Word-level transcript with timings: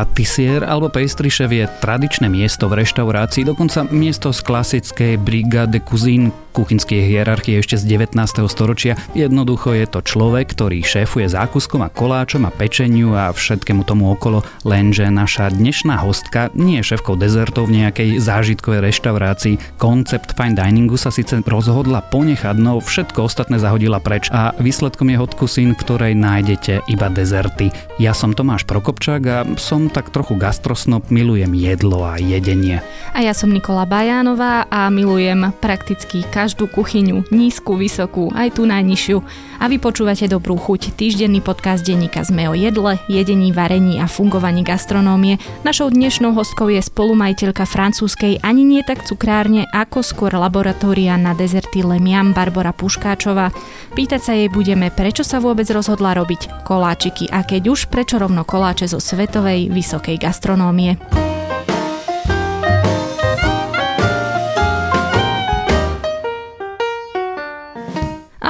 patisier 0.00 0.64
alebo 0.64 0.88
pastry 0.88 1.28
šéf 1.28 1.52
je 1.52 1.68
tradičné 1.84 2.32
miesto 2.32 2.72
v 2.72 2.80
reštaurácii, 2.80 3.44
dokonca 3.44 3.84
miesto 3.92 4.32
z 4.32 4.40
klasickej 4.40 5.20
brigade 5.20 5.76
cuisine 5.84 6.32
kuchynskej 6.50 7.06
hierarchie 7.06 7.62
ešte 7.62 7.78
z 7.78 7.98
19. 7.98 8.18
storočia. 8.50 8.98
Jednoducho 9.14 9.72
je 9.74 9.86
to 9.86 10.02
človek, 10.02 10.52
ktorý 10.52 10.82
šéfuje 10.82 11.30
zákuskom 11.30 11.80
a 11.80 11.88
koláčom 11.88 12.44
a 12.46 12.54
pečeniu 12.54 13.14
a 13.14 13.30
všetkému 13.30 13.86
tomu 13.86 14.10
okolo, 14.10 14.42
lenže 14.66 15.06
naša 15.08 15.54
dnešná 15.54 16.02
hostka 16.02 16.50
nie 16.58 16.82
je 16.82 16.94
šéfkou 16.94 17.14
dezertov 17.14 17.70
v 17.70 17.86
nejakej 17.86 18.18
zážitkovej 18.18 18.82
reštaurácii. 18.90 19.80
Koncept 19.80 20.34
fine 20.34 20.58
diningu 20.58 20.98
sa 20.98 21.14
síce 21.14 21.38
rozhodla 21.46 22.02
ponechať, 22.02 22.56
no 22.58 22.82
všetko 22.82 23.26
ostatné 23.26 23.62
zahodila 23.62 24.02
preč 24.02 24.28
a 24.34 24.52
výsledkom 24.58 25.10
je 25.12 25.16
hot 25.20 25.38
cuisine, 25.38 25.72
v 25.74 25.80
ktorej 25.82 26.12
nájdete 26.18 26.84
iba 26.90 27.06
dezerty. 27.08 27.70
Ja 28.02 28.16
som 28.16 28.34
Tomáš 28.34 28.66
Prokopčák 28.66 29.22
a 29.30 29.38
som 29.60 29.92
tak 29.92 30.10
trochu 30.10 30.34
gastrosnop, 30.34 31.12
milujem 31.12 31.52
jedlo 31.54 32.02
a 32.06 32.18
jedenie. 32.18 32.82
A 33.14 33.22
ja 33.22 33.34
som 33.34 33.50
Nikola 33.50 33.84
Bajánová 33.84 34.70
a 34.70 34.88
milujem 34.88 35.52
prakticky 35.58 36.22
každú 36.40 36.72
kuchyňu, 36.72 37.28
nízku, 37.28 37.76
vysokú, 37.76 38.32
aj 38.32 38.56
tú 38.56 38.64
najnižšiu. 38.64 39.20
A 39.60 39.68
vy 39.68 39.76
počúvate 39.76 40.24
Dobrú 40.24 40.56
chuť, 40.56 40.96
týždenný 40.96 41.44
podcast 41.44 41.84
denníka 41.84 42.24
Sme 42.24 42.48
o 42.48 42.56
jedle, 42.56 42.96
jedení, 43.12 43.52
varení 43.52 44.00
a 44.00 44.08
fungovaní 44.08 44.64
gastronómie. 44.64 45.36
Našou 45.68 45.92
dnešnou 45.92 46.32
hostkou 46.32 46.72
je 46.72 46.80
spolumajiteľka 46.80 47.68
francúzskej 47.68 48.40
ani 48.40 48.64
nie 48.64 48.80
tak 48.80 49.04
cukrárne, 49.04 49.68
ako 49.68 50.00
skôr 50.00 50.32
laboratória 50.32 51.20
na 51.20 51.36
dezerty 51.36 51.84
Lemiam 51.84 52.32
Barbara 52.32 52.72
Puškáčová. 52.72 53.52
Pýtať 53.92 54.20
sa 54.24 54.32
jej 54.32 54.48
budeme, 54.48 54.88
prečo 54.88 55.20
sa 55.20 55.44
vôbec 55.44 55.68
rozhodla 55.68 56.16
robiť 56.16 56.64
koláčiky 56.64 57.28
a 57.28 57.44
keď 57.44 57.68
už, 57.68 57.92
prečo 57.92 58.16
rovno 58.16 58.48
koláče 58.48 58.88
zo 58.88 58.96
svetovej 58.96 59.68
vysokej 59.68 60.16
gastronómie. 60.16 60.96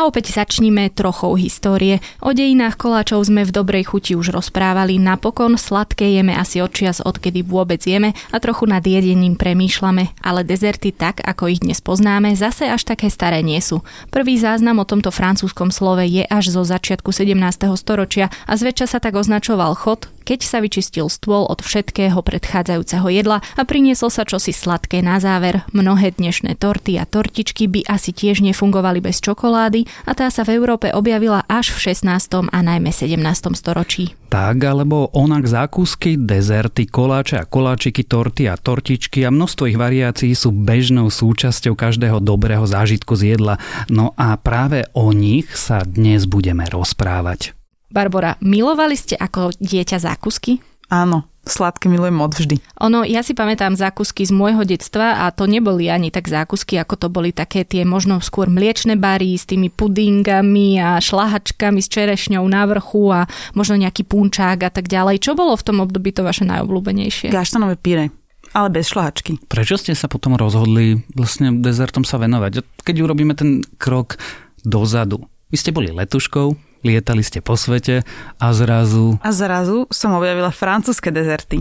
A 0.01 0.09
opäť 0.09 0.33
začníme 0.33 0.97
trochou 0.97 1.37
histórie. 1.37 2.01
O 2.25 2.33
dejinách 2.33 2.81
koláčov 2.81 3.21
sme 3.29 3.45
v 3.45 3.53
dobrej 3.53 3.93
chuti 3.93 4.17
už 4.17 4.33
rozprávali. 4.33 4.97
Napokon 4.97 5.61
sladké 5.61 6.17
jeme 6.17 6.33
asi 6.33 6.65
odčias, 6.65 7.05
odkedy 7.05 7.45
vôbec 7.45 7.85
jeme 7.85 8.17
a 8.33 8.41
trochu 8.41 8.65
nad 8.65 8.81
jedením 8.81 9.37
premýšľame. 9.37 10.25
Ale 10.25 10.41
dezerty 10.41 10.97
tak, 10.97 11.21
ako 11.21 11.53
ich 11.53 11.61
dnes 11.61 11.85
poznáme, 11.85 12.33
zase 12.33 12.73
až 12.73 12.89
také 12.89 13.13
staré 13.13 13.45
nie 13.45 13.61
sú. 13.61 13.85
Prvý 14.09 14.41
záznam 14.41 14.81
o 14.81 14.89
tomto 14.89 15.13
francúzskom 15.13 15.69
slove 15.69 16.09
je 16.09 16.25
až 16.25 16.49
zo 16.49 16.65
začiatku 16.65 17.13
17. 17.13 17.37
storočia 17.77 18.33
a 18.49 18.57
zväčša 18.57 18.97
sa 18.97 19.05
tak 19.05 19.21
označoval 19.21 19.77
chod, 19.77 20.09
keď 20.31 20.47
sa 20.47 20.63
vyčistil 20.63 21.11
stôl 21.11 21.43
od 21.51 21.59
všetkého 21.59 22.23
predchádzajúceho 22.23 23.11
jedla 23.11 23.43
a 23.59 23.67
prinieslo 23.67 24.15
sa 24.15 24.23
čosi 24.23 24.55
sladké 24.55 25.03
na 25.03 25.19
záver. 25.19 25.67
Mnohé 25.75 26.15
dnešné 26.15 26.55
torty 26.55 27.03
a 27.03 27.05
tortičky 27.05 27.67
by 27.67 27.91
asi 27.91 28.15
tiež 28.15 28.39
nefungovali 28.39 29.03
bez 29.03 29.19
čokolády 29.19 29.91
a 30.07 30.15
tá 30.15 30.31
sa 30.31 30.47
v 30.47 30.55
Európe 30.55 30.95
objavila 30.95 31.43
až 31.51 31.75
v 31.75 31.91
16. 31.91 32.47
a 32.47 32.59
najmä 32.63 32.95
17. 32.95 33.19
storočí. 33.59 34.15
Tak 34.31 34.63
alebo 34.63 35.11
onak 35.11 35.51
zákusky, 35.51 36.15
dezerty, 36.15 36.87
koláče 36.87 37.43
a 37.43 37.45
koláčiky, 37.51 38.07
torty 38.07 38.47
a 38.47 38.55
tortičky 38.55 39.27
a 39.27 39.35
množstvo 39.35 39.67
ich 39.67 39.75
variácií 39.75 40.39
sú 40.39 40.55
bežnou 40.55 41.11
súčasťou 41.11 41.75
každého 41.75 42.23
dobrého 42.23 42.63
zážitku 42.63 43.19
z 43.19 43.35
jedla. 43.35 43.59
No 43.91 44.15
a 44.15 44.39
práve 44.39 44.87
o 44.95 45.11
nich 45.11 45.51
sa 45.59 45.83
dnes 45.83 46.31
budeme 46.31 46.63
rozprávať. 46.71 47.59
Barbara, 47.91 48.39
milovali 48.39 48.95
ste 48.95 49.19
ako 49.19 49.51
dieťa 49.59 49.99
zákusky? 49.99 50.63
Áno, 50.91 51.27
sladké 51.43 51.87
milujem 51.91 52.19
odvždy. 52.19 52.57
Ono, 52.83 53.03
ja 53.03 53.23
si 53.23 53.35
pamätám 53.35 53.75
zákusky 53.75 54.27
z 54.27 54.35
môjho 54.35 54.63
detstva 54.63 55.27
a 55.27 55.35
to 55.35 55.47
neboli 55.47 55.91
ani 55.91 56.11
tak 56.15 56.31
zákusky, 56.31 56.79
ako 56.79 56.95
to 56.99 57.07
boli 57.11 57.35
také 57.35 57.67
tie 57.67 57.83
možno 57.83 58.23
skôr 58.23 58.47
mliečne 58.47 58.95
bary 58.95 59.35
s 59.35 59.47
tými 59.47 59.71
pudingami 59.71 60.79
a 60.79 61.03
šlahačkami 61.03 61.79
s 61.83 61.91
čerešňou 61.91 62.43
na 62.47 62.63
vrchu 62.67 63.11
a 63.11 63.21
možno 63.55 63.79
nejaký 63.79 64.07
punčák 64.07 64.59
a 64.67 64.71
tak 64.71 64.87
ďalej. 64.87 65.23
Čo 65.23 65.39
bolo 65.39 65.59
v 65.59 65.67
tom 65.67 65.83
období 65.83 66.15
to 66.15 66.23
vaše 66.23 66.47
najobľúbenejšie? 66.47 67.35
Gaštanové 67.35 67.75
píre 67.79 68.15
ale 68.51 68.67
bez 68.75 68.91
šlahačky. 68.91 69.39
Prečo 69.47 69.79
ste 69.79 69.95
sa 69.95 70.11
potom 70.11 70.35
rozhodli 70.35 71.07
vlastne 71.15 71.55
dezertom 71.63 72.03
sa 72.03 72.19
venovať? 72.19 72.83
Keď 72.83 72.97
urobíme 72.99 73.39
ten 73.39 73.63
krok 73.79 74.19
dozadu. 74.67 75.23
Vy 75.51 75.57
ste 75.59 75.75
boli 75.75 75.91
letuškou, 75.91 76.55
lietali 76.87 77.27
ste 77.27 77.43
po 77.43 77.59
svete 77.59 78.07
a 78.39 78.47
zrazu... 78.55 79.19
A 79.21 79.35
zrazu 79.35 79.91
som 79.91 80.15
objavila 80.15 80.55
francúzske 80.55 81.11
dezerty. 81.11 81.61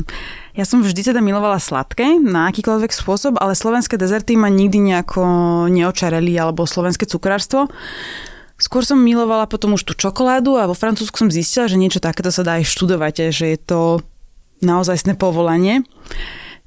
Ja 0.53 0.63
som 0.63 0.85
vždy 0.85 1.09
teda 1.09 1.19
milovala 1.25 1.57
sladké 1.57 2.21
na 2.21 2.53
akýkoľvek 2.53 2.93
spôsob, 2.93 3.41
ale 3.41 3.57
slovenské 3.57 3.97
dezerty 3.97 4.37
ma 4.37 4.47
nikdy 4.53 4.93
nejako 4.93 5.23
neočareli 5.73 6.37
alebo 6.37 6.69
slovenské 6.69 7.09
cukrárstvo. 7.09 7.67
Skôr 8.59 8.83
som 8.83 8.99
milovala 8.99 9.47
potom 9.47 9.73
už 9.73 9.87
tú 9.87 9.93
čokoládu 9.95 10.59
a 10.59 10.67
vo 10.67 10.75
Francúzsku 10.75 11.15
som 11.15 11.31
zistila, 11.31 11.71
že 11.71 11.79
niečo 11.79 12.03
takéto 12.03 12.27
sa 12.29 12.43
dá 12.43 12.59
aj 12.59 12.67
študovať, 12.67 13.31
že 13.31 13.55
je 13.55 13.59
to 13.59 13.79
naozajstné 14.59 15.15
povolanie. 15.15 15.87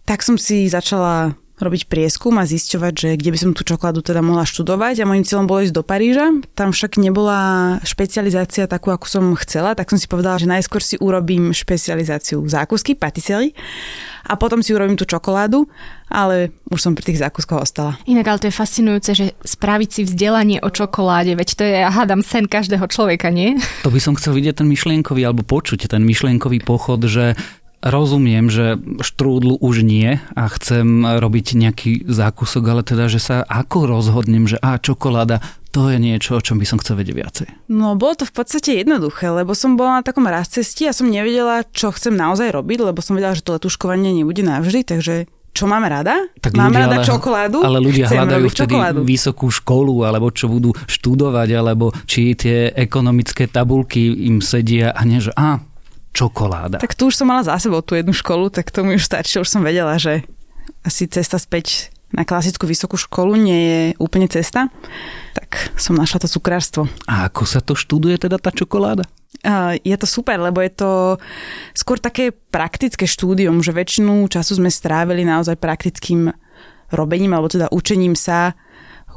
Tak 0.09 0.25
som 0.25 0.41
si 0.41 0.72
začala 0.72 1.37
robiť 1.62 1.87
prieskum 1.87 2.34
a 2.37 2.45
zisťovať, 2.45 2.93
že 2.93 3.09
kde 3.15 3.31
by 3.31 3.39
som 3.39 3.50
tú 3.55 3.62
čokoládu 3.62 4.03
teda 4.03 4.21
mohla 4.21 4.43
študovať 4.43 5.03
a 5.03 5.09
môjim 5.09 5.23
cieľom 5.23 5.47
bolo 5.47 5.62
ísť 5.62 5.75
do 5.78 5.87
Paríža. 5.87 6.27
Tam 6.59 6.75
však 6.75 6.99
nebola 6.99 7.78
špecializácia 7.87 8.67
takú, 8.67 8.91
ako 8.91 9.06
som 9.06 9.25
chcela, 9.39 9.78
tak 9.78 9.89
som 9.89 9.97
si 9.97 10.11
povedala, 10.11 10.43
že 10.43 10.51
najskôr 10.51 10.83
si 10.83 10.99
urobím 10.99 11.55
špecializáciu 11.55 12.43
zákusky, 12.45 12.99
patisserie 12.99 13.55
a 14.27 14.39
potom 14.39 14.62
si 14.62 14.71
urobím 14.71 14.95
tú 14.95 15.03
čokoládu, 15.03 15.67
ale 16.06 16.55
už 16.71 16.78
som 16.78 16.93
pri 16.95 17.11
tých 17.11 17.22
zákuskoch 17.22 17.62
ostala. 17.62 17.99
Inak 18.06 18.27
ale 18.28 18.41
to 18.43 18.49
je 18.51 18.55
fascinujúce, 18.55 19.11
že 19.17 19.27
spraviť 19.43 19.89
si 19.91 20.01
vzdelanie 20.06 20.59
o 20.62 20.71
čokoláde, 20.71 21.34
veď 21.34 21.49
to 21.59 21.62
je, 21.67 21.75
ja 21.83 21.91
hádam, 21.91 22.22
sen 22.22 22.47
každého 22.47 22.87
človeka, 22.87 23.34
nie? 23.34 23.59
To 23.83 23.91
by 23.91 23.99
som 23.99 24.15
chcel 24.15 24.39
vidieť 24.39 24.62
ten 24.62 24.69
myšlienkový, 24.71 25.27
alebo 25.27 25.43
počuť 25.43 25.91
ten 25.91 26.06
myšlienkový 26.06 26.62
pochod, 26.62 27.03
že 27.06 27.34
rozumiem, 27.82 28.47
že 28.47 28.78
štrúdlu 29.03 29.59
už 29.59 29.82
nie 29.82 30.22
a 30.38 30.44
chcem 30.47 31.03
robiť 31.03 31.47
nejaký 31.59 31.91
zákusok, 32.06 32.62
ale 32.70 32.82
teda, 32.87 33.10
že 33.10 33.19
sa 33.19 33.37
ako 33.43 33.91
rozhodnem, 33.91 34.47
že 34.47 34.56
a 34.62 34.78
čokoláda, 34.78 35.43
to 35.75 35.91
je 35.91 35.98
niečo, 35.98 36.38
o 36.38 36.44
čom 36.44 36.62
by 36.62 36.66
som 36.69 36.78
chcel 36.78 37.03
vedieť 37.03 37.16
viacej. 37.16 37.48
No, 37.69 37.98
bolo 37.98 38.22
to 38.22 38.25
v 38.28 38.34
podstate 38.38 38.87
jednoduché, 38.87 39.34
lebo 39.34 39.53
som 39.59 39.75
bola 39.75 40.00
na 40.00 40.03
takom 40.06 40.25
raz 40.31 40.53
cesti 40.54 40.87
a 40.87 40.94
som 40.94 41.10
nevedela, 41.10 41.66
čo 41.75 41.91
chcem 41.91 42.15
naozaj 42.15 42.54
robiť, 42.54 42.78
lebo 42.87 43.03
som 43.03 43.19
vedela, 43.19 43.34
že 43.34 43.42
to 43.42 43.59
letuškovanie 43.59 44.15
nebude 44.15 44.47
navždy, 44.47 44.87
takže 44.87 45.26
čo 45.53 45.69
máme 45.69 45.84
rada? 45.84 46.16
Tak 46.41 46.56
máme 46.56 46.81
ľudia, 46.81 46.84
rada 46.88 46.97
ale, 46.97 47.04
čokoládu? 47.04 47.59
Ale 47.60 47.78
ľudia 47.84 48.09
Chcem 48.09 48.19
hľadajú 48.25 48.47
vtedy 48.48 48.72
čokoládu. 48.72 49.00
vysokú 49.04 49.47
školu, 49.53 49.94
alebo 50.09 50.32
čo 50.32 50.48
budú 50.48 50.72
študovať, 50.88 51.48
alebo 51.53 51.92
či 52.09 52.32
tie 52.32 52.72
ekonomické 52.72 53.44
tabulky 53.53 54.32
im 54.32 54.41
sedia 54.41 54.97
a 54.97 55.04
nie, 55.04 55.21
že 55.21 55.28
a, 55.37 55.60
čokoláda. 56.12 56.78
Tak 56.78 56.95
tu 56.95 57.09
už 57.09 57.17
som 57.17 57.28
mala 57.28 57.43
za 57.43 57.56
sebou 57.56 57.81
tú 57.81 57.97
jednu 57.97 58.12
školu, 58.12 58.53
tak 58.53 58.69
to 58.69 58.84
mi 58.84 59.00
už 59.00 59.05
stačí, 59.05 59.41
už 59.41 59.49
som 59.49 59.65
vedela, 59.65 59.97
že 59.97 60.25
asi 60.84 61.09
cesta 61.09 61.41
späť 61.41 61.89
na 62.12 62.28
klasickú 62.28 62.69
vysokú 62.69 63.00
školu 63.00 63.41
nie 63.41 63.61
je 63.65 63.83
úplne 63.97 64.28
cesta, 64.28 64.69
tak 65.33 65.72
som 65.81 65.97
našla 65.97 66.21
to 66.21 66.28
cukrárstvo. 66.28 66.84
A 67.09 67.33
ako 67.33 67.49
sa 67.49 67.65
to 67.65 67.72
študuje 67.72 68.21
teda 68.21 68.37
tá 68.37 68.53
čokoláda? 68.53 69.09
Je 69.81 69.97
to 69.97 70.05
super, 70.05 70.37
lebo 70.37 70.61
je 70.61 70.71
to 70.77 70.91
skôr 71.72 71.97
také 71.97 72.31
praktické 72.31 73.09
štúdium, 73.09 73.65
že 73.65 73.72
väčšinu 73.72 74.28
času 74.28 74.61
sme 74.61 74.69
strávili 74.69 75.25
naozaj 75.25 75.56
praktickým 75.56 76.31
robením, 76.93 77.33
alebo 77.33 77.49
teda 77.49 77.72
učením 77.72 78.12
sa 78.12 78.53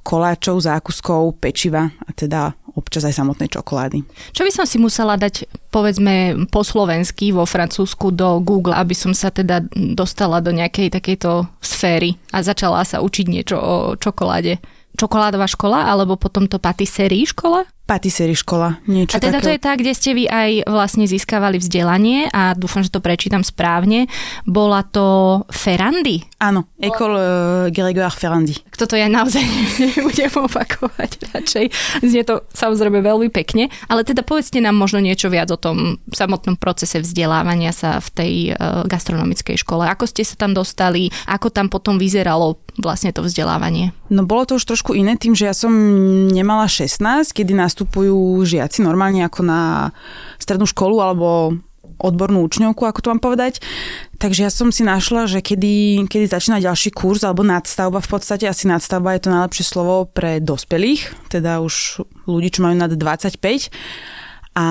koláčov, 0.08 0.64
zákuskov, 0.64 1.44
pečiva 1.44 1.92
a 1.92 2.10
teda 2.16 2.56
občas 2.76 3.08
aj 3.08 3.16
samotnej 3.16 3.50
čokolády. 3.50 4.04
Čo 4.36 4.44
by 4.44 4.52
som 4.52 4.66
si 4.68 4.78
musela 4.78 5.16
dať, 5.16 5.48
povedzme, 5.72 6.48
po 6.52 6.62
slovensky 6.62 7.32
vo 7.32 7.48
Francúzsku 7.48 8.12
do 8.12 8.44
Google, 8.44 8.76
aby 8.76 8.92
som 8.92 9.16
sa 9.16 9.32
teda 9.32 9.64
dostala 9.74 10.44
do 10.44 10.52
nejakej 10.52 10.92
takejto 10.92 11.48
sféry 11.64 12.20
a 12.36 12.44
začala 12.44 12.84
sa 12.84 13.00
učiť 13.00 13.26
niečo 13.32 13.58
o 13.58 13.76
čokoláde? 13.96 14.60
Čokoládová 14.96 15.48
škola 15.48 15.92
alebo 15.92 16.16
potom 16.16 16.48
to 16.48 16.60
patisserie 16.60 17.28
škola? 17.28 17.68
Patisserie 17.86 18.34
škola, 18.34 18.82
niečo 18.90 19.14
A 19.14 19.22
teda 19.22 19.38
takého. 19.38 19.46
to 19.46 19.54
je 19.54 19.60
tá, 19.62 19.72
kde 19.78 19.94
ste 19.94 20.18
vy 20.18 20.26
aj 20.26 20.66
vlastne 20.66 21.06
získavali 21.06 21.62
vzdelanie 21.62 22.34
a 22.34 22.58
dúfam, 22.58 22.82
že 22.82 22.90
to 22.90 22.98
prečítam 22.98 23.46
správne. 23.46 24.10
Bola 24.42 24.82
to 24.82 25.46
Ferrandy? 25.54 26.26
Áno, 26.42 26.66
École 26.82 27.22
uh, 27.22 27.70
Grégoire 27.70 28.10
Ferrandy. 28.10 28.58
Toto 28.74 28.98
ja 28.98 29.06
naozaj 29.06 29.46
nebudem 29.86 30.34
opakovať 30.34 31.30
radšej. 31.30 31.66
Znie 32.02 32.26
to 32.26 32.42
samozrejme 32.58 33.06
veľmi 33.06 33.30
pekne, 33.30 33.70
ale 33.86 34.02
teda 34.02 34.26
povedzte 34.26 34.58
nám 34.58 34.74
možno 34.74 34.98
niečo 34.98 35.30
viac 35.30 35.54
o 35.54 35.62
tom 35.62 36.02
samotnom 36.10 36.58
procese 36.58 36.98
vzdelávania 36.98 37.70
sa 37.70 38.02
v 38.02 38.10
tej 38.18 38.34
uh, 38.58 38.82
gastronomickej 38.90 39.62
škole. 39.62 39.86
Ako 39.86 40.10
ste 40.10 40.26
sa 40.26 40.34
tam 40.34 40.58
dostali, 40.58 41.14
ako 41.30 41.54
tam 41.54 41.70
potom 41.70 42.02
vyzeralo 42.02 42.58
vlastne 42.82 43.14
to 43.14 43.22
vzdelávanie? 43.22 43.94
No 44.06 44.22
bolo 44.22 44.46
to 44.46 44.62
už 44.62 44.70
trošku 44.70 44.94
iné 44.94 45.18
tým, 45.18 45.34
že 45.34 45.50
ja 45.50 45.56
som 45.58 45.74
nemala 46.30 46.70
16, 46.70 47.02
kedy 47.34 47.58
nastupujú 47.58 48.46
žiaci 48.46 48.86
normálne 48.86 49.26
ako 49.26 49.42
na 49.42 49.90
strednú 50.38 50.70
školu 50.70 51.02
alebo 51.02 51.58
odbornú 51.98 52.44
učňovku, 52.46 52.84
ako 52.86 53.00
to 53.02 53.12
mám 53.16 53.24
povedať. 53.24 53.64
Takže 54.20 54.46
ja 54.46 54.52
som 54.52 54.70
si 54.70 54.84
našla, 54.84 55.32
že 55.32 55.40
kedy, 55.40 56.06
kedy 56.12 56.26
začína 56.28 56.60
ďalší 56.60 56.92
kurz, 56.92 57.24
alebo 57.24 57.42
nadstavba 57.42 58.04
v 58.04 58.10
podstate, 58.12 58.46
asi 58.46 58.68
nadstavba 58.68 59.16
je 59.16 59.26
to 59.26 59.34
najlepšie 59.34 59.66
slovo 59.66 60.06
pre 60.06 60.44
dospelých, 60.44 61.32
teda 61.32 61.64
už 61.64 62.04
ľudí, 62.28 62.52
čo 62.52 62.68
majú 62.68 62.76
nad 62.76 62.92
25 62.92 63.72
a 64.56 64.68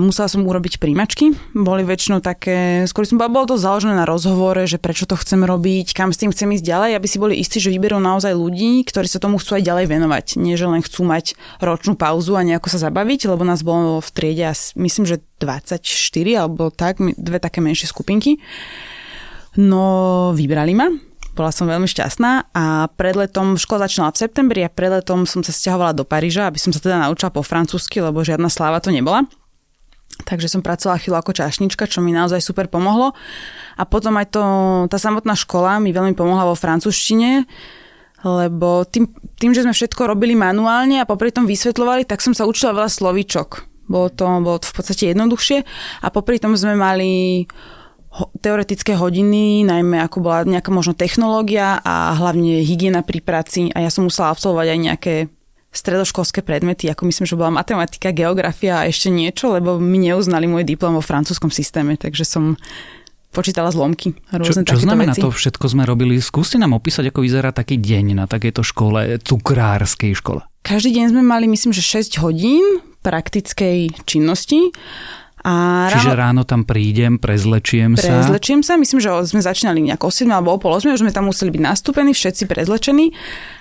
musela 0.00 0.32
som 0.32 0.40
urobiť 0.48 0.80
príjmačky. 0.80 1.36
Boli 1.52 1.84
väčšinou 1.84 2.24
také, 2.24 2.88
skôr 2.88 3.04
som 3.04 3.20
bola, 3.20 3.28
bolo 3.28 3.52
to 3.52 3.60
založené 3.60 3.92
na 3.92 4.08
rozhovore, 4.08 4.64
že 4.64 4.80
prečo 4.80 5.04
to 5.04 5.12
chcem 5.12 5.44
robiť, 5.44 5.92
kam 5.92 6.08
s 6.08 6.24
tým 6.24 6.32
chcem 6.32 6.48
ísť 6.56 6.64
ďalej, 6.64 6.90
aby 6.96 7.04
si 7.04 7.20
boli 7.20 7.36
istí, 7.36 7.60
že 7.60 7.68
vyberú 7.68 8.00
naozaj 8.00 8.32
ľudí, 8.32 8.80
ktorí 8.88 9.04
sa 9.04 9.20
tomu 9.20 9.36
chcú 9.36 9.60
aj 9.60 9.68
ďalej 9.68 9.86
venovať. 9.92 10.26
Nie, 10.40 10.56
že 10.56 10.64
len 10.64 10.80
chcú 10.80 11.04
mať 11.04 11.36
ročnú 11.60 12.00
pauzu 12.00 12.32
a 12.40 12.48
nejako 12.48 12.72
sa 12.72 12.80
zabaviť, 12.88 13.28
lebo 13.28 13.44
nás 13.44 13.60
bolo 13.60 14.00
v 14.00 14.08
triede, 14.08 14.56
myslím, 14.80 15.04
že 15.04 15.20
24 15.36 15.84
alebo 16.40 16.72
tak, 16.72 16.96
dve 17.20 17.36
také 17.36 17.60
menšie 17.60 17.92
skupinky. 17.92 18.40
No, 19.60 20.32
vybrali 20.32 20.72
ma, 20.72 20.88
bola 21.40 21.48
som 21.48 21.64
veľmi 21.64 21.88
šťastná 21.88 22.52
a 22.52 22.92
pred 22.92 23.16
letom, 23.16 23.56
škola 23.56 23.88
začínala 23.88 24.12
v 24.12 24.20
septembri 24.20 24.60
a 24.60 24.68
pred 24.68 24.92
letom 24.92 25.24
som 25.24 25.40
sa 25.40 25.56
stiahovala 25.56 25.96
do 25.96 26.04
Paríža, 26.04 26.44
aby 26.44 26.60
som 26.60 26.68
sa 26.68 26.84
teda 26.84 27.00
naučila 27.00 27.32
po 27.32 27.40
francúzsky, 27.40 28.04
lebo 28.04 28.20
žiadna 28.20 28.52
sláva 28.52 28.84
to 28.84 28.92
nebola. 28.92 29.24
Takže 30.28 30.52
som 30.52 30.60
pracovala 30.60 31.00
chvíľu 31.00 31.16
ako 31.16 31.32
čašnička, 31.32 31.88
čo 31.88 32.04
mi 32.04 32.12
naozaj 32.12 32.44
super 32.44 32.68
pomohlo. 32.68 33.16
A 33.80 33.88
potom 33.88 34.20
aj 34.20 34.36
to, 34.36 34.42
tá 34.92 35.00
samotná 35.00 35.32
škola 35.32 35.80
mi 35.80 35.96
veľmi 35.96 36.12
pomohla 36.12 36.44
vo 36.44 36.52
francúzštine, 36.52 37.48
lebo 38.20 38.84
tým, 38.84 39.08
tým, 39.40 39.56
že 39.56 39.64
sme 39.64 39.72
všetko 39.72 40.12
robili 40.12 40.36
manuálne 40.36 41.00
a 41.00 41.08
popri 41.08 41.32
tom 41.32 41.48
vysvetľovali, 41.48 42.04
tak 42.04 42.20
som 42.20 42.36
sa 42.36 42.44
učila 42.44 42.76
veľa 42.76 42.92
slovíčok. 42.92 43.64
Bolo 43.88 44.12
to, 44.12 44.28
bolo 44.44 44.60
to 44.60 44.68
v 44.68 44.74
podstate 44.76 45.04
jednoduchšie 45.16 45.64
a 46.04 46.06
popri 46.12 46.36
tom 46.36 46.52
sme 46.52 46.76
mali 46.76 47.42
teoretické 48.42 48.98
hodiny, 48.98 49.62
najmä 49.62 50.02
ako 50.02 50.18
bola 50.18 50.42
nejaká 50.42 50.74
možno 50.74 50.98
technológia 50.98 51.78
a 51.78 52.18
hlavne 52.18 52.66
hygiena 52.66 53.06
pri 53.06 53.22
práci 53.22 53.70
a 53.70 53.86
ja 53.86 53.90
som 53.90 54.10
musela 54.10 54.34
absolvovať 54.34 54.66
aj 54.66 54.78
nejaké 54.78 55.14
stredoškolské 55.70 56.42
predmety, 56.42 56.90
ako 56.90 57.06
myslím, 57.06 57.26
že 57.30 57.38
bola 57.38 57.54
matematika, 57.54 58.10
geografia 58.10 58.82
a 58.82 58.86
ešte 58.90 59.06
niečo, 59.06 59.54
lebo 59.54 59.78
mi 59.78 60.02
neuznali 60.02 60.50
môj 60.50 60.66
diplom 60.66 60.98
vo 60.98 61.02
francúzskom 61.04 61.54
systéme, 61.54 61.94
takže 61.94 62.26
som 62.26 62.58
počítala 63.30 63.70
zlomky. 63.70 64.18
Rôzne 64.34 64.66
čo, 64.66 64.74
čo 64.74 64.82
znamená 64.82 65.14
veci. 65.14 65.22
to 65.22 65.30
všetko 65.30 65.70
sme 65.70 65.86
robili? 65.86 66.18
Skúste 66.18 66.58
nám 66.58 66.74
opísať, 66.74 67.14
ako 67.14 67.22
vyzerá 67.22 67.54
taký 67.54 67.78
deň 67.78 68.18
na 68.18 68.26
takejto 68.26 68.66
škole, 68.66 69.22
cukrárskej 69.22 70.18
škole. 70.18 70.42
Každý 70.66 70.90
deň 70.90 71.14
sme 71.14 71.22
mali, 71.22 71.46
myslím, 71.46 71.70
že 71.70 71.86
6 71.86 72.18
hodín 72.18 72.82
praktickej 73.06 74.04
činnosti 74.04 74.74
a 75.40 75.88
ráno, 75.88 75.94
Čiže 75.96 76.12
ráno 76.12 76.42
tam 76.44 76.68
prídem, 76.68 77.16
prezlečiem 77.16 77.96
sa? 77.96 78.20
Prezlečiem 78.20 78.60
sa, 78.60 78.76
myslím, 78.76 79.00
že 79.00 79.08
sme 79.24 79.40
začínali 79.40 79.80
nejak 79.80 80.04
o 80.04 80.12
7 80.12 80.28
alebo 80.28 80.52
o 80.52 80.58
pol 80.60 80.76
8, 80.76 80.92
už 80.92 81.00
sme 81.00 81.12
tam 81.16 81.32
museli 81.32 81.48
byť 81.48 81.62
nastúpení, 81.64 82.12
všetci 82.12 82.44
prezlečení. 82.44 83.16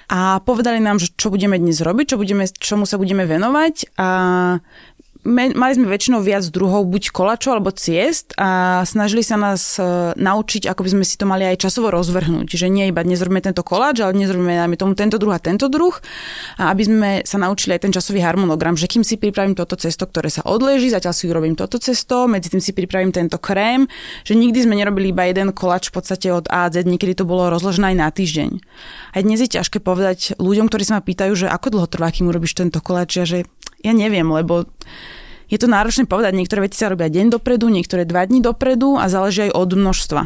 A 0.09 0.43
povedali 0.43 0.83
nám, 0.83 0.99
že 0.99 1.13
čo 1.15 1.31
budeme 1.31 1.55
dnes 1.55 1.79
robiť, 1.79 2.15
čo 2.15 2.17
budeme, 2.19 2.43
čomu 2.49 2.83
sa 2.83 2.99
budeme 2.99 3.23
venovať. 3.23 3.95
A 3.95 4.09
mali 5.27 5.73
sme 5.75 5.91
väčšinou 5.91 6.23
viac 6.23 6.47
druhov, 6.47 6.87
buď 6.87 7.11
kolačov 7.11 7.59
alebo 7.59 7.75
ciest 7.75 8.31
a 8.39 8.81
snažili 8.87 9.19
sa 9.19 9.35
nás 9.35 9.75
e, 9.75 10.15
naučiť, 10.15 10.71
ako 10.71 10.81
by 10.87 10.89
sme 10.95 11.03
si 11.03 11.19
to 11.19 11.27
mali 11.27 11.43
aj 11.43 11.59
časovo 11.59 11.91
rozvrhnúť. 11.91 12.47
Že 12.55 12.67
nie 12.71 12.87
iba 12.87 13.03
dnes 13.03 13.19
robíme 13.19 13.43
tento 13.43 13.59
koláč, 13.59 13.99
ale 13.99 14.15
dnes 14.15 14.31
robíme 14.31 14.55
najmä 14.55 14.79
tomu 14.79 14.95
tento 14.95 15.19
druh 15.19 15.35
a 15.35 15.43
tento 15.43 15.67
druh. 15.67 15.91
A 16.55 16.71
aby 16.71 16.83
sme 16.87 17.09
sa 17.27 17.35
naučili 17.35 17.75
aj 17.75 17.83
ten 17.83 17.91
časový 17.91 18.23
harmonogram, 18.23 18.79
že 18.79 18.87
kým 18.87 19.03
si 19.03 19.19
pripravím 19.19 19.59
toto 19.59 19.75
cesto, 19.75 20.07
ktoré 20.07 20.31
sa 20.31 20.47
odleží, 20.47 20.87
zatiaľ 20.87 21.11
si 21.11 21.27
urobím 21.27 21.59
toto 21.59 21.75
cesto, 21.83 22.31
medzi 22.31 22.47
tým 22.47 22.63
si 22.63 22.71
pripravím 22.71 23.11
tento 23.11 23.35
krém, 23.43 23.91
že 24.23 24.39
nikdy 24.39 24.63
sme 24.63 24.79
nerobili 24.79 25.11
iba 25.11 25.27
jeden 25.27 25.51
koláč 25.51 25.91
v 25.91 25.99
podstate 25.99 26.31
od 26.31 26.47
A 26.47 26.67
a 26.67 26.71
Z, 26.71 26.87
niekedy 26.87 27.15
to 27.19 27.27
bolo 27.27 27.51
rozložené 27.51 27.91
aj 27.91 27.97
na 27.97 28.07
týždeň. 28.07 28.49
Aj 29.15 29.21
dnes 29.23 29.39
je 29.43 29.51
ťažké 29.51 29.83
povedať 29.83 30.39
ľuďom, 30.39 30.71
ktorí 30.71 30.83
sa 30.87 30.99
ma 30.99 31.03
pýtajú, 31.03 31.33
že 31.35 31.47
ako 31.51 31.67
dlho 31.75 31.87
trvá, 31.91 32.11
kým 32.11 32.27
urobíš 32.31 32.55
tento 32.55 32.79
koláč, 32.83 33.19
že 33.23 33.47
ja 33.83 33.93
neviem, 33.95 34.27
lebo 34.27 34.67
je 35.49 35.57
to 35.57 35.65
náročné 35.65 36.05
povedať, 36.05 36.37
niektoré 36.37 36.69
veci 36.69 36.77
sa 36.77 36.93
robia 36.93 37.09
deň 37.09 37.33
dopredu, 37.33 37.73
niektoré 37.73 38.05
dva 38.05 38.23
dní 38.23 38.39
dopredu 38.39 39.01
a 39.01 39.09
záleží 39.09 39.49
aj 39.49 39.57
od 39.57 39.69
množstva. 39.73 40.21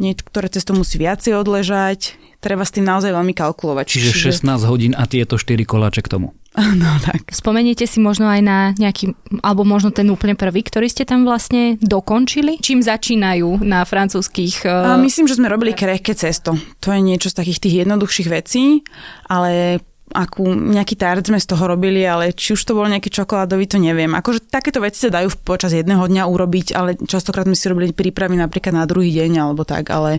Niektoré 0.00 0.48
cesto 0.48 0.72
musí 0.72 0.96
viacej 0.96 1.36
odležať, 1.36 2.16
treba 2.40 2.64
s 2.64 2.72
tým 2.72 2.88
naozaj 2.88 3.12
veľmi 3.12 3.36
kalkulovať. 3.36 3.84
Čiže, 3.84 4.10
Čiže 4.16 4.40
16 4.40 4.70
hodín 4.70 4.92
a 4.96 5.04
tieto 5.04 5.36
4 5.36 5.60
koláče 5.68 6.00
k 6.00 6.08
tomu. 6.08 6.32
No 6.58 6.98
tak. 6.98 7.30
Spomeniete 7.30 7.86
si 7.86 8.02
možno 8.02 8.26
aj 8.26 8.40
na 8.42 8.58
nejaký, 8.74 9.14
alebo 9.38 9.62
možno 9.62 9.94
ten 9.94 10.10
úplne 10.10 10.34
prvý, 10.34 10.66
ktorý 10.66 10.90
ste 10.90 11.06
tam 11.06 11.22
vlastne 11.22 11.78
dokončili? 11.78 12.58
Čím 12.58 12.82
začínajú 12.82 13.62
na 13.62 13.86
francúzských... 13.86 14.66
Uh... 14.66 14.98
myslím, 14.98 15.30
že 15.30 15.38
sme 15.38 15.46
robili 15.46 15.78
krehké 15.78 16.10
cesto. 16.18 16.58
To 16.82 16.90
je 16.90 16.98
niečo 16.98 17.30
z 17.30 17.38
takých 17.38 17.62
tých 17.62 17.74
jednoduchších 17.86 18.28
vecí, 18.32 18.82
ale 19.30 19.78
akú, 20.10 20.50
nejaký 20.50 20.98
tart 20.98 21.22
sme 21.22 21.38
z 21.38 21.46
toho 21.46 21.70
robili, 21.70 22.02
ale 22.02 22.34
či 22.34 22.58
už 22.58 22.62
to 22.66 22.74
bol 22.74 22.86
nejaký 22.86 23.10
čokoládový, 23.10 23.70
to 23.70 23.78
neviem. 23.78 24.10
Akože 24.12 24.42
takéto 24.50 24.82
veci 24.82 25.06
sa 25.06 25.10
dajú 25.10 25.30
počas 25.46 25.70
jedného 25.70 26.02
dňa 26.02 26.26
urobiť, 26.26 26.66
ale 26.74 26.98
častokrát 26.98 27.46
sme 27.46 27.54
si 27.54 27.70
robili 27.70 27.94
prípravy 27.94 28.34
napríklad 28.34 28.74
na 28.74 28.84
druhý 28.90 29.14
deň 29.14 29.32
alebo 29.38 29.62
tak, 29.62 29.86
ale 29.94 30.18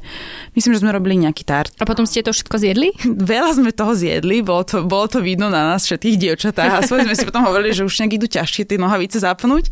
myslím, 0.56 0.76
že 0.76 0.82
sme 0.84 0.96
robili 0.96 1.20
nejaký 1.28 1.44
tart. 1.44 1.76
A 1.78 1.84
potom 1.84 2.08
ste 2.08 2.24
to 2.24 2.32
všetko 2.32 2.56
zjedli? 2.56 2.96
Veľa 3.36 3.60
sme 3.60 3.76
toho 3.76 3.92
zjedli, 3.92 4.40
bolo 4.40 4.64
to, 4.64 4.88
bolo 4.88 5.12
to 5.12 5.20
vidno 5.20 5.52
na 5.52 5.76
nás 5.76 5.84
všetkých 5.84 6.16
dievčatách 6.18 6.72
a 6.78 6.80
svoj 6.88 7.04
sme 7.04 7.16
si 7.16 7.28
potom 7.28 7.44
hovorili, 7.44 7.76
že 7.76 7.84
už 7.84 8.00
nejak 8.00 8.16
idú 8.16 8.28
ťažšie 8.32 8.72
tie 8.72 8.80
nohavice 8.80 9.20
zapnúť 9.20 9.68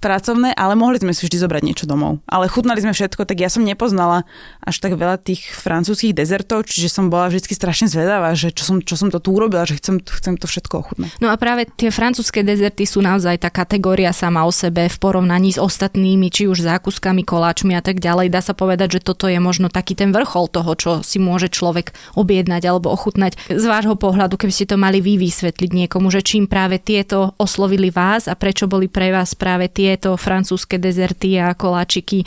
pracovné, 0.00 0.56
ale 0.56 0.72
mohli 0.74 0.96
sme 0.96 1.12
si 1.12 1.28
vždy 1.28 1.44
zobrať 1.44 1.62
niečo 1.62 1.84
domov. 1.84 2.24
Ale 2.24 2.48
chutnali 2.48 2.80
sme 2.80 2.96
všetko, 2.96 3.28
tak 3.28 3.36
ja 3.36 3.52
som 3.52 3.62
nepoznala 3.62 4.24
až 4.64 4.80
tak 4.80 4.96
veľa 4.96 5.20
tých 5.20 5.44
francúzských 5.52 6.16
dezertov, 6.16 6.64
čiže 6.64 6.88
som 6.88 7.12
bola 7.12 7.28
vždy 7.28 7.52
strašne 7.52 7.86
zvedavá, 7.92 8.32
že 8.32 8.48
čo 8.54 8.64
som, 8.64 8.76
čo 8.80 8.96
som 8.96 9.12
to 9.12 9.20
tu 9.20 9.36
urobil 9.36 9.57
hovorila, 9.58 9.66
že 9.66 9.78
chcem, 9.82 9.96
chcem 9.98 10.34
to 10.38 10.46
všetko 10.46 10.74
ochutnať. 10.78 11.10
No 11.18 11.34
a 11.34 11.36
práve 11.36 11.66
tie 11.66 11.90
francúzske 11.90 12.46
dezerty 12.46 12.86
sú 12.86 13.02
naozaj 13.02 13.42
tá 13.42 13.50
kategória 13.50 14.14
sama 14.14 14.46
o 14.46 14.52
sebe 14.54 14.86
v 14.86 14.96
porovnaní 15.02 15.50
s 15.50 15.58
ostatnými, 15.58 16.30
či 16.30 16.46
už 16.46 16.62
zákuskami, 16.62 17.26
koláčmi 17.26 17.74
a 17.74 17.82
tak 17.82 17.98
ďalej. 17.98 18.30
Dá 18.30 18.38
sa 18.38 18.54
povedať, 18.54 18.98
že 18.98 19.04
toto 19.10 19.26
je 19.26 19.42
možno 19.42 19.66
taký 19.66 19.98
ten 19.98 20.14
vrchol 20.14 20.46
toho, 20.52 20.70
čo 20.78 20.90
si 21.02 21.18
môže 21.18 21.50
človek 21.50 21.90
objednať 22.14 22.62
alebo 22.70 22.94
ochutnať. 22.94 23.50
Z 23.50 23.64
vášho 23.66 23.98
pohľadu, 23.98 24.38
keby 24.38 24.52
ste 24.54 24.70
to 24.70 24.76
mali 24.78 25.02
vy 25.02 25.18
vysvetliť 25.18 25.70
niekomu, 25.74 26.14
že 26.14 26.22
čím 26.22 26.46
práve 26.46 26.78
tieto 26.78 27.34
oslovili 27.40 27.90
vás 27.90 28.30
a 28.30 28.38
prečo 28.38 28.70
boli 28.70 28.86
pre 28.86 29.10
vás 29.10 29.34
práve 29.34 29.66
tieto 29.66 30.14
francúzske 30.14 30.78
dezerty 30.78 31.40
a 31.42 31.56
koláčiky 31.58 32.22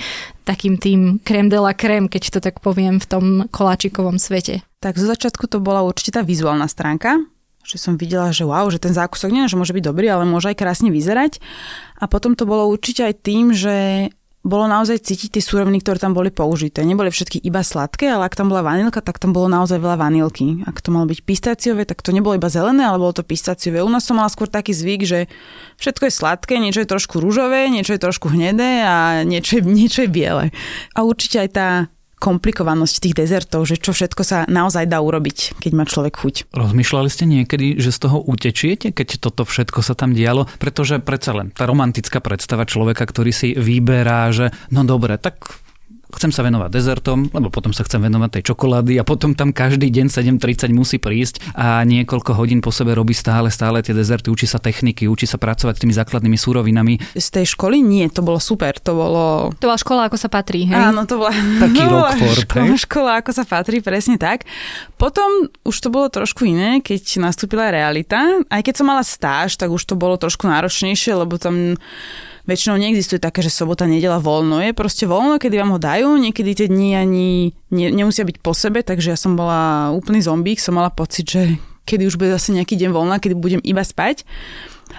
takým 0.51 0.75
tým 0.75 1.23
krem 1.23 1.47
de 1.47 1.55
la 1.55 1.71
krem, 1.71 2.11
keď 2.11 2.23
to 2.35 2.39
tak 2.43 2.59
poviem, 2.59 2.99
v 2.99 3.07
tom 3.07 3.25
koláčikovom 3.47 4.19
svete? 4.19 4.67
Tak 4.83 4.99
zo 4.99 5.07
začiatku 5.07 5.47
to 5.47 5.63
bola 5.63 5.87
určite 5.87 6.19
tá 6.19 6.21
vizuálna 6.27 6.67
stránka, 6.67 7.23
že 7.63 7.79
som 7.79 7.95
videla, 7.95 8.35
že 8.35 8.43
wow, 8.43 8.67
že 8.67 8.83
ten 8.83 8.91
zákusok 8.91 9.31
nie, 9.31 9.47
že 9.47 9.55
môže 9.55 9.71
byť 9.71 9.87
dobrý, 9.87 10.11
ale 10.11 10.27
môže 10.27 10.51
aj 10.51 10.59
krásne 10.59 10.91
vyzerať. 10.91 11.39
A 12.03 12.11
potom 12.11 12.35
to 12.35 12.43
bolo 12.43 12.67
určite 12.67 13.07
aj 13.07 13.15
tým, 13.23 13.55
že 13.55 14.09
bolo 14.41 14.65
naozaj 14.65 15.05
cítiť 15.05 15.37
tie 15.37 15.43
súroviny, 15.45 15.85
ktoré 15.85 16.01
tam 16.01 16.17
boli 16.17 16.33
použité. 16.33 16.81
Neboli 16.81 17.13
všetky 17.13 17.37
iba 17.45 17.61
sladké, 17.61 18.09
ale 18.09 18.25
ak 18.25 18.33
tam 18.33 18.49
bola 18.49 18.65
vanilka, 18.65 18.97
tak 18.97 19.21
tam 19.21 19.37
bolo 19.37 19.45
naozaj 19.45 19.77
veľa 19.77 20.01
vanilky. 20.01 20.65
Ak 20.65 20.81
to 20.81 20.89
malo 20.89 21.05
byť 21.05 21.19
pistáciové, 21.21 21.85
tak 21.85 22.01
to 22.01 22.09
nebolo 22.09 22.33
iba 22.33 22.49
zelené, 22.49 22.81
ale 22.81 22.97
bolo 22.97 23.13
to 23.13 23.21
pistáciové. 23.21 23.85
U 23.85 23.89
nás 23.93 24.01
som 24.01 24.17
mala 24.17 24.33
skôr 24.33 24.49
taký 24.49 24.73
zvyk, 24.73 25.01
že 25.05 25.19
všetko 25.77 26.09
je 26.09 26.13
sladké, 26.17 26.53
niečo 26.57 26.81
je 26.81 26.89
trošku 26.89 27.21
rúžové, 27.21 27.69
niečo 27.69 27.93
je 27.93 28.01
trošku 28.01 28.33
hnedé 28.33 28.81
a 28.81 29.21
niečo 29.21 29.61
je, 29.61 29.63
niečo 29.79 30.05
je 30.05 30.09
biele. 30.09 30.49
A 30.97 31.05
určite 31.05 31.37
aj 31.37 31.49
tá 31.53 31.69
komplikovanosť 32.21 32.95
tých 33.01 33.17
dezertov, 33.17 33.65
že 33.65 33.81
čo 33.81 33.97
všetko 33.97 34.21
sa 34.21 34.45
naozaj 34.45 34.85
dá 34.85 35.01
urobiť, 35.01 35.57
keď 35.57 35.71
má 35.73 35.89
človek 35.89 36.21
chuť. 36.21 36.35
Rozmýšľali 36.53 37.09
ste 37.09 37.25
niekedy, 37.25 37.81
že 37.81 37.89
z 37.89 37.99
toho 38.05 38.21
utečiete, 38.21 38.93
keď 38.93 39.17
toto 39.17 39.41
všetko 39.41 39.81
sa 39.81 39.97
tam 39.97 40.13
dialo? 40.13 40.45
Pretože 40.61 41.01
predsa 41.01 41.33
len 41.33 41.49
tá 41.49 41.65
romantická 41.65 42.21
predstava 42.21 42.69
človeka, 42.69 43.09
ktorý 43.09 43.33
si 43.33 43.57
vyberá, 43.57 44.29
že 44.29 44.53
no 44.69 44.85
dobre, 44.85 45.17
tak 45.17 45.41
chcem 46.17 46.31
sa 46.33 46.41
venovať 46.43 46.69
dezertom, 46.71 47.29
lebo 47.31 47.47
potom 47.53 47.71
sa 47.71 47.83
chcem 47.87 48.01
venovať 48.03 48.39
tej 48.39 48.43
čokolády 48.53 48.99
a 48.99 49.03
potom 49.03 49.35
tam 49.35 49.55
každý 49.55 49.91
deň 49.91 50.07
7.30 50.11 50.71
musí 50.75 50.97
prísť 50.97 51.53
a 51.55 51.83
niekoľko 51.87 52.35
hodín 52.35 52.59
po 52.59 52.73
sebe 52.73 52.95
robí 52.95 53.15
stále, 53.15 53.51
stále 53.53 53.83
tie 53.85 53.95
dezerty, 53.95 54.31
učí 54.31 54.47
sa 54.47 54.57
techniky, 54.57 55.07
učí 55.07 55.25
sa 55.27 55.39
pracovať 55.39 55.77
s 55.77 55.81
tými 55.83 55.93
základnými 55.95 56.37
súrovinami. 56.37 56.99
Z 57.13 57.41
tej 57.41 57.45
školy 57.55 57.79
nie, 57.79 58.07
to 58.11 58.25
bolo 58.25 58.41
super, 58.41 58.75
to 58.79 58.95
bolo... 58.95 59.51
To 59.57 59.65
bola 59.69 59.79
škola, 59.79 60.01
ako 60.09 60.17
sa 60.17 60.29
patrí, 60.31 60.67
hej? 60.67 60.77
Áno, 60.77 61.03
to 61.05 61.19
bola, 61.19 61.33
Taký 61.33 61.81
no, 61.87 62.05
Rockford, 62.07 62.45
škola, 62.47 62.75
škola, 62.77 63.11
ako 63.21 63.31
sa 63.35 63.43
patrí, 63.43 63.77
presne 63.83 64.15
tak. 64.15 64.43
Potom 64.95 65.49
už 65.65 65.75
to 65.81 65.89
bolo 65.89 66.07
trošku 66.11 66.45
iné, 66.45 66.79
keď 66.79 67.21
nastúpila 67.21 67.69
realita. 67.73 68.41
Aj 68.49 68.61
keď 68.61 68.81
som 68.81 68.89
mala 68.89 69.03
stáž, 69.05 69.57
tak 69.57 69.69
už 69.69 69.83
to 69.85 69.95
bolo 69.97 70.17
trošku 70.17 70.45
náročnejšie, 70.47 71.13
lebo 71.17 71.37
tam 71.41 71.77
väčšinou 72.51 72.75
neexistuje 72.75 73.23
také, 73.23 73.39
že 73.39 73.47
sobota, 73.47 73.87
nedela 73.87 74.19
voľno. 74.19 74.59
Je 74.59 74.75
proste 74.75 75.07
voľno, 75.07 75.39
kedy 75.39 75.55
vám 75.55 75.71
ho 75.71 75.79
dajú, 75.79 76.19
niekedy 76.19 76.51
tie 76.51 76.67
dni 76.67 76.99
ani 76.99 77.27
ne, 77.71 77.87
nemusia 77.87 78.27
byť 78.27 78.37
po 78.43 78.51
sebe, 78.51 78.83
takže 78.83 79.15
ja 79.15 79.17
som 79.17 79.39
bola 79.39 79.95
úplný 79.95 80.19
zombík, 80.19 80.59
som 80.59 80.75
mala 80.75 80.91
pocit, 80.91 81.31
že 81.31 81.55
kedy 81.87 82.11
už 82.11 82.19
bude 82.19 82.35
zase 82.35 82.51
nejaký 82.51 82.75
deň 82.75 82.91
voľna, 82.91 83.23
kedy 83.23 83.35
budem 83.39 83.61
iba 83.63 83.81
spať. 83.81 84.27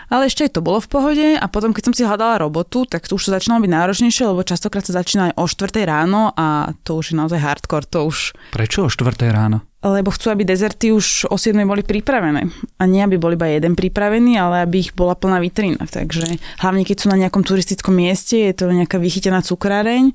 Ale 0.09 0.29
ešte 0.29 0.49
aj 0.49 0.57
to 0.57 0.65
bolo 0.65 0.81
v 0.81 0.89
pohode 0.89 1.27
a 1.37 1.47
potom, 1.53 1.77
keď 1.77 1.83
som 1.89 1.95
si 1.97 2.03
hľadala 2.05 2.41
robotu, 2.41 2.89
tak 2.89 3.05
to 3.05 3.17
už 3.17 3.29
to 3.29 3.35
začínalo 3.37 3.65
byť 3.65 3.73
náročnejšie, 3.73 4.25
lebo 4.25 4.41
častokrát 4.45 4.85
sa 4.85 4.97
začína 5.01 5.33
aj 5.33 5.35
o 5.37 5.45
4 5.45 5.85
ráno 5.85 6.33
a 6.33 6.73
to 6.85 7.01
už 7.01 7.13
je 7.13 7.17
naozaj 7.17 7.41
hardcore, 7.41 7.89
to 7.89 8.09
už... 8.09 8.33
Prečo 8.57 8.89
o 8.89 8.93
4 8.93 9.09
ráno? 9.29 9.65
Lebo 9.83 10.15
chcú, 10.15 10.31
aby 10.31 10.47
dezerty 10.47 10.95
už 10.95 11.27
o 11.27 11.35
7 11.35 11.59
boli 11.67 11.83
pripravené. 11.83 12.47
A 12.79 12.83
nie, 12.87 13.03
aby 13.03 13.19
bol 13.19 13.35
iba 13.35 13.51
jeden 13.51 13.75
pripravený, 13.75 14.39
ale 14.39 14.63
aby 14.63 14.79
ich 14.79 14.95
bola 14.95 15.19
plná 15.19 15.43
vitrína. 15.43 15.83
Takže 15.91 16.39
hlavne, 16.63 16.87
keď 16.87 16.97
sú 17.03 17.07
na 17.11 17.19
nejakom 17.19 17.43
turistickom 17.43 17.99
mieste, 17.99 18.39
je 18.39 18.55
to 18.55 18.71
nejaká 18.71 19.03
vychytená 19.03 19.43
cukráreň, 19.43 20.15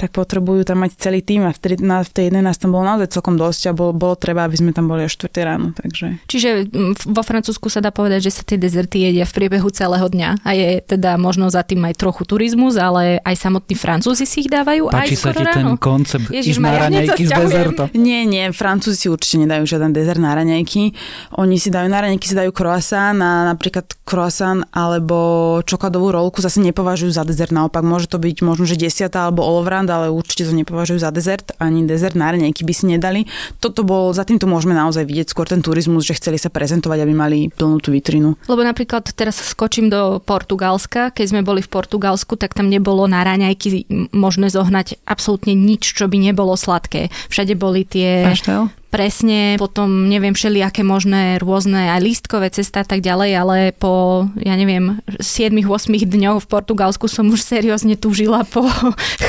tak 0.00 0.16
potrebujú 0.16 0.64
tam 0.64 0.80
mať 0.80 0.96
celý 0.96 1.20
tým 1.20 1.44
a 1.44 1.52
v, 1.52 1.60
tej, 1.60 1.72
na, 1.84 2.00
v 2.00 2.08
tej 2.08 2.24
11 2.32 2.56
tam 2.56 2.72
bolo 2.72 2.88
naozaj 2.88 3.12
celkom 3.12 3.36
dosť 3.36 3.68
a 3.68 3.72
bolo, 3.76 3.92
bolo 3.92 4.16
treba, 4.16 4.48
aby 4.48 4.56
sme 4.56 4.72
tam 4.72 4.88
boli 4.88 5.04
až 5.04 5.20
4 5.20 5.44
ráno. 5.44 5.76
Takže. 5.76 6.24
Čiže 6.24 6.72
vo 7.04 7.20
Francúzsku 7.20 7.68
sa 7.68 7.84
dá 7.84 7.92
povedať, 7.92 8.24
že 8.24 8.40
sa 8.40 8.42
tie 8.48 8.56
dezerty 8.56 9.12
jedia 9.12 9.28
v 9.28 9.32
priebehu 9.36 9.68
celého 9.68 10.08
dňa 10.08 10.40
a 10.40 10.50
je 10.56 10.80
teda 10.80 11.20
možno 11.20 11.52
za 11.52 11.60
tým 11.60 11.84
aj 11.84 12.00
trochu 12.00 12.24
turizmus, 12.24 12.80
ale 12.80 13.20
aj 13.20 13.36
samotní 13.36 13.76
Francúzi 13.76 14.24
si 14.24 14.46
ich 14.46 14.48
dávajú 14.48 14.88
Páči 14.88 15.14
aj 15.14 15.20
sa 15.20 15.30
ti 15.36 15.44
ráno. 15.44 15.56
ten 15.60 15.68
koncept 15.76 16.26
Ježiš, 16.32 16.56
ísť 16.56 16.60
na 16.64 16.72
raňajky 16.80 17.22
z 17.22 17.28
sťahujem. 17.28 17.44
dezertom? 17.44 17.86
Nie, 17.92 18.20
nie, 18.24 18.44
Francúzi 18.56 18.96
si 18.96 19.06
určite 19.12 19.44
nedajú 19.44 19.68
žiaden 19.68 19.92
dezert 19.92 20.22
na 20.22 20.32
raňajky. 20.32 20.96
Oni 21.36 21.60
si 21.60 21.68
dajú 21.68 21.88
na 21.92 22.00
raňajky, 22.00 22.24
si 22.24 22.36
dajú 22.38 22.54
croissant 22.56 23.20
a 23.20 23.52
napríklad 23.52 23.84
croissant 24.08 24.64
alebo 24.72 25.60
čokoládovú 25.66 26.08
rolku 26.14 26.38
zase 26.40 26.64
nepovažujú 26.64 27.12
za 27.12 27.26
dezert. 27.26 27.52
Naopak 27.52 27.84
môže 27.84 28.06
to 28.06 28.16
byť 28.16 28.36
možno, 28.46 28.64
že 28.64 28.78
desiata 28.78 29.26
alebo 29.26 29.42
olovrand, 29.42 29.89
ale 29.90 30.06
určite 30.08 30.46
to 30.46 30.54
nepovažujú 30.54 31.02
za 31.02 31.10
dezert. 31.10 31.52
Ani 31.58 31.84
dezert 31.84 32.14
na 32.14 32.30
raňajky 32.30 32.62
by 32.62 32.74
si 32.74 32.84
nedali. 32.86 33.26
Toto 33.58 33.82
bol, 33.82 34.14
za 34.14 34.22
týmto 34.22 34.46
môžeme 34.46 34.72
naozaj 34.72 35.04
vidieť 35.04 35.34
skôr 35.34 35.50
ten 35.50 35.60
turizmus, 35.60 36.06
že 36.06 36.16
chceli 36.16 36.38
sa 36.38 36.48
prezentovať, 36.48 37.02
aby 37.02 37.12
mali 37.12 37.38
plnú 37.50 37.82
tú 37.82 37.90
vitrinu. 37.92 38.38
Lebo 38.48 38.62
napríklad 38.62 39.10
teraz 39.12 39.36
skočím 39.42 39.92
do 39.92 40.22
Portugalska. 40.22 41.12
Keď 41.12 41.26
sme 41.36 41.42
boli 41.42 41.60
v 41.60 41.68
Portugalsku, 41.68 42.38
tak 42.38 42.54
tam 42.56 42.70
nebolo 42.72 43.04
na 43.10 43.20
raňajky 43.26 43.90
možné 44.14 44.48
zohnať 44.48 45.02
absolútne 45.04 45.52
nič, 45.52 45.92
čo 45.92 46.08
by 46.08 46.16
nebolo 46.16 46.54
sladké. 46.54 47.12
Všade 47.28 47.58
boli 47.58 47.84
tie 47.84 48.24
Paštel? 48.24 48.79
Presne, 48.90 49.54
potom 49.54 50.10
neviem, 50.10 50.34
všelijaké 50.34 50.82
možné 50.82 51.38
rôzne 51.38 51.94
aj 51.94 52.00
lístkové 52.02 52.50
cesta 52.50 52.82
a 52.82 52.86
tak 52.86 53.00
ďalej, 53.00 53.30
ale 53.38 53.56
po, 53.70 54.26
ja 54.34 54.58
neviem, 54.58 54.98
7-8 55.22 55.62
dňoch 56.10 56.42
v 56.42 56.48
Portugalsku 56.50 57.06
som 57.06 57.30
už 57.30 57.38
seriózne 57.38 57.94
túžila 57.94 58.42
po 58.42 58.66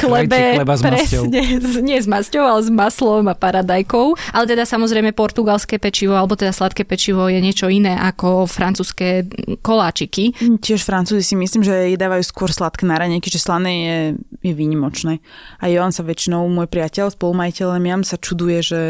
chlebe. 0.02 0.58
chleba 0.58 0.74
s 0.74 0.82
presne, 0.82 1.62
s- 1.62 1.78
nie 1.78 2.02
s 2.02 2.10
masťou, 2.10 2.42
ale 2.42 2.62
s 2.66 2.74
maslom 2.74 3.30
a 3.30 3.38
paradajkou. 3.38 4.18
Ale 4.34 4.50
teda 4.50 4.66
samozrejme 4.66 5.14
portugalské 5.14 5.78
pečivo, 5.78 6.18
alebo 6.18 6.34
teda 6.34 6.50
sladké 6.52 6.82
pečivo 6.82 7.30
je 7.30 7.38
niečo 7.38 7.70
iné 7.70 7.94
ako 7.94 8.50
francúzske 8.50 9.30
koláčiky. 9.62 10.34
Tiež 10.58 10.82
Francúzi 10.82 11.22
si 11.22 11.36
myslím, 11.38 11.62
že 11.62 11.94
jedávajú 11.94 12.26
skôr 12.26 12.50
sladké 12.50 12.90
na 12.90 12.98
raňajky, 12.98 13.30
že 13.30 13.38
slané 13.38 13.72
je, 13.72 13.98
je 14.42 14.54
výnimočné. 14.58 15.22
A 15.62 15.70
Johan 15.70 15.94
sa 15.94 16.02
väčšinou, 16.02 16.50
môj 16.50 16.66
priateľ, 16.66 17.14
spolumajiteľ 17.14 17.78
Miam 17.78 18.02
sa 18.02 18.18
čuduje, 18.18 18.62
že 18.62 18.82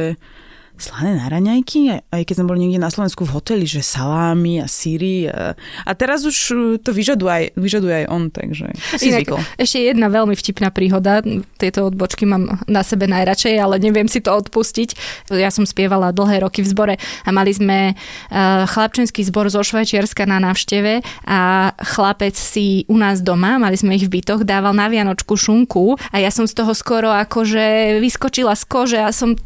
slané 0.82 1.16
na 1.16 1.30
raňajky, 1.30 2.10
aj 2.10 2.24
keď 2.26 2.36
sme 2.42 2.50
boli 2.50 2.66
niekde 2.66 2.82
na 2.82 2.90
Slovensku 2.90 3.24
v 3.24 3.38
hoteli, 3.38 3.70
že 3.70 3.86
salámy 3.86 4.66
a 4.66 4.68
síry. 4.68 5.30
A, 5.30 5.54
a 5.86 5.92
teraz 5.94 6.26
už 6.26 6.38
uh, 6.52 6.60
to 6.82 6.90
vyžaduje 6.92 7.30
aj, 7.30 7.46
vyžaduje 7.56 7.94
aj 8.04 8.06
on, 8.10 8.24
takže 8.34 8.74
si 8.98 9.14
Inak, 9.14 9.30
zvykol. 9.30 9.40
ešte 9.62 9.78
jedna 9.86 10.10
veľmi 10.10 10.34
vtipná 10.34 10.74
príhoda. 10.74 11.22
Tieto 11.62 11.94
odbočky 11.94 12.26
mám 12.26 12.60
na 12.66 12.82
sebe 12.82 13.06
najradšej, 13.06 13.56
ale 13.62 13.78
neviem 13.78 14.10
si 14.10 14.20
to 14.20 14.34
odpustiť. 14.34 14.98
Ja 15.38 15.54
som 15.54 15.70
spievala 15.70 16.10
dlhé 16.10 16.42
roky 16.42 16.66
v 16.66 16.72
zbore 16.74 16.96
a 16.98 17.30
mali 17.30 17.54
sme 17.54 17.94
uh, 17.94 18.66
chlapčenský 18.66 19.22
zbor 19.30 19.48
zo 19.54 19.62
Švajčiarska 19.62 20.26
na 20.26 20.42
návšteve 20.42 21.06
a 21.30 21.72
chlapec 21.78 22.34
si 22.34 22.90
u 22.90 22.98
nás 22.98 23.22
doma, 23.22 23.62
mali 23.62 23.78
sme 23.78 23.94
ich 23.94 24.10
v 24.10 24.20
bytoch, 24.20 24.42
dával 24.42 24.74
na 24.74 24.90
Vianočku 24.90 25.38
šunku 25.38 26.00
a 26.10 26.18
ja 26.18 26.34
som 26.34 26.50
z 26.50 26.58
toho 26.58 26.74
skoro 26.74 27.14
akože 27.14 28.00
vyskočila 28.02 28.58
z 28.58 28.64
kože 28.66 29.00
a 29.00 29.14
som 29.14 29.38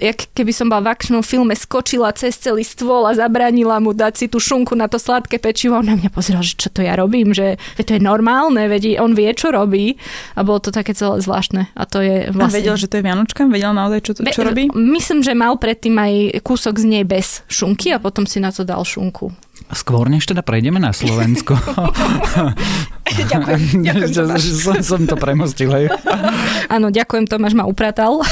jak 0.00 0.32
keby 0.32 0.52
som 0.54 0.72
bola 0.72 0.90
v 0.90 0.92
akčnom 0.96 1.20
filme, 1.20 1.52
skočila 1.52 2.10
cez 2.16 2.40
celý 2.40 2.64
stôl 2.64 3.04
a 3.04 3.12
zabránila 3.12 3.76
mu 3.78 3.92
dať 3.92 4.14
si 4.16 4.26
tú 4.26 4.40
šunku 4.40 4.72
na 4.72 4.88
to 4.88 4.96
sladké 4.96 5.36
pečivo. 5.36 5.76
On 5.76 5.86
na 5.86 5.96
mňa 5.96 6.10
pozeral, 6.10 6.40
že 6.40 6.56
čo 6.56 6.72
to 6.72 6.80
ja 6.80 6.96
robím, 6.96 7.36
že 7.36 7.60
to 7.76 7.96
je 7.96 8.00
normálne, 8.00 8.60
veď 8.66 9.00
on 9.00 9.12
vie, 9.12 9.28
čo 9.36 9.52
robí. 9.52 10.00
A 10.34 10.44
bolo 10.46 10.60
to 10.60 10.72
také 10.72 10.96
celé 10.96 11.20
zvláštne. 11.20 11.68
A 11.76 11.82
to 11.84 12.00
je 12.00 12.28
A 12.28 12.32
vlastne... 12.32 12.60
vedel, 12.60 12.76
že 12.80 12.88
to 12.88 12.98
je 12.98 13.04
Vianočka? 13.04 13.44
Vedel 13.46 13.72
naozaj, 13.76 14.00
čo, 14.00 14.12
to, 14.16 14.24
čo 14.24 14.42
robí? 14.46 14.72
Myslím, 14.72 15.20
že 15.20 15.36
mal 15.36 15.60
predtým 15.60 15.94
aj 15.98 16.12
kúsok 16.40 16.80
z 16.80 16.86
nej 16.88 17.04
bez 17.04 17.44
šunky 17.50 17.92
a 17.92 17.98
potom 18.00 18.24
si 18.24 18.40
na 18.40 18.48
to 18.54 18.64
dal 18.64 18.80
šunku. 18.86 19.49
Skôr 19.70 20.08
než 20.10 20.26
teda 20.26 20.42
prejdeme 20.42 20.80
na 20.82 20.90
Slovensko. 20.90 21.54
ďakujem, 23.30 23.62
ďakujem 23.86 24.10
Tomáš. 24.14 24.42
som, 24.56 24.76
som 24.82 25.00
to 25.06 25.14
premostil. 25.18 25.70
Hej. 25.74 25.92
Áno, 26.74 26.90
ďakujem, 26.90 27.26
Tomáš 27.26 27.54
ma 27.54 27.66
upratal. 27.66 28.22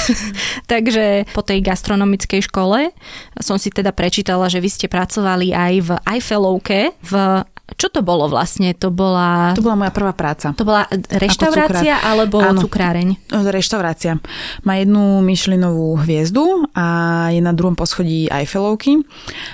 Takže 0.70 1.28
po 1.35 1.42
tej 1.42 1.62
gastronomickej 1.62 2.47
škole 2.47 2.94
som 3.38 3.58
si 3.58 3.70
teda 3.70 3.90
prečítala, 3.94 4.47
že 4.50 4.62
vy 4.62 4.70
ste 4.70 4.87
pracovali 4.87 5.54
aj 5.54 5.75
v 5.82 5.90
Eiffelovke, 6.06 6.94
v 7.02 7.12
čo 7.76 7.92
to 7.92 8.00
bolo 8.00 8.25
vlastne? 8.32 8.72
To 8.80 8.88
bola... 8.88 9.52
To 9.52 9.60
bola 9.60 9.76
moja 9.76 9.92
prvá 9.92 10.16
práca. 10.16 10.56
To 10.56 10.64
bola 10.64 10.88
reštaurácia 11.12 12.00
alebo 12.00 12.40
Áno. 12.40 12.64
cukráreň? 12.64 13.28
No, 13.28 13.44
Reštaurácia. 13.44 14.16
Má 14.64 14.80
jednu 14.80 15.20
myšlinovú 15.20 16.00
hviezdu 16.00 16.64
a 16.72 17.28
je 17.28 17.44
na 17.44 17.52
druhom 17.52 17.76
poschodí 17.76 18.32
Eiffelovky. 18.32 19.04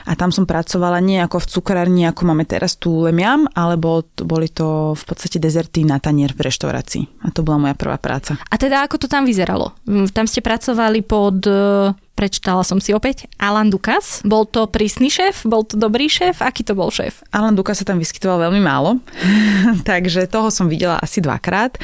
A 0.06 0.14
tam 0.14 0.30
som 0.30 0.46
pracovala 0.46 1.02
nie 1.02 1.18
ako 1.18 1.42
v 1.42 1.46
cukrárni, 1.58 2.02
ako 2.06 2.22
máme 2.30 2.46
teraz 2.46 2.78
tu 2.78 3.02
Lemiam, 3.02 3.50
alebo 3.50 4.06
to, 4.06 4.22
boli 4.22 4.46
to 4.46 4.94
v 4.94 5.02
podstate 5.02 5.42
dezerty 5.42 5.82
na 5.82 5.98
tanier 5.98 6.30
v 6.30 6.46
reštaurácii. 6.46 7.26
A 7.26 7.34
to 7.34 7.42
bola 7.42 7.66
moja 7.66 7.74
prvá 7.74 7.98
práca. 7.98 8.38
A 8.46 8.54
teda 8.54 8.86
ako 8.86 9.02
to 9.02 9.06
tam 9.10 9.26
vyzeralo? 9.26 9.74
Tam 10.14 10.30
ste 10.30 10.38
pracovali 10.38 11.02
pod 11.02 11.42
e, 11.50 11.90
prečítala 12.14 12.62
som 12.62 12.78
si 12.78 12.94
opäť, 12.94 13.26
Alan 13.36 13.68
Dukas. 13.68 14.22
Bol 14.22 14.46
to 14.46 14.70
prísny 14.70 15.10
šéf? 15.10 15.44
Bol 15.44 15.66
to 15.66 15.74
dobrý 15.74 16.06
šéf? 16.06 16.40
Aký 16.40 16.62
to 16.62 16.78
bol 16.78 16.88
šéf? 16.88 17.26
Alan 17.34 17.58
Duka 17.58 17.74
sa 17.74 17.82
tam 17.84 17.98
vyskytoval 17.98 18.48
veľmi 18.48 18.62
málo, 18.62 19.02
takže 19.90 20.30
toho 20.30 20.48
som 20.48 20.70
videla 20.70 20.96
asi 21.02 21.20
dvakrát. 21.20 21.76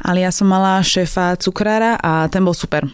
Ale 0.00 0.24
ja 0.24 0.32
som 0.32 0.48
mala 0.48 0.80
šéfa 0.80 1.36
cukrára 1.38 2.00
a 2.00 2.26
ten 2.32 2.40
bol 2.40 2.56
super. 2.56 2.88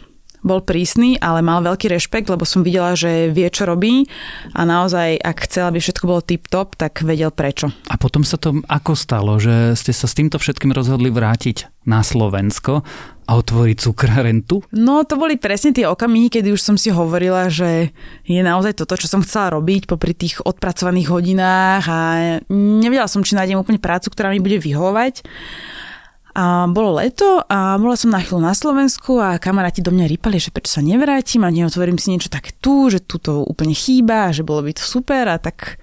Bol 0.45 0.65
prísny, 0.65 1.17
ale 1.21 1.41
mal 1.41 1.65
veľký 1.65 1.93
rešpekt, 1.93 2.29
lebo 2.29 2.45
som 2.49 2.65
videla, 2.67 2.99
že 2.99 3.31
vie, 3.31 3.49
čo 3.49 3.65
robí 3.65 4.09
a 4.53 4.63
naozaj, 4.67 5.21
ak 5.21 5.47
chcel, 5.49 5.71
aby 5.71 5.79
všetko 5.81 6.05
bolo 6.05 6.25
tip-top, 6.25 6.75
tak 6.77 7.05
vedel 7.05 7.31
prečo. 7.31 7.73
A 7.91 7.97
potom 7.97 8.23
sa 8.27 8.37
to 8.37 8.61
ako 8.67 8.93
stalo, 8.99 9.39
že 9.41 9.75
ste 9.79 9.93
sa 9.95 10.07
s 10.07 10.17
týmto 10.17 10.37
všetkým 10.37 10.75
rozhodli 10.75 11.09
vrátiť 11.09 11.87
na 11.87 12.03
Slovensko 12.03 12.83
a 13.27 13.31
otvoriť 13.35 13.77
cukráren 13.83 14.43
tu? 14.43 14.63
No 14.75 15.03
to 15.03 15.19
boli 15.19 15.39
presne 15.39 15.75
tie 15.75 15.87
okamihy, 15.87 16.31
kedy 16.31 16.55
už 16.55 16.63
som 16.63 16.77
si 16.79 16.95
hovorila, 16.95 17.51
že 17.51 17.91
je 18.27 18.43
naozaj 18.43 18.79
toto, 18.79 18.95
čo 18.95 19.11
som 19.11 19.23
chcela 19.23 19.55
robiť 19.59 19.91
popri 19.91 20.15
tých 20.15 20.43
odpracovaných 20.43 21.11
hodinách 21.11 21.85
a 21.87 22.01
nevedela 22.51 23.11
som, 23.11 23.27
či 23.27 23.35
nájdem 23.35 23.59
úplne 23.59 23.83
prácu, 23.83 24.11
ktorá 24.11 24.31
mi 24.31 24.39
bude 24.39 24.63
vyhovovať. 24.63 25.27
A 26.37 26.69
bolo 26.69 27.01
leto 27.01 27.41
a 27.49 27.81
bola 27.81 27.97
som 27.97 28.13
na 28.13 28.21
chvíľu 28.21 28.45
na 28.45 28.53
Slovensku 28.53 29.17
a 29.17 29.41
kamaráti 29.41 29.81
do 29.81 29.89
mňa 29.89 30.05
rýpali, 30.05 30.37
že 30.37 30.53
prečo 30.53 30.77
sa 30.77 30.85
nevrátim 30.85 31.41
a 31.41 31.49
neotvorím 31.49 31.97
si 31.97 32.13
niečo 32.13 32.29
také 32.29 32.53
tu, 32.61 32.93
že 32.93 33.01
tu 33.01 33.17
to 33.17 33.41
úplne 33.41 33.73
chýba 33.73 34.37
že 34.37 34.45
bolo 34.45 34.61
by 34.61 34.77
to 34.77 34.85
super 34.85 35.25
a 35.33 35.41
tak, 35.41 35.81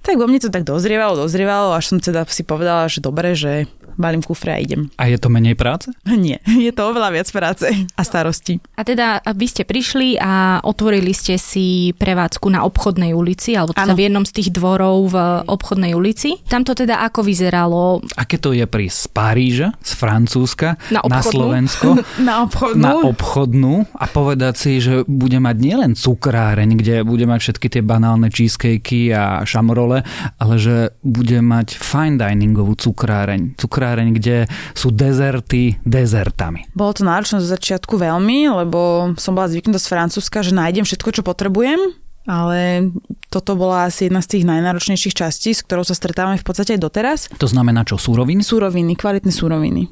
tak 0.00 0.16
vo 0.16 0.24
mne 0.24 0.40
to 0.40 0.48
tak 0.48 0.64
dozrievalo, 0.64 1.20
dozrievalo 1.20 1.76
až 1.76 1.92
som 1.92 2.00
teda 2.00 2.24
si 2.24 2.40
povedala, 2.40 2.88
že 2.88 3.04
dobre, 3.04 3.36
že 3.36 3.68
balím 3.96 4.22
kufre 4.22 4.52
a 4.54 4.58
idem. 4.58 4.88
A 4.96 5.06
je 5.06 5.16
to 5.16 5.28
menej 5.28 5.54
práce? 5.54 5.90
Nie, 6.08 6.38
je 6.44 6.70
to 6.70 6.88
oveľa 6.88 7.10
viac 7.12 7.28
práce 7.28 7.66
a 7.98 8.02
starosti. 8.02 8.58
A 8.76 8.82
teda 8.82 9.20
vy 9.32 9.46
ste 9.46 9.62
prišli 9.62 10.16
a 10.16 10.58
otvorili 10.62 11.12
ste 11.12 11.36
si 11.36 11.92
prevádzku 11.94 12.46
na 12.48 12.62
obchodnej 12.62 13.12
ulici, 13.12 13.54
alebo 13.54 13.72
teda 13.72 13.92
Áno. 13.92 13.98
v 13.98 14.04
jednom 14.06 14.24
z 14.24 14.32
tých 14.32 14.48
dvorov 14.50 15.12
v 15.12 15.16
obchodnej 15.46 15.92
ulici. 15.92 16.38
Tam 16.46 16.62
to 16.62 16.72
teda 16.72 17.02
ako 17.02 17.22
vyzeralo? 17.22 18.00
Aké 18.14 18.38
to 18.38 18.52
je 18.52 18.64
prísť 18.64 18.96
z 18.96 19.06
Paríža, 19.10 19.68
z 19.82 19.92
Francúzska, 19.94 20.68
Na 20.88 21.00
na 21.02 21.20
obchodnú? 21.20 21.32
Slovensko, 21.32 21.88
Na 22.28 22.34
obchodnú. 22.46 22.82
na 22.82 22.92
obchodnú 23.02 23.74
a 23.92 24.04
povedať 24.06 24.54
si, 24.56 24.72
že 24.78 25.02
bude 25.04 25.38
mať 25.38 25.56
nielen 25.58 25.92
cukráreň, 25.94 26.70
kde 26.76 26.94
bude 27.02 27.24
mať 27.24 27.40
všetky 27.40 27.66
tie 27.68 27.82
banálne 27.82 28.28
cheesecakey 28.28 29.10
a 29.12 29.42
šamrole, 29.42 30.02
ale 30.38 30.54
že 30.56 30.76
bude 31.02 31.38
mať 31.40 31.74
fine 31.76 32.16
diningovú 32.16 32.78
cukráreň. 32.78 33.58
Cukráreň, 33.58 33.81
kde 34.14 34.46
sú 34.72 34.94
dezerty 34.94 35.76
dezertami. 35.82 36.70
Bolo 36.72 36.94
to 36.94 37.02
náročné 37.02 37.42
zo 37.42 37.48
začiatku 37.50 37.98
veľmi, 37.98 38.48
lebo 38.62 39.12
som 39.18 39.34
bola 39.34 39.50
zvyknutá 39.50 39.82
z 39.82 39.90
Francúzska, 39.90 40.46
že 40.46 40.54
nájdem 40.54 40.86
všetko, 40.86 41.20
čo 41.20 41.22
potrebujem, 41.26 41.78
ale 42.22 42.90
toto 43.26 43.58
bola 43.58 43.90
asi 43.90 44.06
jedna 44.06 44.22
z 44.22 44.38
tých 44.38 44.44
najnáročnejších 44.46 45.14
častí, 45.16 45.50
s 45.50 45.66
ktorou 45.66 45.82
sa 45.82 45.98
stretávame 45.98 46.38
v 46.38 46.46
podstate 46.46 46.78
aj 46.78 46.80
doteraz. 46.80 47.20
To 47.40 47.48
znamená 47.50 47.82
čo, 47.82 47.98
súroviny? 47.98 48.46
Súroviny, 48.46 48.94
kvalitné 48.94 49.32
súroviny. 49.34 49.90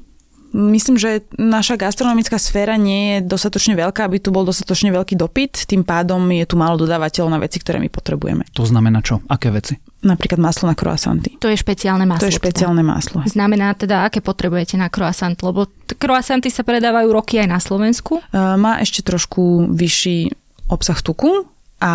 Myslím, 0.51 0.99
že 0.99 1.23
naša 1.39 1.79
gastronomická 1.79 2.35
sféra 2.35 2.75
nie 2.75 3.15
je 3.15 3.19
dostatočne 3.23 3.79
veľká, 3.79 4.03
aby 4.03 4.19
tu 4.19 4.35
bol 4.35 4.43
dostatočne 4.43 4.91
veľký 4.91 5.15
dopyt, 5.15 5.63
tým 5.71 5.87
pádom 5.87 6.19
je 6.35 6.43
tu 6.43 6.59
málo 6.59 6.75
dodávateľov 6.75 7.31
na 7.31 7.39
veci, 7.39 7.63
ktoré 7.63 7.79
my 7.79 7.87
potrebujeme. 7.87 8.43
To 8.59 8.67
znamená 8.67 8.99
čo? 8.99 9.23
Aké 9.31 9.55
veci? 9.55 9.79
Napríklad 10.01 10.41
maslo 10.41 10.69
na 10.69 10.77
croissanty. 10.77 11.37
To 11.41 11.49
je 11.49 11.57
špeciálne 11.61 12.09
maslo. 12.09 12.25
To 12.25 12.31
je 12.33 12.39
špeciálne 12.41 12.81
teda. 12.81 12.93
maslo. 12.93 13.19
Znamená 13.29 13.77
teda, 13.77 14.09
aké 14.09 14.25
potrebujete 14.25 14.81
na 14.81 14.89
croissant, 14.89 15.37
lebo 15.45 15.69
croissanty 16.01 16.49
sa 16.49 16.65
predávajú 16.65 17.09
roky 17.13 17.37
aj 17.41 17.49
na 17.49 17.61
Slovensku. 17.61 18.25
Uh, 18.33 18.57
má 18.57 18.81
ešte 18.81 19.05
trošku 19.05 19.69
vyšší 19.69 20.33
obsah 20.73 20.99
tuku 21.03 21.45
a 21.81 21.93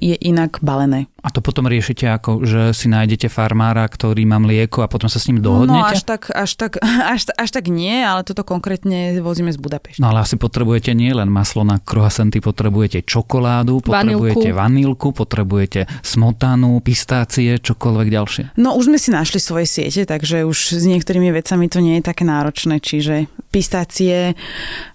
je 0.00 0.16
inak 0.16 0.64
balené. 0.64 1.06
A 1.20 1.28
to 1.28 1.44
potom 1.44 1.68
riešite 1.68 2.08
ako, 2.08 2.48
že 2.48 2.72
si 2.72 2.88
nájdete 2.88 3.28
farmára, 3.28 3.84
ktorý 3.84 4.24
má 4.24 4.40
mlieko 4.40 4.80
a 4.80 4.88
potom 4.88 5.12
sa 5.12 5.20
s 5.20 5.28
ním 5.28 5.44
dohodnete? 5.44 5.76
No 5.76 5.84
až 5.84 6.00
tak, 6.08 6.32
až 6.32 6.50
tak, 6.56 6.80
až, 7.14 7.28
až 7.36 7.50
tak 7.52 7.68
nie, 7.68 8.00
ale 8.00 8.24
toto 8.24 8.40
konkrétne 8.40 9.20
vozíme 9.20 9.52
z 9.52 9.60
Budapešti. 9.60 10.00
No 10.00 10.08
ale 10.08 10.24
asi 10.24 10.40
potrebujete 10.40 10.96
nie 10.96 11.12
len 11.12 11.28
maslo 11.28 11.60
na 11.60 11.76
croissanty, 11.76 12.40
potrebujete 12.40 13.04
čokoládu, 13.04 13.84
potrebujete 13.84 14.56
vanilku, 14.56 15.12
potrebujete 15.12 15.84
smotanu, 16.00 16.80
pistácie, 16.80 17.60
čokoľvek 17.60 18.08
ďalšie. 18.08 18.44
No 18.56 18.80
už 18.80 18.88
sme 18.88 18.96
si 18.96 19.12
našli 19.12 19.36
svoje 19.36 19.68
siete, 19.68 20.08
takže 20.08 20.48
už 20.48 20.80
s 20.80 20.84
niektorými 20.88 21.28
vecami 21.36 21.68
to 21.68 21.84
nie 21.84 22.00
je 22.00 22.08
také 22.08 22.24
náročné, 22.24 22.80
čiže 22.80 23.28
pistácie, 23.50 24.38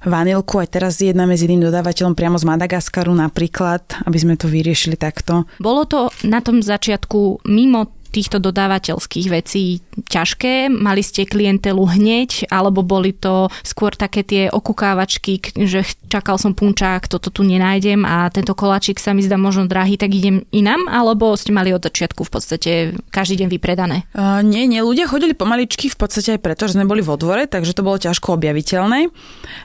vanilku, 0.07 0.59
aj 0.63 0.69
teraz 0.71 1.03
jednáme 1.03 1.35
s 1.35 1.43
jedným 1.43 1.67
dodávateľom 1.67 2.15
priamo 2.15 2.39
z 2.39 2.47
Madagaskaru 2.47 3.11
napríklad, 3.11 3.83
aby 4.07 4.17
sme 4.17 4.35
to 4.39 4.47
vyriešili 4.47 4.95
takto. 4.95 5.43
Bolo 5.59 5.83
to 5.83 6.07
na 6.23 6.39
tom 6.39 6.63
začiatku 6.63 7.43
mimo 7.51 7.94
týchto 8.11 8.37
dodávateľských 8.41 9.27
vecí 9.29 9.81
ťažké? 10.07 10.69
Mali 10.69 11.01
ste 11.01 11.27
klientelu 11.27 11.79
hneď, 11.79 12.49
alebo 12.51 12.85
boli 12.85 13.11
to 13.15 13.49
skôr 13.61 13.93
také 13.95 14.21
tie 14.21 14.43
okukávačky, 14.51 15.41
že 15.65 15.83
čakal 16.07 16.39
som 16.39 16.55
punčák, 16.55 17.07
toto 17.07 17.29
tu 17.31 17.41
nenájdem 17.43 18.03
a 18.07 18.29
tento 18.31 18.55
koláčik 18.55 19.01
sa 19.01 19.11
mi 19.11 19.25
zdá 19.25 19.35
možno 19.35 19.67
drahý, 19.67 19.99
tak 19.99 20.13
idem 20.13 20.47
inám? 20.55 20.87
Alebo 20.87 21.35
ste 21.35 21.51
mali 21.51 21.75
od 21.75 21.83
začiatku 21.83 22.23
v 22.23 22.31
podstate 22.31 22.71
každý 23.11 23.45
deň 23.45 23.47
vypredané? 23.51 23.97
Uh, 24.15 24.39
nie, 24.45 24.65
nie, 24.65 24.79
ľudia 24.79 25.09
chodili 25.09 25.35
pomaličky 25.35 25.91
v 25.91 25.97
podstate 25.97 26.37
aj 26.37 26.43
preto, 26.43 26.67
že 26.69 26.79
sme 26.79 26.87
boli 26.87 27.03
vo 27.03 27.19
dvore, 27.19 27.47
takže 27.49 27.75
to 27.75 27.85
bolo 27.85 27.99
ťažko 27.99 28.35
objaviteľné. 28.39 29.11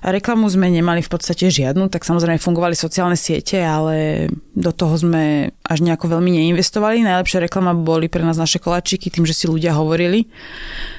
Reklamu 0.04 0.46
sme 0.50 0.72
nemali 0.72 1.00
v 1.04 1.10
podstate 1.10 1.48
žiadnu, 1.50 1.88
tak 1.92 2.02
samozrejme 2.06 2.42
fungovali 2.42 2.74
sociálne 2.74 3.16
siete, 3.16 3.62
ale 3.62 4.28
do 4.56 4.72
toho 4.74 4.94
sme 4.96 5.54
až 5.70 5.86
nejako 5.86 6.18
veľmi 6.18 6.34
neinvestovali. 6.34 7.06
Najlepšia 7.06 7.46
reklama 7.46 7.78
boli 7.78 8.10
pre 8.10 8.26
nás 8.26 8.34
naše 8.34 8.58
koláčiky 8.58 9.06
tým, 9.06 9.22
že 9.22 9.38
si 9.38 9.46
ľudia 9.46 9.70
hovorili 9.78 10.26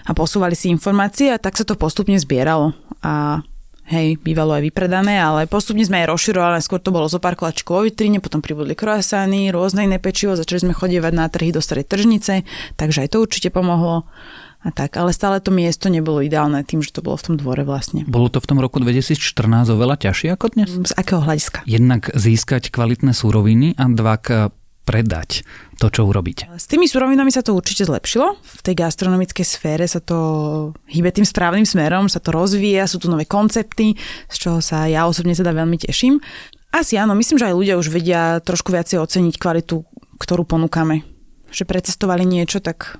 a 0.07 0.15
posúvali 0.15 0.55
si 0.55 0.71
informácie 0.71 1.27
a 1.27 1.37
tak 1.37 1.59
sa 1.59 1.67
to 1.67 1.75
postupne 1.75 2.15
zbieralo. 2.15 2.71
A 3.03 3.43
hej, 3.91 4.15
bývalo 4.23 4.55
aj 4.55 4.63
vypredané, 4.71 5.19
ale 5.19 5.51
postupne 5.51 5.83
sme 5.83 6.07
aj 6.07 6.15
rozširovali, 6.15 6.63
skôr 6.63 6.79
to 6.79 6.95
bolo 6.95 7.11
zo 7.11 7.19
pár 7.19 7.35
koláčikov 7.35 7.83
vo 7.83 7.83
vitrine, 7.83 8.23
potom 8.23 8.39
pribudli 8.39 8.71
croissany, 8.71 9.51
rôzne 9.51 9.83
iné 9.83 9.99
pečivo, 9.99 10.39
začali 10.39 10.71
sme 10.71 10.73
chodievať 10.73 11.13
na 11.13 11.27
trhy 11.27 11.51
do 11.51 11.59
starej 11.59 11.91
tržnice, 11.91 12.47
takže 12.79 13.03
aj 13.03 13.09
to 13.11 13.17
určite 13.19 13.51
pomohlo. 13.51 14.07
A 14.61 14.69
tak, 14.69 14.93
ale 14.93 15.09
stále 15.09 15.41
to 15.41 15.49
miesto 15.49 15.89
nebolo 15.89 16.21
ideálne 16.21 16.61
tým, 16.61 16.85
že 16.85 16.93
to 16.93 17.01
bolo 17.01 17.17
v 17.17 17.33
tom 17.33 17.35
dvore 17.35 17.65
vlastne. 17.65 18.05
Bolo 18.05 18.29
to 18.29 18.37
v 18.37 18.45
tom 18.45 18.61
roku 18.61 18.77
2014 18.77 19.17
oveľa 19.73 19.97
ťažšie 19.97 20.37
ako 20.37 20.53
dnes? 20.53 20.69
Z 20.69 20.93
akého 20.93 21.17
hľadiska? 21.17 21.65
Jednak 21.65 22.13
získať 22.13 22.69
kvalitné 22.69 23.17
súroviny 23.17 23.73
a 23.73 23.89
dva 23.89 24.21
predať 24.91 25.47
to, 25.79 25.87
čo 25.87 26.03
urobíte. 26.03 26.51
S 26.59 26.67
tými 26.67 26.83
surovinami 26.83 27.31
sa 27.31 27.39
to 27.39 27.55
určite 27.55 27.87
zlepšilo. 27.87 28.35
V 28.43 28.59
tej 28.59 28.75
gastronomickej 28.75 29.45
sfére 29.47 29.87
sa 29.87 30.03
to 30.03 30.17
hýbe 30.91 31.07
tým 31.15 31.23
správnym 31.23 31.63
smerom, 31.63 32.11
sa 32.11 32.19
to 32.19 32.35
rozvíja, 32.35 32.91
sú 32.91 32.99
tu 32.99 33.07
nové 33.07 33.23
koncepty, 33.23 33.95
z 34.27 34.35
čoho 34.35 34.59
sa 34.59 34.91
ja 34.91 35.07
osobne 35.07 35.31
teda 35.31 35.55
veľmi 35.55 35.79
teším. 35.79 36.19
Asi 36.75 36.99
áno, 36.99 37.15
myslím, 37.15 37.39
že 37.39 37.47
aj 37.47 37.55
ľudia 37.55 37.79
už 37.79 37.87
vedia 37.87 38.43
trošku 38.43 38.75
viacej 38.75 38.99
oceniť 38.99 39.39
kvalitu, 39.39 39.87
ktorú 40.19 40.43
ponúkame. 40.43 41.07
Že 41.55 41.63
precestovali 41.63 42.27
niečo, 42.27 42.59
tak 42.59 42.99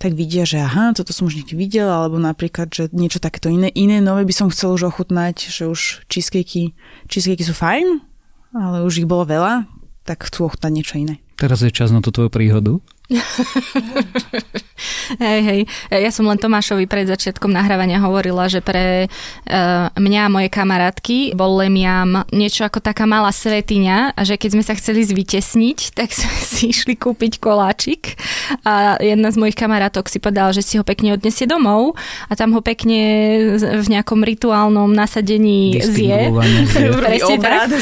tak 0.00 0.16
vidia, 0.16 0.48
že 0.48 0.64
aha, 0.64 0.96
toto 0.96 1.12
som 1.12 1.28
už 1.28 1.36
niekde 1.36 1.60
videl, 1.60 1.84
alebo 1.84 2.16
napríklad, 2.16 2.72
že 2.72 2.88
niečo 2.88 3.20
takéto 3.20 3.52
iné, 3.52 3.68
iné 3.76 4.00
nové 4.00 4.24
by 4.24 4.32
som 4.32 4.48
chcel 4.48 4.72
už 4.72 4.88
ochutnať, 4.88 5.52
že 5.52 5.68
už 5.68 6.08
cheesecakey, 6.08 6.72
cheesecakey 7.04 7.44
sú 7.44 7.52
fajn, 7.52 8.00
ale 8.56 8.80
už 8.80 9.04
ich 9.04 9.08
bolo 9.10 9.28
veľa, 9.28 9.68
tak 10.04 10.26
chcú 10.28 10.50
ochutnať 10.50 10.72
niečo 10.72 10.94
iné. 11.00 11.20
Teraz 11.40 11.64
je 11.64 11.72
čas 11.72 11.88
na 11.92 12.04
tú 12.04 12.12
tvoju 12.12 12.28
príhodu. 12.28 12.84
hej, 15.22 15.40
hej. 15.42 15.60
Ja 15.90 16.10
som 16.14 16.30
len 16.30 16.38
Tomášovi 16.38 16.86
pred 16.86 17.10
začiatkom 17.10 17.50
nahrávania 17.50 17.98
hovorila, 17.98 18.46
že 18.46 18.62
pre 18.62 19.10
uh, 19.10 19.90
mňa 19.98 20.20
a 20.26 20.32
moje 20.32 20.48
kamarátky 20.48 21.34
bol 21.34 21.58
Lemiam 21.58 22.22
niečo 22.30 22.62
ako 22.62 22.78
taká 22.78 23.10
malá 23.10 23.34
svetiňa 23.34 24.14
a 24.14 24.20
že 24.22 24.38
keď 24.38 24.50
sme 24.54 24.64
sa 24.64 24.78
chceli 24.78 25.02
zvytesniť, 25.02 25.78
tak 25.98 26.14
sme 26.14 26.38
si 26.38 26.70
išli 26.70 26.94
kúpiť 26.94 27.42
koláčik 27.42 28.14
a 28.62 28.94
jedna 29.02 29.34
z 29.34 29.36
mojich 29.42 29.58
kamarátok 29.58 30.06
si 30.06 30.22
povedala, 30.22 30.54
že 30.54 30.62
si 30.62 30.78
ho 30.78 30.86
pekne 30.86 31.18
odnesie 31.18 31.50
domov 31.50 31.98
a 32.30 32.38
tam 32.38 32.54
ho 32.54 32.62
pekne 32.62 33.02
v 33.58 33.86
nejakom 33.90 34.22
rituálnom 34.22 34.94
nasadení 34.94 35.82
zje. 35.82 36.30
Presne 37.02 37.36
tak. 37.42 37.74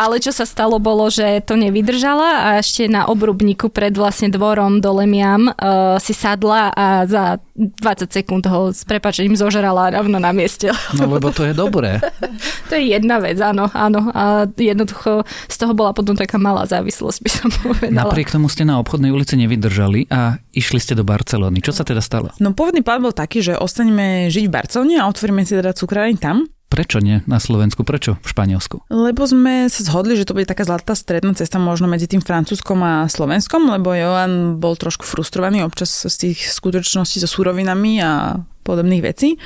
Ale 0.00 0.16
čo 0.24 0.32
sa 0.32 0.48
stalo 0.48 0.80
bolo, 0.80 1.12
že 1.12 1.44
to 1.44 1.60
nevydržala 1.60 2.48
a 2.48 2.64
ešte 2.64 2.88
na 2.88 3.04
obrubníku 3.04 3.68
pred 3.68 3.92
vlastne 3.92 4.32
dvorom 4.54 4.78
do 4.78 4.94
Lemiam 4.94 5.50
uh, 5.50 5.98
si 5.98 6.14
sadla 6.14 6.70
a 6.70 7.02
za 7.10 7.42
20 7.58 8.06
sekúnd 8.06 8.46
ho 8.46 8.70
s 8.70 8.86
prepačením 8.86 9.34
zožrala 9.34 9.90
rovno 9.90 10.22
na 10.22 10.30
mieste. 10.30 10.70
No 10.94 11.10
lebo 11.10 11.34
to 11.34 11.42
je 11.42 11.50
dobré. 11.50 11.98
to 12.70 12.78
je 12.78 12.94
jedna 12.94 13.18
vec, 13.18 13.34
áno, 13.42 13.66
áno. 13.74 14.14
A 14.14 14.46
jednoducho 14.54 15.26
z 15.50 15.56
toho 15.58 15.74
bola 15.74 15.90
potom 15.90 16.14
taká 16.14 16.38
malá 16.38 16.70
závislosť, 16.70 17.18
by 17.18 17.30
som 17.34 17.48
povedala. 17.50 18.06
Napriek 18.06 18.30
tomu 18.30 18.46
ste 18.46 18.62
na 18.62 18.78
obchodnej 18.78 19.10
ulici 19.10 19.34
nevydržali 19.34 20.06
a 20.14 20.38
išli 20.54 20.78
ste 20.78 20.94
do 20.94 21.02
Barcelony. 21.02 21.58
Čo 21.58 21.74
sa 21.74 21.82
teda 21.82 21.98
stalo? 21.98 22.30
No 22.38 22.54
pôvodný 22.54 22.86
plán 22.86 23.02
bol 23.02 23.10
taký, 23.10 23.42
že 23.42 23.58
ostaneme 23.58 24.30
žiť 24.30 24.46
v 24.46 24.54
Barcelone 24.54 25.02
a 25.02 25.10
otvoríme 25.10 25.42
si 25.42 25.58
teda 25.58 25.74
cukráreň 25.74 26.16
tam. 26.22 26.46
Prečo 26.74 26.98
nie 26.98 27.22
na 27.30 27.38
Slovensku? 27.38 27.86
Prečo 27.86 28.18
v 28.18 28.26
Španielsku? 28.26 28.90
Lebo 28.90 29.22
sme 29.30 29.70
sa 29.70 29.86
zhodli, 29.86 30.18
že 30.18 30.26
to 30.26 30.34
bude 30.34 30.50
taká 30.50 30.66
zlatá 30.66 30.98
stredná 30.98 31.30
cesta 31.38 31.62
možno 31.62 31.86
medzi 31.86 32.10
tým 32.10 32.18
Francúzskom 32.18 32.82
a 32.82 33.06
Slovenskom, 33.06 33.70
lebo 33.70 33.94
Johan 33.94 34.58
bol 34.58 34.74
trošku 34.74 35.06
frustrovaný 35.06 35.62
občas 35.62 36.02
z 36.02 36.14
tých 36.18 36.50
skutočností 36.50 37.22
so 37.22 37.30
súrovinami 37.30 38.02
a 38.02 38.42
podobných 38.66 39.06
vecí. 39.06 39.38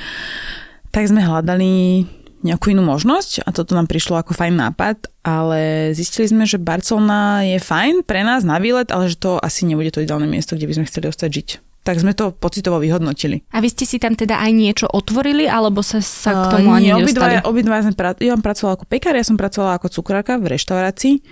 Tak 0.89 1.05
sme 1.05 1.21
hľadali 1.21 2.01
nejakú 2.41 2.73
inú 2.73 2.81
možnosť 2.81 3.45
a 3.45 3.53
toto 3.53 3.77
nám 3.77 3.85
prišlo 3.85 4.17
ako 4.17 4.33
fajn 4.33 4.55
nápad, 4.57 4.97
ale 5.21 5.93
zistili 5.93 6.25
sme, 6.25 6.49
že 6.49 6.57
Barcelona 6.57 7.45
je 7.45 7.61
fajn 7.61 8.09
pre 8.09 8.25
nás 8.25 8.41
na 8.41 8.57
výlet, 8.57 8.89
ale 8.89 9.05
že 9.05 9.21
to 9.21 9.37
asi 9.37 9.69
nebude 9.69 9.93
to 9.93 10.01
ideálne 10.01 10.25
miesto, 10.25 10.57
kde 10.57 10.65
by 10.65 10.81
sme 10.81 10.89
chceli 10.89 11.05
ostať 11.13 11.29
žiť 11.29 11.68
tak 11.89 11.97
sme 11.97 12.13
to 12.13 12.29
pocitovo 12.29 12.77
vyhodnotili. 12.77 13.41
A 13.49 13.65
vy 13.65 13.73
ste 13.73 13.89
si 13.89 13.97
tam 13.97 14.13
teda 14.13 14.37
aj 14.37 14.51
niečo 14.53 14.85
otvorili, 14.85 15.49
alebo 15.49 15.81
sa, 15.81 15.97
sa 16.05 16.45
k 16.45 16.61
tomu 16.61 16.69
uh, 16.69 16.77
ani 16.77 16.93
nie, 16.93 17.01
obidva, 17.01 17.41
obidva 17.49 17.81
sme 17.81 17.97
pra- 17.97 18.13
ja 18.21 18.37
pracovala 18.37 18.77
ako 18.77 18.85
pekár, 18.85 19.17
ja 19.17 19.25
som 19.25 19.33
pracovala 19.33 19.81
ako 19.81 19.89
cukrárka 19.89 20.37
v 20.37 20.53
reštaurácii. 20.53 21.25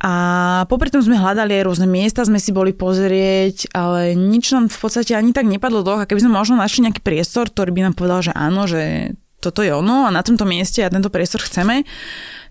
A 0.00 0.12
popri 0.72 0.88
tom 0.88 1.04
sme 1.04 1.20
hľadali 1.20 1.60
aj 1.60 1.66
rôzne 1.68 1.84
miesta, 1.84 2.24
sme 2.24 2.40
si 2.40 2.56
boli 2.56 2.72
pozrieť, 2.72 3.68
ale 3.76 4.16
nič 4.16 4.56
nám 4.56 4.72
v 4.72 4.78
podstate 4.80 5.12
ani 5.12 5.36
tak 5.36 5.44
nepadlo 5.44 5.84
do 5.84 6.00
a 6.00 6.08
keby 6.08 6.24
sme 6.24 6.32
možno 6.32 6.56
našli 6.56 6.88
nejaký 6.88 7.04
priestor, 7.04 7.52
ktorý 7.52 7.68
by 7.76 7.80
nám 7.84 7.94
povedal, 8.00 8.24
že 8.24 8.32
áno, 8.32 8.64
že 8.64 9.12
toto 9.44 9.60
je 9.60 9.68
ono 9.68 10.08
a 10.08 10.10
na 10.12 10.24
tomto 10.24 10.48
mieste 10.48 10.80
a 10.80 10.88
tento 10.88 11.12
priestor 11.12 11.44
chceme, 11.44 11.84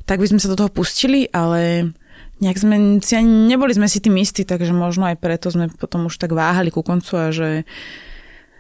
tak 0.05 0.21
by 0.21 0.29
sme 0.29 0.37
sa 0.37 0.53
do 0.53 0.61
toho 0.61 0.69
pustili, 0.69 1.25
ale 1.33 1.89
nejak 2.39 2.57
sme 2.57 2.75
si 3.03 3.13
ani 3.19 3.51
neboli 3.51 3.75
sme 3.75 3.87
si 3.91 3.99
tým 3.99 4.15
istí, 4.19 4.47
takže 4.47 4.71
možno 4.71 5.11
aj 5.11 5.19
preto 5.19 5.51
sme 5.51 5.67
potom 5.67 6.07
už 6.07 6.15
tak 6.15 6.31
váhali 6.31 6.71
ku 6.71 6.83
koncu 6.83 7.13
a 7.15 7.27
že 7.35 7.67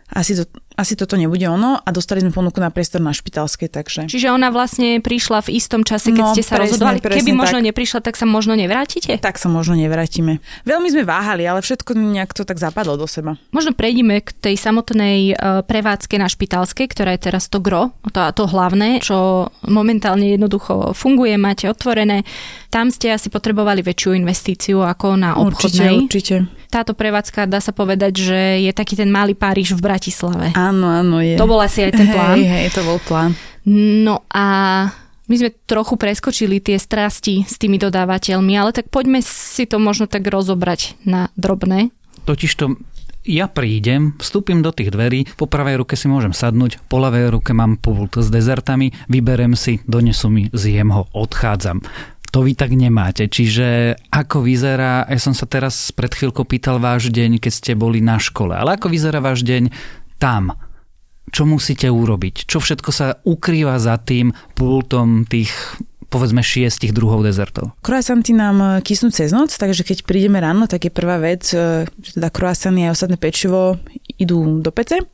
asi 0.09 0.33
to, 0.33 0.43
asi 0.73 0.97
toto 0.97 1.13
nebude 1.13 1.45
ono 1.45 1.77
a 1.77 1.89
dostali 1.93 2.23
sme 2.23 2.33
ponuku 2.33 2.57
na 2.57 2.73
priestor 2.73 2.97
na 2.97 3.13
špitalskej, 3.13 3.69
takže... 3.69 4.01
Čiže 4.09 4.33
ona 4.33 4.49
vlastne 4.49 4.97
prišla 5.03 5.45
v 5.45 5.59
istom 5.61 5.85
čase, 5.85 6.09
keď 6.09 6.25
no, 6.25 6.33
ste 6.33 6.41
sa 6.41 6.57
rozhodovali. 6.57 6.97
Keby 6.97 7.35
možno 7.35 7.61
tak. 7.61 7.67
neprišla, 7.69 7.99
tak 8.01 8.17
sa 8.17 8.25
možno 8.25 8.57
nevrátite? 8.57 9.21
Tak 9.21 9.37
sa 9.37 9.51
možno 9.51 9.77
nevrátime. 9.77 10.41
Veľmi 10.65 10.89
sme 10.89 11.03
váhali, 11.05 11.45
ale 11.45 11.61
všetko 11.61 11.93
nejak 11.93 12.33
to 12.33 12.41
tak 12.41 12.57
zapadlo 12.57 12.97
do 12.97 13.05
seba. 13.05 13.37
Možno 13.53 13.77
prejdime 13.77 14.25
k 14.25 14.33
tej 14.33 14.55
samotnej 14.57 15.37
uh, 15.37 15.61
prevádzke 15.61 16.17
na 16.17 16.25
špitalskej, 16.25 16.89
ktorá 16.89 17.13
je 17.13 17.29
teraz 17.29 17.45
to 17.51 17.61
gro, 17.61 17.93
to, 18.09 18.19
to 18.33 18.43
hlavné, 18.49 19.05
čo 19.05 19.51
momentálne 19.69 20.33
jednoducho 20.33 20.97
funguje, 20.97 21.37
máte 21.37 21.69
otvorené. 21.69 22.25
Tam 22.73 22.89
ste 22.89 23.13
asi 23.13 23.29
potrebovali 23.29 23.85
väčšiu 23.85 24.17
investíciu 24.17 24.81
ako 24.81 25.17
na 25.17 25.37
obchodnej. 25.37 26.07
Určite, 26.09 26.41
určite. 26.49 26.58
Táto 26.69 26.93
prevádzka, 26.93 27.49
dá 27.49 27.57
sa 27.57 27.73
povedať, 27.73 28.13
že 28.29 28.39
je 28.61 28.71
taký 28.71 28.93
ten 28.93 29.09
malý 29.09 29.33
Paríž 29.33 29.73
v 29.73 29.81
Bratislave. 29.81 30.53
Áno, 30.53 30.85
áno, 30.85 31.17
je. 31.17 31.33
To 31.33 31.49
bol 31.49 31.57
asi 31.57 31.89
aj 31.89 31.97
ten 31.97 32.07
plán. 32.13 32.37
Hej, 32.37 32.45
hej, 32.45 32.67
to 32.77 32.85
bol 32.85 33.01
plán. 33.01 33.33
No 33.65 34.21
a 34.29 34.45
my 35.29 35.35
sme 35.37 35.49
trochu 35.65 35.97
preskočili 35.97 36.61
tie 36.61 36.77
strasti 36.77 37.45
s 37.45 37.57
tými 37.57 37.81
dodávateľmi, 37.81 38.53
ale 38.53 38.73
tak 38.73 38.93
poďme 38.93 39.21
si 39.25 39.65
to 39.65 39.81
možno 39.81 40.05
tak 40.05 40.25
rozobrať 40.25 40.97
na 41.05 41.33
drobné. 41.37 41.89
Totižto 42.29 42.77
ja 43.29 43.45
prídem, 43.45 44.17
vstúpim 44.17 44.65
do 44.65 44.73
tých 44.73 44.89
dverí, 44.89 45.29
po 45.37 45.45
pravej 45.45 45.85
ruke 45.85 45.93
si 45.93 46.09
môžem 46.09 46.33
sadnúť, 46.33 46.81
po 46.89 46.97
ľavej 46.97 47.35
ruke 47.35 47.53
mám 47.53 47.77
pult 47.77 48.17
s 48.17 48.31
dezertami, 48.31 48.89
vyberem 49.05 49.53
si, 49.53 49.83
donesú 49.85 50.33
mi, 50.33 50.49
zjem 50.49 50.89
ho, 50.89 51.05
odchádzam 51.13 51.83
To 52.29 52.45
vy 52.45 52.53
tak 52.53 52.77
nemáte. 52.77 53.25
Čiže 53.25 53.97
ako 54.13 54.45
vyzerá, 54.45 55.05
ja 55.09 55.19
som 55.19 55.33
sa 55.33 55.49
teraz 55.49 55.89
pred 55.89 56.13
chvíľkou 56.13 56.45
pýtal 56.45 56.77
váš 56.77 57.09
deň, 57.09 57.41
keď 57.41 57.53
ste 57.53 57.71
boli 57.73 57.99
na 58.05 58.21
škole, 58.21 58.53
ale 58.53 58.77
ako 58.77 58.87
vyzerá 58.89 59.17
váš 59.17 59.41
deň 59.41 59.73
tam? 60.21 60.53
Čo 61.29 61.45
musíte 61.45 61.89
urobiť? 61.89 62.49
Čo 62.49 62.57
všetko 62.61 62.89
sa 62.89 63.17
ukrýva 63.21 63.77
za 63.77 64.01
tým 64.01 64.33
pultom 64.57 65.29
tých 65.29 65.53
povedzme 66.09 66.41
šiestich 66.41 66.89
druhov 66.89 67.21
dezertov. 67.21 67.69
Croissanty 67.85 68.33
nám 68.33 68.81
kysnú 68.81 69.13
cez 69.13 69.29
noc, 69.29 69.53
takže 69.53 69.85
keď 69.85 70.09
prídeme 70.09 70.41
ráno, 70.41 70.65
tak 70.65 70.89
je 70.89 70.91
prvá 70.91 71.21
vec, 71.21 71.45
e, 71.53 71.85
že 71.85 72.17
teda 72.17 72.33
croissanty 72.33 72.89
a 72.89 72.97
ostatné 72.97 73.21
pečivo 73.21 73.77
idú 74.17 74.57
do 74.57 74.73
pece 74.73 75.05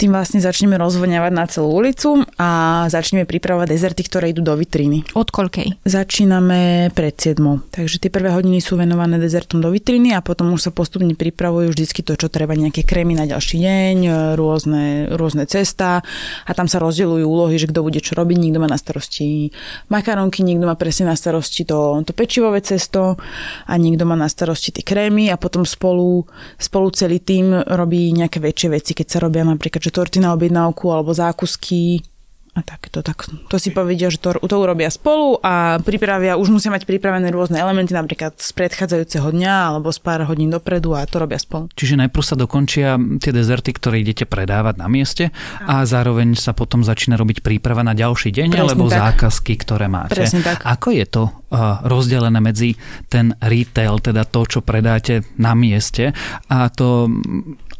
tým 0.00 0.16
vlastne 0.16 0.40
začneme 0.40 0.80
rozvoňavať 0.80 1.32
na 1.36 1.44
celú 1.44 1.76
ulicu 1.76 2.24
a 2.40 2.48
začneme 2.88 3.28
pripravovať 3.28 3.68
dezerty, 3.68 4.00
ktoré 4.08 4.32
idú 4.32 4.40
do 4.40 4.56
vitríny. 4.56 5.04
Od 5.12 5.28
koľkej? 5.28 5.84
Začíname 5.84 6.88
pred 6.96 7.12
7. 7.12 7.36
Takže 7.68 8.00
tie 8.00 8.08
prvé 8.08 8.32
hodiny 8.32 8.64
sú 8.64 8.80
venované 8.80 9.20
dezertom 9.20 9.60
do 9.60 9.68
vitríny 9.68 10.16
a 10.16 10.24
potom 10.24 10.56
už 10.56 10.64
sa 10.64 10.72
postupne 10.72 11.12
pripravujú 11.12 11.76
vždycky 11.76 12.00
to, 12.00 12.16
čo 12.16 12.32
treba, 12.32 12.56
nejaké 12.56 12.80
krémy 12.80 13.12
na 13.12 13.28
ďalší 13.28 13.60
deň, 13.60 13.96
rôzne, 14.40 15.12
rôzne 15.12 15.44
cesta 15.44 16.00
a 16.48 16.50
tam 16.56 16.64
sa 16.64 16.80
rozdielujú 16.80 17.28
úlohy, 17.28 17.60
že 17.60 17.68
kto 17.68 17.84
bude 17.84 18.00
čo 18.00 18.16
robiť. 18.16 18.40
Nikto 18.40 18.58
má 18.64 18.72
na 18.72 18.80
starosti 18.80 19.52
makaronky, 19.92 20.40
nikto 20.40 20.64
má 20.64 20.80
presne 20.80 21.12
na 21.12 21.16
starosti 21.18 21.68
to, 21.68 22.00
to 22.08 22.16
pečivové 22.16 22.64
cesto 22.64 23.20
a 23.68 23.72
nikto 23.76 24.08
má 24.08 24.16
na 24.16 24.32
starosti 24.32 24.80
tie 24.80 24.84
krémy 24.86 25.28
a 25.28 25.36
potom 25.36 25.68
spolu, 25.68 26.24
spolu 26.56 26.88
celý 26.96 27.20
tým 27.20 27.52
robí 27.68 28.08
nejaké 28.16 28.40
väčšie 28.40 28.68
veci, 28.72 28.96
keď 28.96 29.06
sa 29.06 29.18
robia 29.20 29.44
napríklad, 29.44 29.82
že 29.82 29.89
torty 29.90 30.20
na 30.20 30.34
objednávku 30.34 30.92
alebo 30.92 31.14
zákusky 31.14 32.02
a 32.50 32.66
tak 32.66 32.90
to, 32.90 32.98
tak 32.98 33.30
to 33.46 33.56
si 33.62 33.70
povedia, 33.70 34.10
že 34.10 34.18
to, 34.18 34.34
to 34.34 34.56
urobia 34.58 34.90
spolu 34.90 35.38
a 35.38 35.78
pripravia, 35.78 36.34
už 36.34 36.50
musia 36.50 36.74
mať 36.74 36.82
pripravené 36.82 37.30
rôzne 37.30 37.62
elementy, 37.62 37.94
napríklad 37.94 38.34
z 38.42 38.50
predchádzajúceho 38.58 39.30
dňa 39.30 39.54
alebo 39.70 39.94
z 39.94 40.02
pár 40.02 40.26
hodín 40.26 40.50
dopredu 40.50 40.98
a 40.98 41.06
to 41.06 41.22
robia 41.22 41.38
spolu. 41.38 41.70
Čiže 41.78 42.02
najprv 42.02 42.24
sa 42.26 42.34
dokončia 42.34 42.98
tie 43.22 43.30
dezerty, 43.30 43.70
ktoré 43.70 44.02
idete 44.02 44.26
predávať 44.26 44.82
na 44.82 44.90
mieste 44.90 45.30
a 45.62 45.86
zároveň 45.86 46.34
sa 46.34 46.50
potom 46.50 46.82
začína 46.82 47.14
robiť 47.14 47.38
príprava 47.46 47.86
na 47.86 47.94
ďalší 47.94 48.34
deň 48.34 48.48
Presne 48.50 48.62
alebo 48.66 48.90
tak. 48.90 48.98
zákazky, 48.98 49.54
ktoré 49.54 49.86
máte. 49.86 50.18
Presne 50.18 50.42
tak. 50.42 50.66
Ako 50.66 50.90
je 50.90 51.06
to 51.06 51.22
uh, 51.30 51.86
rozdelené 51.86 52.42
medzi 52.42 52.74
ten 53.06 53.30
retail, 53.38 54.02
teda 54.02 54.26
to, 54.26 54.42
čo 54.42 54.58
predáte 54.66 55.22
na 55.38 55.54
mieste 55.54 56.10
a 56.50 56.66
to 56.66 57.06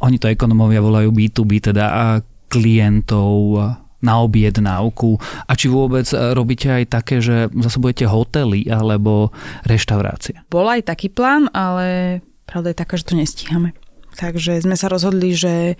oni 0.00 0.16
to 0.22 0.30
ekonomovia 0.30 0.78
volajú 0.78 1.10
B2B, 1.10 1.74
teda 1.74 1.84
a 1.90 2.04
klientov 2.50 3.58
na 4.00 4.20
objednávku 4.24 5.20
a 5.46 5.52
či 5.56 5.68
vôbec 5.68 6.08
e, 6.10 6.16
robíte 6.32 6.72
aj 6.72 6.84
také, 6.88 7.20
že 7.20 7.52
zase 7.52 7.76
budete 7.80 8.08
hotely 8.08 8.66
alebo 8.68 9.32
reštaurácie? 9.68 10.44
Bol 10.48 10.66
aj 10.68 10.88
taký 10.88 11.12
plán, 11.12 11.52
ale 11.52 12.20
pravda 12.48 12.72
je 12.72 12.80
taká, 12.80 12.94
že 12.96 13.08
to 13.08 13.14
nestíhame. 13.16 13.76
Takže 14.16 14.58
sme 14.60 14.74
sa 14.74 14.90
rozhodli, 14.90 15.32
že 15.32 15.78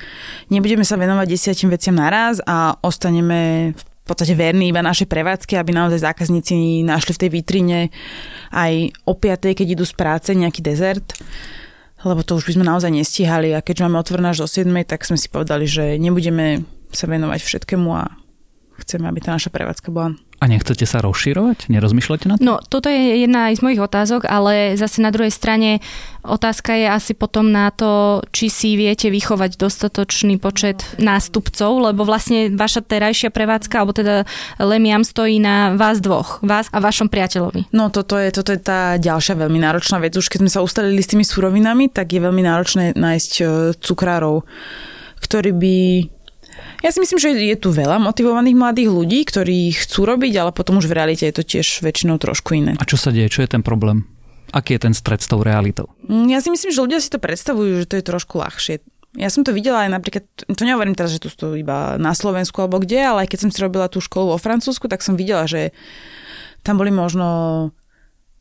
nebudeme 0.49 0.87
sa 0.87 0.95
venovať 0.95 1.27
desiatim 1.27 1.69
veciam 1.69 1.99
naraz 1.99 2.39
a 2.47 2.79
ostaneme 2.79 3.73
v 3.75 4.05
podstate 4.07 4.39
verní 4.39 4.71
iba 4.71 4.83
našej 4.83 5.07
prevádzke, 5.07 5.59
aby 5.59 5.71
naozaj 5.75 6.03
zákazníci 6.03 6.83
našli 6.87 7.13
v 7.15 7.21
tej 7.27 7.31
vitrine 7.31 7.81
aj 8.55 8.95
o 9.07 9.15
5, 9.15 9.55
keď 9.55 9.67
idú 9.77 9.85
z 9.87 9.95
práce 9.95 10.31
nejaký 10.33 10.63
dezert 10.63 11.15
lebo 12.01 12.25
to 12.25 12.41
už 12.41 12.49
by 12.49 12.53
sme 12.57 12.65
naozaj 12.65 12.89
nestíhali 12.89 13.53
a 13.53 13.61
keďže 13.61 13.85
máme 13.85 14.01
otvorené 14.01 14.33
až 14.33 14.45
do 14.45 14.49
7, 14.49 14.73
tak 14.89 15.05
sme 15.05 15.21
si 15.21 15.29
povedali, 15.29 15.69
že 15.69 16.01
nebudeme 16.01 16.65
sa 16.91 17.07
venovať 17.07 17.41
všetkému 17.43 17.89
a 17.95 18.11
chceme, 18.83 19.07
aby 19.07 19.21
tá 19.23 19.37
naša 19.37 19.53
prevádzka 19.53 19.89
bola 19.93 20.17
a 20.41 20.49
nechcete 20.49 20.89
sa 20.89 21.05
rozširovať? 21.05 21.69
Nerozmýšľate 21.69 22.25
na 22.25 22.35
to? 22.35 22.41
No, 22.41 22.55
toto 22.65 22.89
je 22.89 23.21
jedna 23.21 23.53
aj 23.53 23.61
z 23.61 23.65
mojich 23.69 23.85
otázok, 23.85 24.25
ale 24.25 24.73
zase 24.81 25.05
na 25.05 25.13
druhej 25.13 25.29
strane 25.29 25.85
otázka 26.25 26.73
je 26.81 26.89
asi 26.89 27.13
potom 27.13 27.53
na 27.53 27.69
to, 27.69 28.25
či 28.33 28.49
si 28.49 28.73
viete 28.73 29.13
vychovať 29.13 29.61
dostatočný 29.61 30.41
počet 30.41 30.81
nástupcov, 30.97 31.93
lebo 31.93 32.09
vlastne 32.09 32.49
vaša 32.57 32.81
terajšia 32.81 33.29
prevádzka, 33.29 33.75
alebo 33.77 33.93
teda 33.93 34.25
Lemiam 34.57 35.05
stojí 35.05 35.37
na 35.45 35.77
vás 35.77 36.01
dvoch, 36.01 36.41
vás 36.41 36.73
a 36.73 36.81
vašom 36.81 37.13
priateľovi. 37.13 37.69
No, 37.77 37.93
toto 37.93 38.17
je, 38.17 38.33
toto 38.33 38.57
je 38.57 38.65
tá 38.65 38.97
ďalšia 38.97 39.37
veľmi 39.37 39.61
náročná 39.61 40.01
vec. 40.01 40.17
Už 40.17 40.33
keď 40.33 40.49
sme 40.49 40.51
sa 40.57 40.65
ustalili 40.65 41.05
s 41.05 41.13
tými 41.13 41.23
surovinami, 41.29 41.93
tak 41.93 42.17
je 42.17 42.21
veľmi 42.25 42.41
náročné 42.41 42.97
nájsť 42.97 43.33
e, 43.37 43.45
cukrárov, 43.77 44.49
ktorí 45.21 45.53
by 45.53 45.77
ja 46.81 46.91
si 46.91 46.99
myslím, 47.01 47.19
že 47.21 47.31
je 47.37 47.57
tu 47.61 47.69
veľa 47.71 48.01
motivovaných 48.01 48.57
mladých 48.57 48.89
ľudí, 48.89 49.21
ktorí 49.29 49.73
chcú 49.77 50.09
robiť, 50.09 50.33
ale 50.41 50.51
potom 50.57 50.81
už 50.81 50.89
v 50.89 50.97
realite 50.97 51.29
je 51.29 51.35
to 51.37 51.45
tiež 51.45 51.85
väčšinou 51.85 52.17
trošku 52.17 52.57
iné. 52.57 52.73
A 52.81 52.89
čo 52.89 52.97
sa 52.97 53.13
deje? 53.13 53.29
Čo 53.29 53.45
je 53.45 53.53
ten 53.53 53.61
problém? 53.61 54.09
Aký 54.51 54.75
je 54.75 54.83
ten 54.89 54.95
stred 54.97 55.23
s 55.23 55.31
tou 55.31 55.45
realitou? 55.45 55.93
Mm, 56.09 56.33
ja 56.33 56.43
si 56.43 56.51
myslím, 56.51 56.75
že 56.75 56.83
ľudia 56.83 56.99
si 56.99 57.13
to 57.13 57.23
predstavujú, 57.23 57.85
že 57.85 57.87
to 57.87 57.95
je 58.01 58.05
trošku 58.05 58.41
ľahšie. 58.41 58.83
Ja 59.19 59.27
som 59.27 59.43
to 59.43 59.51
videla 59.51 59.87
aj 59.87 59.91
napríklad, 59.91 60.25
to 60.47 60.63
nehovorím 60.63 60.95
teraz, 60.95 61.11
že 61.11 61.23
tu 61.23 61.29
to 61.31 61.59
iba 61.59 61.99
na 61.99 62.15
Slovensku 62.15 62.63
alebo 62.63 62.79
kde, 62.79 63.03
ale 63.03 63.27
aj 63.27 63.35
keď 63.35 63.39
som 63.43 63.51
si 63.51 63.59
robila 63.59 63.91
tú 63.91 63.99
školu 63.99 64.35
vo 64.35 64.39
Francúzsku, 64.39 64.87
tak 64.87 65.03
som 65.03 65.19
videla, 65.19 65.51
že 65.51 65.75
tam 66.63 66.79
boli 66.79 66.95
možno 66.95 67.71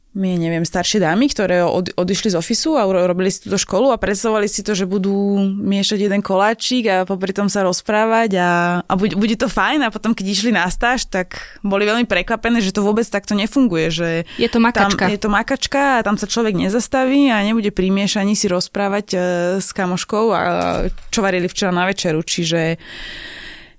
my, 0.09 0.41
neviem, 0.41 0.65
staršie 0.65 1.05
dámy, 1.05 1.29
ktoré 1.29 1.61
od, 1.61 1.93
odišli 1.93 2.33
z 2.33 2.39
ofisu 2.41 2.81
a 2.81 2.89
robili 2.89 3.29
si 3.29 3.45
túto 3.45 3.61
školu 3.61 3.93
a 3.93 4.01
predstavovali 4.01 4.49
si 4.49 4.65
to, 4.65 4.73
že 4.73 4.89
budú 4.89 5.37
miešať 5.61 6.09
jeden 6.09 6.25
koláčik 6.25 6.89
a 6.89 6.95
popri 7.05 7.29
tom 7.29 7.45
sa 7.45 7.61
rozprávať 7.61 8.41
a, 8.41 8.49
a 8.89 8.93
bude, 8.97 9.13
bude 9.13 9.37
to 9.37 9.45
fajn 9.45 9.85
a 9.85 9.93
potom, 9.93 10.17
keď 10.17 10.25
išli 10.33 10.49
na 10.49 10.65
stáž, 10.65 11.05
tak 11.05 11.37
boli 11.61 11.85
veľmi 11.85 12.09
prekvapené, 12.09 12.57
že 12.57 12.73
to 12.73 12.81
vôbec 12.81 13.05
takto 13.05 13.37
nefunguje, 13.37 13.85
že 13.93 14.09
je 14.41 14.49
to 14.49 14.57
makačka. 14.57 15.05
Tam, 15.05 15.13
je 15.13 15.21
to 15.21 15.29
makačka 15.29 16.01
a 16.01 16.03
tam 16.03 16.17
sa 16.17 16.25
človek 16.25 16.57
nezastaví 16.57 17.29
a 17.29 17.45
nebude 17.45 17.69
pri 17.69 17.93
miešaní 17.93 18.33
si 18.33 18.49
rozprávať 18.49 19.07
uh, 19.13 19.21
s 19.61 19.69
kamoškou 19.77 20.25
a 20.33 20.41
čo 21.13 21.21
varili 21.21 21.45
včera 21.45 21.69
na 21.69 21.85
večeru, 21.85 22.25
čiže 22.25 22.81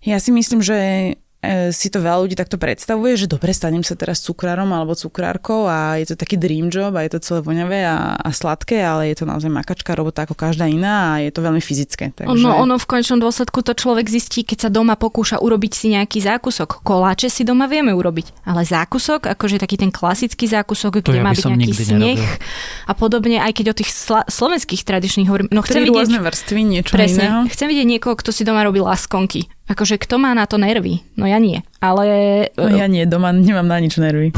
ja 0.07 0.16
si 0.23 0.31
myslím, 0.31 0.62
že 0.62 0.79
E, 0.79 1.30
si 1.72 1.88
to 1.88 2.05
veľa 2.05 2.29
ľudí 2.29 2.37
takto 2.37 2.61
predstavuje, 2.61 3.16
že 3.16 3.24
dobre, 3.24 3.57
stanem 3.57 3.81
sa 3.81 3.96
teraz 3.96 4.20
cukrárom 4.20 4.68
alebo 4.76 4.92
cukrárkou 4.92 5.64
a 5.64 5.96
je 5.96 6.12
to 6.12 6.14
taký 6.20 6.37
dream 6.37 6.68
job 6.68 6.92
a 6.92 7.00
je 7.09 7.16
to 7.16 7.18
celé 7.24 7.40
voňavé 7.40 7.81
a, 7.88 8.12
a 8.20 8.29
sladké, 8.29 8.76
ale 8.85 9.09
je 9.09 9.24
to 9.24 9.24
naozaj 9.24 9.48
makačka 9.48 9.96
robota 9.96 10.29
ako 10.29 10.37
každá 10.37 10.68
iná 10.68 11.16
a 11.16 11.24
je 11.24 11.33
to 11.33 11.40
veľmi 11.40 11.64
fyzické. 11.64 12.12
Takže... 12.12 12.29
Ono, 12.29 12.61
ono 12.61 12.76
v 12.76 12.85
končnom 12.85 13.16
dôsledku 13.16 13.64
to 13.64 13.72
človek 13.72 14.12
zistí, 14.12 14.44
keď 14.44 14.68
sa 14.68 14.70
doma 14.70 15.00
pokúša 15.00 15.40
urobiť 15.40 15.72
si 15.72 15.87
nejaký 15.96 16.20
zákusok. 16.20 16.85
Koláče 16.85 17.33
si 17.33 17.48
doma 17.48 17.64
vieme 17.72 17.96
urobiť, 17.96 18.44
ale 18.44 18.68
zákusok, 18.68 19.33
akože 19.33 19.64
taký 19.64 19.81
ten 19.81 19.88
klasický 19.88 20.44
zákusok, 20.44 21.00
kde 21.00 21.20
ja 21.20 21.24
má 21.24 21.33
byť 21.33 21.57
nejaký 21.57 21.72
sneh 21.72 22.20
nerobil. 22.20 22.85
a 22.85 22.92
podobne, 22.92 23.37
aj 23.40 23.53
keď 23.57 23.66
o 23.72 23.74
tých 23.81 23.88
sla- 23.88 24.29
slovenských 24.29 24.85
tradičných 24.85 25.24
hovorím. 25.24 25.48
No 25.48 25.64
chcem 25.64 25.88
vidieť, 25.88 26.20
vrstvy, 26.20 26.61
niečo 26.68 26.92
presne, 26.92 27.24
iného. 27.24 27.38
Chcem 27.48 27.66
vidieť 27.72 27.87
niekoho, 27.88 28.12
kto 28.12 28.29
si 28.29 28.44
doma 28.44 28.61
robí 28.61 28.85
laskonky 28.85 29.48
Akože 29.71 30.03
kto 30.03 30.19
má 30.19 30.35
na 30.35 30.51
to 30.51 30.59
nervy? 30.59 30.99
No 31.15 31.31
ja 31.31 31.39
nie. 31.39 31.63
Ale... 31.79 32.51
No 32.59 32.75
ja 32.75 32.91
nie, 32.91 33.07
doma 33.07 33.31
nemám 33.31 33.71
na 33.71 33.79
nič 33.79 34.03
nervy. 34.03 34.35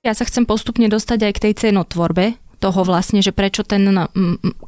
Ja 0.00 0.16
sa 0.16 0.24
chcem 0.24 0.48
postupne 0.48 0.88
dostať 0.88 1.28
aj 1.28 1.32
k 1.36 1.42
tej 1.44 1.52
cenotvorbe, 1.60 2.40
toho 2.60 2.84
vlastne, 2.84 3.24
že 3.24 3.32
prečo 3.32 3.64
ten 3.64 3.88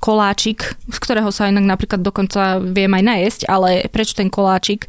koláčik, 0.00 0.64
z 0.88 0.98
ktorého 0.98 1.28
sa 1.28 1.52
inak 1.52 1.68
napríklad 1.68 2.00
dokonca 2.00 2.56
viem 2.58 2.88
aj 2.88 3.04
najesť, 3.04 3.40
ale 3.52 3.84
prečo 3.92 4.16
ten 4.16 4.32
koláčik 4.32 4.88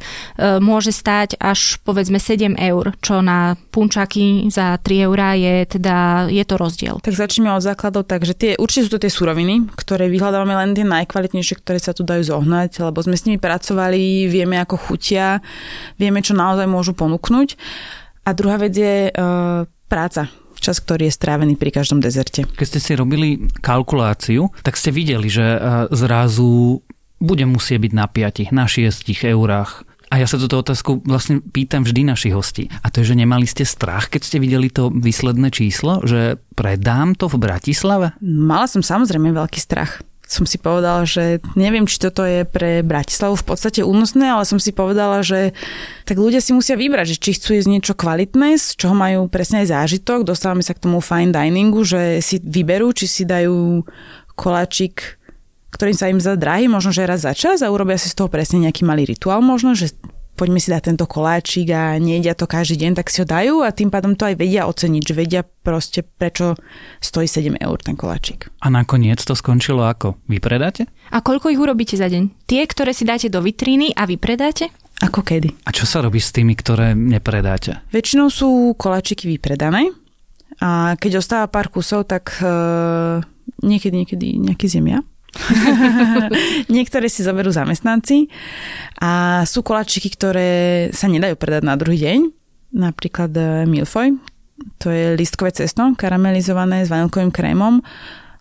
môže 0.58 0.88
stáť 0.88 1.36
až 1.36 1.76
povedzme 1.84 2.16
7 2.16 2.56
eur, 2.56 2.96
čo 3.04 3.20
na 3.20 3.60
punčaky 3.68 4.48
za 4.48 4.80
3 4.80 5.04
eurá 5.04 5.36
je 5.36 5.76
teda, 5.76 6.26
je 6.32 6.44
to 6.48 6.56
rozdiel. 6.56 6.96
Tak 7.04 7.12
začneme 7.12 7.52
od 7.52 7.60
základov, 7.60 8.08
takže 8.08 8.32
tie, 8.32 8.50
určite 8.56 8.88
sú 8.88 8.90
to 8.96 9.02
tie 9.04 9.12
suroviny, 9.12 9.68
ktoré 9.76 10.08
vyhľadávame 10.08 10.56
len 10.56 10.72
tie 10.72 10.88
najkvalitnejšie, 10.88 11.60
ktoré 11.60 11.76
sa 11.76 11.92
tu 11.92 12.08
dajú 12.08 12.24
zohnať, 12.24 12.88
lebo 12.88 12.98
sme 13.04 13.20
s 13.20 13.28
nimi 13.28 13.36
pracovali, 13.36 14.32
vieme 14.32 14.56
ako 14.56 14.80
chutia, 14.80 15.44
vieme 16.00 16.24
čo 16.24 16.32
naozaj 16.32 16.64
môžu 16.64 16.96
ponúknuť. 16.96 17.60
A 18.24 18.32
druhá 18.32 18.56
vec 18.56 18.72
je 18.72 19.12
uh, 19.12 19.68
práca 19.84 20.32
čas, 20.64 20.80
ktorý 20.80 21.12
je 21.12 21.18
strávený 21.20 21.60
pri 21.60 21.68
každom 21.68 22.00
dezerte. 22.00 22.48
Keď 22.48 22.66
ste 22.66 22.80
si 22.80 22.92
robili 22.96 23.52
kalkuláciu, 23.60 24.48
tak 24.64 24.80
ste 24.80 24.88
videli, 24.88 25.28
že 25.28 25.44
e, 25.44 25.58
zrazu 25.92 26.80
bude 27.20 27.44
musieť 27.44 27.84
byť 27.84 27.92
na 27.92 28.06
5, 28.08 28.56
na 28.56 28.64
6 28.64 29.04
eurách. 29.28 29.84
A 30.12 30.22
ja 30.22 30.30
sa 30.30 30.38
túto 30.38 30.60
otázku 30.60 31.02
vlastne 31.04 31.42
pýtam 31.42 31.82
vždy 31.82 32.06
našich 32.06 32.32
hostí. 32.36 32.70
A 32.84 32.88
to 32.88 33.02
je, 33.02 33.12
že 33.12 33.18
nemali 33.18 33.44
ste 33.44 33.66
strach, 33.66 34.08
keď 34.08 34.22
ste 34.22 34.38
videli 34.38 34.70
to 34.70 34.92
výsledné 34.92 35.50
číslo, 35.50 36.04
že 36.06 36.38
predám 36.54 37.18
to 37.18 37.26
v 37.26 37.40
Bratislave? 37.40 38.14
Mala 38.22 38.70
som 38.70 38.84
samozrejme 38.84 39.34
veľký 39.34 39.58
strach 39.58 40.04
som 40.24 40.48
si 40.48 40.56
povedala, 40.56 41.04
že 41.04 41.44
neviem, 41.54 41.84
či 41.84 42.00
toto 42.00 42.24
je 42.24 42.48
pre 42.48 42.80
Bratislavu 42.80 43.36
v 43.36 43.44
podstate 43.44 43.84
únosné, 43.84 44.32
ale 44.32 44.48
som 44.48 44.56
si 44.56 44.72
povedala, 44.72 45.20
že 45.20 45.52
tak 46.08 46.16
ľudia 46.16 46.40
si 46.40 46.56
musia 46.56 46.80
vybrať, 46.80 47.16
že 47.16 47.20
či 47.20 47.30
chcú 47.36 47.54
jesť 47.54 47.68
niečo 47.68 47.94
kvalitné, 47.94 48.56
z 48.56 48.74
čoho 48.80 48.96
majú 48.96 49.28
presne 49.28 49.62
aj 49.62 49.72
zážitok. 49.72 50.24
Dostávame 50.24 50.64
sa 50.64 50.72
k 50.72 50.82
tomu 50.88 51.04
fine 51.04 51.30
diningu, 51.30 51.84
že 51.84 52.24
si 52.24 52.40
vyberú, 52.40 52.96
či 52.96 53.06
si 53.06 53.22
dajú 53.28 53.84
koláčik 54.34 55.20
ktorým 55.74 55.98
sa 55.98 56.06
im 56.06 56.22
za 56.22 56.38
drahý, 56.38 56.70
možno 56.70 56.94
že 56.94 57.02
raz 57.02 57.26
za 57.26 57.34
čas 57.34 57.58
a 57.58 57.66
urobia 57.66 57.98
si 57.98 58.06
z 58.06 58.14
toho 58.14 58.30
presne 58.30 58.62
nejaký 58.62 58.86
malý 58.86 59.10
rituál 59.10 59.42
možno, 59.42 59.74
že 59.74 59.90
poďme 60.34 60.58
si 60.58 60.68
dať 60.70 60.92
tento 60.92 61.06
koláčik 61.06 61.70
a 61.70 61.96
nejedia 61.96 62.34
to 62.34 62.44
každý 62.50 62.86
deň, 62.86 62.92
tak 62.98 63.10
si 63.10 63.22
ho 63.22 63.26
dajú 63.26 63.62
a 63.62 63.70
tým 63.70 63.88
pádom 63.88 64.18
to 64.18 64.26
aj 64.26 64.34
vedia 64.38 64.66
oceniť, 64.66 65.02
že 65.02 65.14
vedia 65.14 65.42
proste 65.42 66.02
prečo 66.02 66.58
stojí 66.98 67.30
7 67.30 67.54
eur 67.58 67.78
ten 67.80 67.94
koláčik. 67.94 68.50
A 68.60 68.68
nakoniec 68.68 69.22
to 69.22 69.38
skončilo 69.38 69.86
ako? 69.86 70.18
Vypredáte? 70.26 70.90
A 71.14 71.22
koľko 71.22 71.54
ich 71.54 71.62
urobíte 71.62 71.94
za 71.94 72.10
deň? 72.10 72.46
Tie, 72.50 72.62
ktoré 72.66 72.90
si 72.92 73.06
dáte 73.06 73.30
do 73.30 73.40
vitríny 73.40 73.94
a 73.94 74.04
vypredáte? 74.04 74.74
Ako 75.02 75.26
kedy? 75.26 75.66
A 75.66 75.70
čo 75.74 75.86
sa 75.86 76.02
robí 76.02 76.22
s 76.22 76.30
tými, 76.30 76.54
ktoré 76.54 76.94
nepredáte? 76.94 77.82
Väčšinou 77.90 78.30
sú 78.30 78.78
koláčiky 78.78 79.26
vypredané 79.26 79.90
a 80.62 80.94
keď 80.94 81.18
ostáva 81.18 81.50
pár 81.50 81.66
kusov, 81.70 82.06
tak 82.06 82.38
uh, 82.38 83.18
niekedy, 83.62 84.06
niekedy 84.06 84.26
nejaký 84.38 84.66
zemia. 84.70 85.02
Niektoré 86.74 87.10
si 87.10 87.26
zoberú 87.26 87.50
zamestnanci 87.50 88.30
a 89.02 89.42
sú 89.44 89.66
koláčiky, 89.66 90.08
ktoré 90.14 90.50
sa 90.94 91.10
nedajú 91.10 91.34
predať 91.34 91.62
na 91.66 91.74
druhý 91.74 91.98
deň. 92.00 92.18
Napríklad 92.74 93.32
eh, 93.34 93.66
milfoj, 93.66 94.18
to 94.78 94.90
je 94.90 95.18
listkové 95.18 95.50
cesto, 95.54 95.82
karamelizované 95.98 96.86
s 96.86 96.90
vanilkovým 96.90 97.34
krémom 97.34 97.82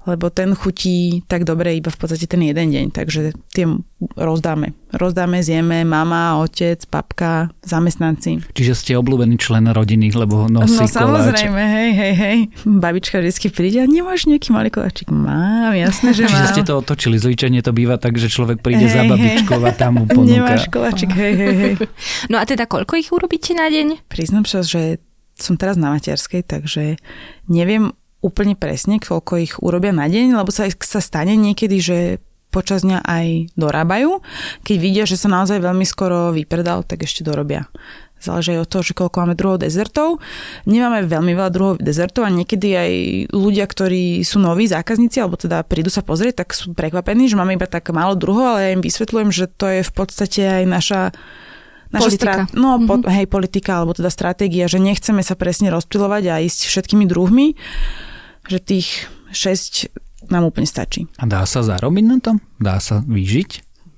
lebo 0.03 0.27
ten 0.27 0.51
chutí 0.55 1.23
tak 1.31 1.47
dobre 1.47 1.79
iba 1.79 1.87
v 1.87 1.97
podstate 1.97 2.27
ten 2.27 2.43
jeden 2.43 2.71
deň, 2.71 2.85
takže 2.91 3.31
tie 3.55 3.65
rozdáme. 4.19 4.75
Rozdáme, 4.93 5.39
zjeme 5.41 5.87
mama, 5.87 6.43
otec, 6.43 6.83
papka, 6.91 7.49
zamestnanci. 7.63 8.43
Čiže 8.51 8.73
ste 8.75 8.91
obľúbený 8.99 9.39
člen 9.39 9.65
rodiny, 9.71 10.11
lebo 10.13 10.51
nosí 10.51 10.75
No 10.75 10.85
samozrejme, 10.85 11.61
hej, 11.63 11.91
hej, 11.95 12.13
hej. 12.13 12.37
Babička 12.67 13.23
vždy 13.23 13.47
príde 13.49 13.79
a 13.81 13.87
nemáš 13.87 14.27
nejaký 14.27 14.51
malý 14.51 14.69
koláčik? 14.69 15.07
Mám, 15.09 15.73
jasné, 15.73 16.11
že 16.11 16.27
Čiže 16.27 16.43
mám. 16.45 16.51
ste 16.51 16.63
to 16.67 16.73
otočili, 16.77 17.15
zvyčajne 17.17 17.63
to 17.63 17.71
býva 17.71 17.95
tak, 17.95 18.19
že 18.19 18.27
človek 18.27 18.59
príde 18.59 18.85
hej, 18.85 18.93
za 18.93 19.01
babičkou 19.07 19.59
a 19.63 19.71
tam 19.71 20.03
mu 20.03 20.05
ponúka. 20.05 20.29
Nemáš 20.29 20.67
koláčik, 20.67 21.15
hej, 21.15 21.33
hej, 21.33 21.53
hej. 21.55 21.73
No 22.31 22.37
a 22.37 22.43
teda 22.43 22.67
koľko 22.67 22.99
ich 22.99 23.09
urobíte 23.09 23.55
na 23.55 23.71
deň? 23.71 24.05
Priznám 24.11 24.43
sa, 24.43 24.61
že 24.61 24.99
som 25.39 25.57
teraz 25.57 25.79
na 25.79 25.89
materskej, 25.95 26.45
takže 26.45 27.01
neviem 27.49 27.95
úplne 28.23 28.55
presne, 28.55 29.03
koľko 29.03 29.33
ich 29.43 29.53
urobia 29.59 29.91
na 29.91 30.07
deň, 30.07 30.39
lebo 30.39 30.49
sa, 30.49 30.65
sa 30.71 31.03
stane 31.03 31.35
niekedy, 31.35 31.77
že 31.83 31.97
počas 32.53 32.85
dňa 32.85 33.03
aj 33.03 33.57
dorábajú. 33.59 34.21
Keď 34.63 34.75
vidia, 34.79 35.03
že 35.03 35.19
sa 35.19 35.27
naozaj 35.27 35.59
veľmi 35.59 35.83
skoro 35.83 36.31
vypredal, 36.31 36.87
tak 36.87 37.03
ešte 37.03 37.25
dorobia. 37.25 37.67
Záleží 38.23 38.55
aj 38.55 38.63
od 38.63 38.69
toho, 38.71 38.83
že 38.87 38.93
koľko 38.95 39.15
máme 39.19 39.35
druhov 39.35 39.59
dezertov. 39.59 40.23
Nemáme 40.63 41.03
veľmi 41.03 41.35
veľa 41.35 41.51
druhov 41.51 41.75
dezertov 41.83 42.23
a 42.23 42.31
niekedy 42.31 42.69
aj 42.71 42.91
ľudia, 43.35 43.67
ktorí 43.67 44.23
sú 44.23 44.39
noví 44.39 44.63
zákazníci, 44.71 45.19
alebo 45.19 45.35
teda 45.35 45.59
prídu 45.67 45.91
sa 45.91 46.05
pozrieť, 46.07 46.45
tak 46.45 46.55
sú 46.55 46.71
prekvapení, 46.71 47.27
že 47.27 47.35
máme 47.35 47.59
iba 47.59 47.67
tak 47.67 47.91
málo 47.91 48.15
druhov, 48.15 48.55
ale 48.55 48.59
ja 48.63 48.71
im 48.79 48.85
vysvetľujem, 48.85 49.29
že 49.35 49.51
to 49.51 49.67
je 49.67 49.81
v 49.83 49.91
podstate 49.91 50.41
aj 50.63 50.63
naša 50.63 51.01
naša 51.93 52.09
politika. 52.09 52.33
Strát, 52.47 52.57
no, 52.57 52.69
mm-hmm. 52.73 52.87
po, 52.89 52.95
hej, 53.05 53.25
politika, 53.29 53.71
alebo 53.77 53.93
teda 53.93 54.09
stratégia, 54.09 54.65
že 54.65 54.81
nechceme 54.81 55.21
sa 55.21 55.37
presne 55.37 55.69
rozptilovať 55.69 56.23
a 56.31 56.41
ísť 56.41 56.65
všetkými 56.65 57.05
druhmi, 57.05 57.53
že 58.47 58.59
tých 58.59 59.07
6 59.31 60.29
nám 60.31 60.47
úplne 60.47 60.67
stačí. 60.67 61.09
A 61.19 61.27
dá 61.27 61.43
sa 61.43 61.63
zarobiť 61.65 62.05
na 62.05 62.17
tom? 62.23 62.39
Dá 62.59 62.79
sa 62.79 63.03
vyžiť? 63.03 63.51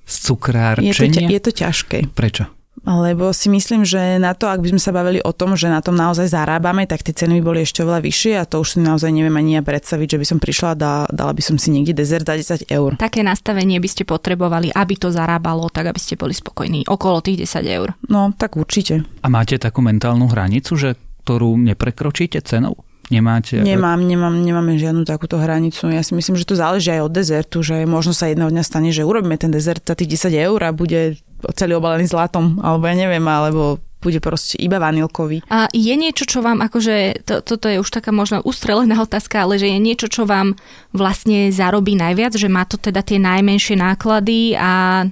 Z 0.06 0.16
cukrárčenia? 0.30 1.30
Je 1.30 1.30
to, 1.30 1.34
je 1.34 1.42
to 1.42 1.52
ťažké. 1.66 1.98
Prečo? 2.14 2.46
Lebo 2.86 3.34
si 3.34 3.50
myslím, 3.50 3.82
že 3.82 4.22
na 4.22 4.38
to, 4.38 4.46
ak 4.46 4.62
by 4.62 4.78
sme 4.78 4.82
sa 4.82 4.94
bavili 4.94 5.18
o 5.18 5.34
tom, 5.34 5.58
že 5.58 5.66
na 5.66 5.82
tom 5.82 5.98
naozaj 5.98 6.30
zarábame, 6.30 6.86
tak 6.86 7.02
tie 7.02 7.18
ceny 7.18 7.42
by 7.42 7.44
boli 7.44 7.60
ešte 7.66 7.82
oveľa 7.82 8.02
vyššie 8.06 8.34
a 8.38 8.46
to 8.46 8.62
už 8.62 8.78
si 8.78 8.80
naozaj 8.84 9.10
neviem 9.10 9.34
ani 9.34 9.58
ja 9.58 9.66
predstaviť, 9.66 10.08
že 10.16 10.20
by 10.22 10.26
som 10.30 10.38
prišla 10.38 10.68
a 10.70 10.78
dala, 10.78 11.04
dala 11.10 11.34
by 11.34 11.42
som 11.42 11.58
si 11.58 11.74
niekde 11.74 11.98
dezert 11.98 12.30
za 12.30 12.38
10 12.62 12.70
eur. 12.70 12.94
Také 13.02 13.26
nastavenie 13.26 13.82
by 13.82 13.90
ste 13.90 14.06
potrebovali, 14.06 14.70
aby 14.70 14.94
to 15.02 15.10
zarábalo, 15.10 15.66
tak 15.74 15.90
aby 15.90 15.98
ste 15.98 16.14
boli 16.14 16.38
spokojní. 16.38 16.86
Okolo 16.86 17.26
tých 17.26 17.50
10 17.50 17.66
eur. 17.66 17.98
No, 18.06 18.30
tak 18.38 18.54
určite. 18.54 19.02
A 19.26 19.28
máte 19.34 19.58
takú 19.58 19.82
mentálnu 19.82 20.30
hranicu, 20.30 20.78
že 20.78 20.94
ktorú 21.26 21.58
neprekročíte 21.58 22.38
cenou? 22.46 22.86
Nemáte? 23.14 23.62
Nemám, 23.62 24.02
nemám, 24.02 24.34
nemáme 24.34 24.82
žiadnu 24.82 25.06
takúto 25.06 25.38
hranicu. 25.38 25.94
Ja 25.94 26.02
si 26.02 26.18
myslím, 26.18 26.42
že 26.42 26.50
to 26.50 26.58
záleží 26.58 26.90
aj 26.90 27.06
od 27.06 27.14
dezertu, 27.14 27.62
že 27.62 27.86
možno 27.86 28.18
sa 28.18 28.26
jedného 28.26 28.50
dňa 28.50 28.64
stane, 28.66 28.90
že 28.90 29.06
urobíme 29.06 29.38
ten 29.38 29.54
dezert 29.54 29.86
za 29.86 29.94
tých 29.94 30.18
10 30.18 30.34
eur 30.34 30.60
a 30.66 30.74
bude 30.74 31.22
celý 31.54 31.78
obalený 31.78 32.10
zlatom, 32.10 32.58
alebo 32.66 32.90
ja 32.90 32.96
neviem, 32.98 33.22
alebo 33.30 33.78
bude 34.06 34.22
proste 34.22 34.62
iba 34.62 34.78
vanilkový. 34.78 35.42
A 35.50 35.66
je 35.74 35.94
niečo, 35.98 36.30
čo 36.30 36.46
vám, 36.46 36.62
akože, 36.62 37.26
to, 37.26 37.42
toto 37.42 37.66
je 37.66 37.82
už 37.82 37.90
taká 37.90 38.14
možno 38.14 38.46
ustrelená 38.46 39.02
otázka, 39.06 39.46
ale 39.46 39.58
že 39.58 39.70
je 39.70 39.80
niečo, 39.82 40.08
čo 40.10 40.30
vám 40.30 40.54
vlastne 40.94 41.50
zarobí 41.50 41.98
najviac, 41.98 42.38
že 42.38 42.46
má 42.46 42.70
to 42.70 42.78
teda 42.78 43.02
tie 43.02 43.18
najmenšie 43.18 43.78
náklady 43.82 44.54
a 44.58 45.06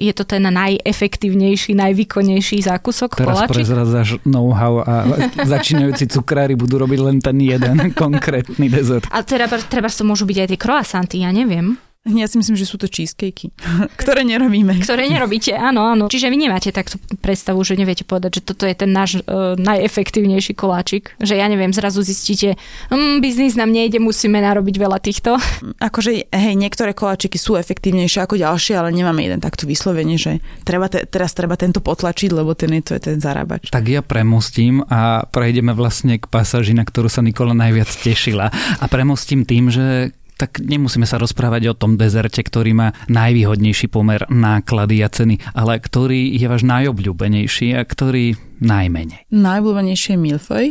je 0.00 0.12
to 0.16 0.24
ten 0.24 0.44
najefektívnejší, 0.48 1.76
najvýkonnejší 1.76 2.64
zákusok 2.64 3.20
Teraz 3.20 3.44
koláčik? 3.44 3.52
prezradzáš 3.52 4.08
know-how 4.24 4.80
a 4.80 4.94
začínajúci 5.52 6.08
cukrári 6.08 6.56
budú 6.56 6.80
robiť 6.80 7.00
len 7.04 7.16
ten 7.20 7.36
jeden 7.36 7.76
konkrétny 8.02 8.72
dezert. 8.72 9.04
A 9.12 9.20
treba, 9.20 9.60
treba 9.60 9.92
to 9.92 10.04
môžu 10.08 10.24
byť 10.24 10.36
aj 10.40 10.48
tie 10.48 10.58
croissanty, 10.60 11.16
ja 11.20 11.30
neviem. 11.32 11.76
Ja 12.06 12.30
si 12.30 12.38
myslím, 12.38 12.54
že 12.54 12.64
sú 12.64 12.78
to 12.80 12.86
cheesecakey, 12.86 13.50
ktoré 14.00 14.22
nerobíme. 14.22 14.78
Ktoré 14.80 15.10
nerobíte, 15.10 15.52
áno, 15.52 15.82
áno. 15.84 16.06
Čiže 16.06 16.30
vy 16.30 16.38
nemáte 16.40 16.70
takto 16.70 16.96
predstavu, 17.20 17.60
že 17.66 17.74
neviete 17.74 18.06
povedať, 18.06 18.40
že 18.40 18.42
toto 18.46 18.64
je 18.64 18.74
ten 18.78 18.90
náš 18.94 19.20
uh, 19.26 19.58
najefektívnejší 19.58 20.56
koláčik. 20.56 21.18
Že 21.20 21.34
ja 21.36 21.46
neviem, 21.50 21.74
zrazu 21.74 22.00
zistíte, 22.00 22.56
mm, 22.88 23.20
biznis 23.20 23.58
nám 23.58 23.74
nejde, 23.74 24.00
musíme 24.00 24.40
narobiť 24.40 24.76
veľa 24.78 24.98
týchto. 25.02 25.36
Akože, 25.82 26.30
hej, 26.32 26.54
niektoré 26.56 26.96
koláčiky 26.96 27.36
sú 27.36 27.58
efektívnejšie 27.60 28.24
ako 28.24 28.40
ďalšie, 28.40 28.78
ale 28.78 28.94
nemáme 28.94 29.26
jeden 29.26 29.42
takto 29.42 29.68
vyslovene, 29.68 30.16
že 30.16 30.40
treba 30.62 30.88
te, 30.88 31.04
teraz 31.04 31.36
treba 31.36 31.58
tento 31.60 31.84
potlačiť, 31.84 32.30
lebo 32.32 32.56
ten 32.56 32.72
je 32.78 32.82
to 32.88 32.92
je 32.96 33.02
ten 33.12 33.18
zarábač. 33.20 33.68
Tak 33.68 33.84
ja 33.84 34.00
premostím 34.00 34.80
a 34.86 35.28
prejdeme 35.28 35.74
vlastne 35.76 36.16
k 36.16 36.24
pasáži, 36.30 36.72
na 36.72 36.86
ktorú 36.86 37.10
sa 37.10 37.20
Nikola 37.20 37.52
najviac 37.52 37.90
tešila. 37.90 38.48
A 38.80 38.84
premostím 38.86 39.44
tým, 39.44 39.68
že 39.68 40.16
tak 40.38 40.62
nemusíme 40.62 41.04
sa 41.04 41.18
rozprávať 41.18 41.74
o 41.74 41.78
tom 41.78 41.98
dezerte, 41.98 42.38
ktorý 42.40 42.70
má 42.72 42.88
najvýhodnejší 43.10 43.90
pomer 43.90 44.22
náklady 44.30 45.02
a 45.02 45.10
ceny, 45.10 45.42
ale 45.52 45.82
ktorý 45.82 46.38
je 46.38 46.46
váš 46.46 46.62
najobľúbenejší 46.62 47.74
a 47.74 47.82
ktorý 47.82 48.38
najmenej. 48.62 49.26
Najobľúbenejšie 49.34 50.14
je 50.14 50.20
milfoj, 50.22 50.64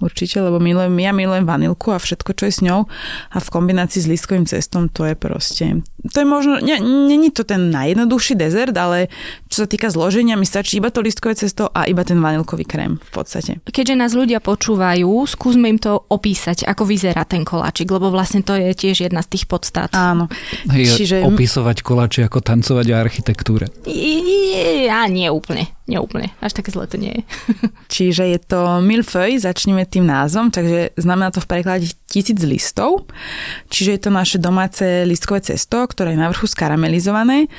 určite, 0.00 0.40
lebo 0.40 0.58
milujem, 0.58 0.92
ja 0.98 1.12
milujem 1.12 1.44
vanilku 1.46 1.92
a 1.94 2.02
všetko, 2.02 2.32
čo 2.34 2.44
je 2.48 2.52
s 2.52 2.60
ňou 2.64 2.88
a 3.30 3.38
v 3.38 3.48
kombinácii 3.48 4.02
s 4.02 4.10
lístkovým 4.10 4.48
cestom 4.48 4.88
to 4.88 5.06
je 5.06 5.14
proste, 5.14 5.84
to 6.10 6.16
je 6.16 6.26
možno, 6.26 6.58
není 6.84 7.30
to 7.30 7.44
ten 7.44 7.68
najjednoduchší 7.70 8.34
dezert, 8.34 8.74
ale 8.74 9.12
čo 9.52 9.64
sa 9.64 9.66
týka 9.68 9.92
zloženia, 9.92 10.40
mi 10.40 10.48
stačí 10.48 10.80
iba 10.80 10.88
to 10.88 11.04
lístkové 11.04 11.36
cesto 11.36 11.68
a 11.68 11.84
iba 11.84 12.02
ten 12.02 12.18
vanilkový 12.18 12.64
krém 12.64 12.96
v 12.96 13.10
podstate. 13.12 13.60
Keďže 13.68 13.94
nás 13.94 14.12
ľudia 14.16 14.40
počúvajú, 14.40 15.28
skúsme 15.28 15.68
im 15.68 15.78
to 15.78 16.00
opísať, 16.08 16.64
ako 16.64 16.88
vyzerá 16.88 17.28
ten 17.28 17.44
koláčik, 17.44 17.92
lebo 17.92 18.08
vlastne 18.08 18.40
to 18.40 18.56
je 18.56 18.72
tiež 18.72 19.06
jedna 19.06 19.20
z 19.20 19.36
tých 19.36 19.44
podstát. 19.44 19.92
Áno. 19.92 20.26
Hej, 20.72 20.96
Čiže... 20.96 21.16
Opisovať 21.28 21.84
koláče 21.84 22.24
ako 22.26 22.40
tancovať 22.40 22.86
o 22.90 22.96
architektúre. 22.96 23.68
A 24.90 25.04
nie 25.06 25.28
úplne, 25.28 25.68
nie 25.90 25.98
úplne, 25.98 26.30
až 26.38 26.54
také 26.54 26.70
zle 26.70 26.86
to 26.86 26.94
nie 26.94 27.10
je. 27.10 27.22
Čiže 27.94 28.24
je 28.30 28.38
to 28.38 28.78
milfeuille, 28.78 29.42
začneme 29.42 29.82
tým 29.90 30.06
názvom, 30.06 30.54
takže 30.54 30.94
znamená 30.94 31.34
to 31.34 31.42
v 31.42 31.50
preklade 31.50 31.86
tisíc 32.06 32.38
listov. 32.46 33.10
Čiže 33.74 33.90
je 33.98 34.00
to 34.06 34.10
naše 34.14 34.38
domáce 34.38 35.02
listkové 35.02 35.42
cesto, 35.42 35.82
ktoré 35.90 36.14
je 36.14 36.22
na 36.22 36.30
vrchu 36.30 36.46
skaramelizované 36.46 37.50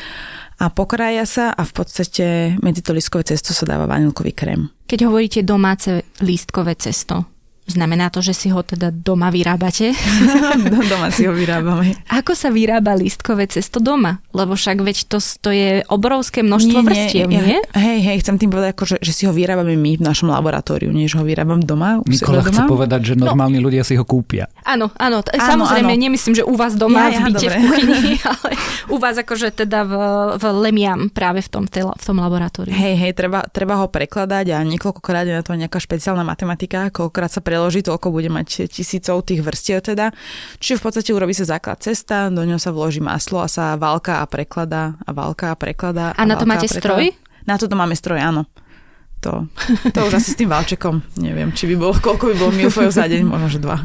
a 0.61 0.69
pokrája 0.69 1.25
sa 1.25 1.45
a 1.51 1.65
v 1.65 1.73
podstate 1.73 2.25
medzi 2.61 2.85
to 2.85 2.93
listkové 2.93 3.25
cesto 3.25 3.51
sa 3.51 3.65
dáva 3.65 3.89
vanilkový 3.89 4.31
krém. 4.31 4.69
Keď 4.85 4.99
hovoríte 5.09 5.39
domáce 5.41 6.05
lístkové 6.21 6.77
cesto, 6.77 7.25
Znamená 7.71 8.11
to, 8.11 8.19
že 8.19 8.35
si 8.35 8.47
ho 8.51 8.59
teda 8.59 8.91
doma 8.91 9.31
vyrábate? 9.31 9.95
doma 10.91 11.07
si 11.07 11.23
ho 11.23 11.31
vyrábame. 11.31 11.95
Ako 12.11 12.35
sa 12.35 12.51
vyrába 12.51 12.99
lístkové 12.99 13.47
cesto 13.47 13.79
doma? 13.79 14.19
Lebo 14.35 14.59
však 14.59 14.83
veď 14.83 15.07
to, 15.07 15.23
to 15.39 15.49
je 15.55 15.87
obrovské 15.87 16.43
množstvo 16.43 16.79
nie, 16.83 16.87
vrstiev, 16.87 17.27
nie? 17.31 17.39
nie? 17.39 17.59
Hej, 17.71 17.99
hej, 18.03 18.17
chcem 18.19 18.35
tým 18.35 18.51
povedať, 18.51 18.75
ako, 18.75 18.83
že, 18.83 18.97
že 18.99 19.11
si 19.15 19.23
ho 19.23 19.31
vyrábame 19.31 19.79
my 19.79 19.95
v 19.95 20.03
našom 20.03 20.27
laboratóriu, 20.35 20.91
nie 20.91 21.07
že 21.07 21.15
ho 21.15 21.23
vyrábam 21.23 21.63
doma. 21.63 22.03
Nikola 22.03 22.43
chce 22.43 22.67
povedať, 22.67 23.01
že 23.03 23.13
no. 23.15 23.31
normálni 23.31 23.63
no. 23.63 23.71
ľudia 23.71 23.87
si 23.87 23.95
ho 23.95 24.03
kúpia. 24.03 24.51
Áno, 24.67 24.91
áno, 24.99 25.23
t- 25.23 25.31
áno 25.35 25.63
samozrejme, 25.63 25.95
áno. 25.95 26.03
nemyslím, 26.03 26.33
že 26.39 26.43
u 26.43 26.55
vás 26.59 26.75
doma 26.75 27.07
ja, 27.07 27.23
v 27.23 27.31
byte, 27.31 27.47
ja, 27.47 27.51
v 27.51 27.55
kuchyni, 27.63 28.13
ale 28.31 28.51
u 28.91 28.97
vás 28.99 29.15
akože 29.15 29.47
teda 29.63 29.87
v, 29.87 29.93
v 30.39 30.43
Lemiam 30.67 31.07
práve 31.07 31.39
v 31.43 31.49
tom, 31.51 31.63
v 31.71 32.03
tom 32.03 32.17
laboratóriu. 32.19 32.75
Hej, 32.75 32.95
hej, 32.99 33.11
treba, 33.15 33.47
treba 33.47 33.79
ho 33.79 33.87
prekladať 33.91 34.55
a 34.55 34.57
niekoľkokrát 34.63 35.23
je 35.27 35.35
na 35.35 35.43
to 35.43 35.55
nejaká 35.55 35.79
špeciálna 35.79 36.23
matematika, 36.23 36.91
koľkokrát 36.91 37.31
sa 37.31 37.41
preloží, 37.61 37.85
toľko 37.85 38.09
bude 38.09 38.33
mať 38.33 38.73
tisícov 38.73 39.21
tých 39.21 39.45
vrstiev 39.45 39.85
teda. 39.85 40.09
Čiže 40.57 40.81
v 40.81 40.83
podstate 40.89 41.13
urobí 41.13 41.37
sa 41.37 41.45
základ 41.45 41.77
cesta, 41.77 42.33
do 42.33 42.41
ňoho 42.41 42.57
sa 42.57 42.73
vloží 42.73 42.97
maslo 42.97 43.37
a 43.37 43.45
sa 43.45 43.77
válka 43.77 44.17
a 44.17 44.25
prekladá 44.25 44.97
a 45.05 45.13
válka 45.13 45.53
a 45.53 45.55
prekladá. 45.55 46.17
A, 46.17 46.25
a 46.25 46.25
na 46.25 46.41
to 46.41 46.49
máte 46.49 46.65
stroj? 46.65 47.13
Na 47.45 47.61
to 47.61 47.69
máme 47.69 47.93
stroj, 47.93 48.17
áno. 48.17 48.49
To, 49.21 49.45
to 49.93 50.09
už 50.09 50.17
asi 50.17 50.33
s 50.33 50.39
tým 50.41 50.49
válčekom, 50.49 51.05
neviem, 51.21 51.53
či 51.53 51.69
by 51.69 51.77
bolo, 51.77 51.93
koľko 51.93 52.33
by 52.33 52.35
bolo 52.41 52.51
milfojov 52.57 52.89
za 52.89 53.05
deň, 53.05 53.21
možno, 53.21 53.47
že 53.53 53.61
dva. 53.61 53.77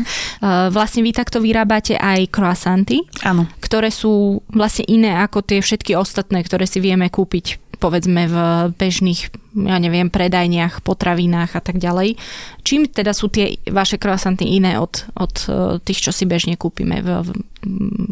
vlastne 0.76 1.00
vy 1.00 1.16
takto 1.16 1.40
vyrábate 1.40 1.96
aj 1.96 2.28
croissanty, 2.28 3.00
Áno. 3.24 3.48
ktoré 3.64 3.88
sú 3.88 4.44
vlastne 4.52 4.84
iné 4.84 5.24
ako 5.24 5.40
tie 5.40 5.64
všetky 5.64 5.96
ostatné, 5.96 6.44
ktoré 6.44 6.68
si 6.68 6.84
vieme 6.84 7.08
kúpiť 7.08 7.67
povedzme 7.78 8.26
v 8.26 8.36
bežných, 8.74 9.30
ja 9.54 9.78
neviem, 9.78 10.10
predajniach, 10.10 10.82
potravinách 10.82 11.54
a 11.54 11.62
tak 11.62 11.78
ďalej. 11.78 12.18
Čím 12.66 12.90
teda 12.90 13.14
sú 13.14 13.30
tie 13.30 13.56
vaše 13.70 13.96
croissanty 13.96 14.44
iné 14.44 14.82
od, 14.82 15.06
od 15.14 15.34
e, 15.46 15.78
tých, 15.82 16.04
čo 16.04 16.10
si 16.10 16.26
bežne 16.26 16.58
kúpime 16.58 17.00
v, 17.00 17.08
v 17.22 17.28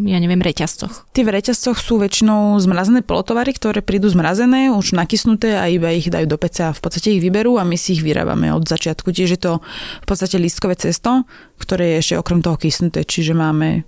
ja 0.06 0.18
neviem, 0.18 0.42
reťazcoch? 0.42 1.10
Tie 1.14 1.22
v 1.22 1.34
reťazcoch 1.34 1.78
sú 1.78 2.02
väčšinou 2.02 2.58
zmrazené 2.58 3.02
polotovary, 3.02 3.54
ktoré 3.54 3.82
prídu 3.82 4.10
zmrazené, 4.10 4.70
už 4.74 4.94
nakysnuté 4.94 5.54
a 5.58 5.70
iba 5.70 5.90
ich 5.94 6.10
dajú 6.10 6.26
do 6.26 6.38
peca 6.38 6.70
a 6.70 6.76
v 6.76 6.80
podstate 6.82 7.14
ich 7.14 7.22
vyberú 7.22 7.58
a 7.58 7.66
my 7.66 7.78
si 7.78 7.98
ich 7.98 8.02
vyrábame 8.02 8.50
od 8.50 8.66
začiatku. 8.66 9.14
Tiež 9.14 9.38
je 9.38 9.40
to 9.40 9.52
v 10.02 10.06
podstate 10.06 10.38
listkové 10.38 10.74
cesto, 10.78 11.26
ktoré 11.58 11.96
je 11.96 12.00
ešte 12.02 12.14
okrem 12.18 12.42
toho 12.42 12.58
kysnuté, 12.58 13.06
čiže 13.06 13.34
máme 13.34 13.86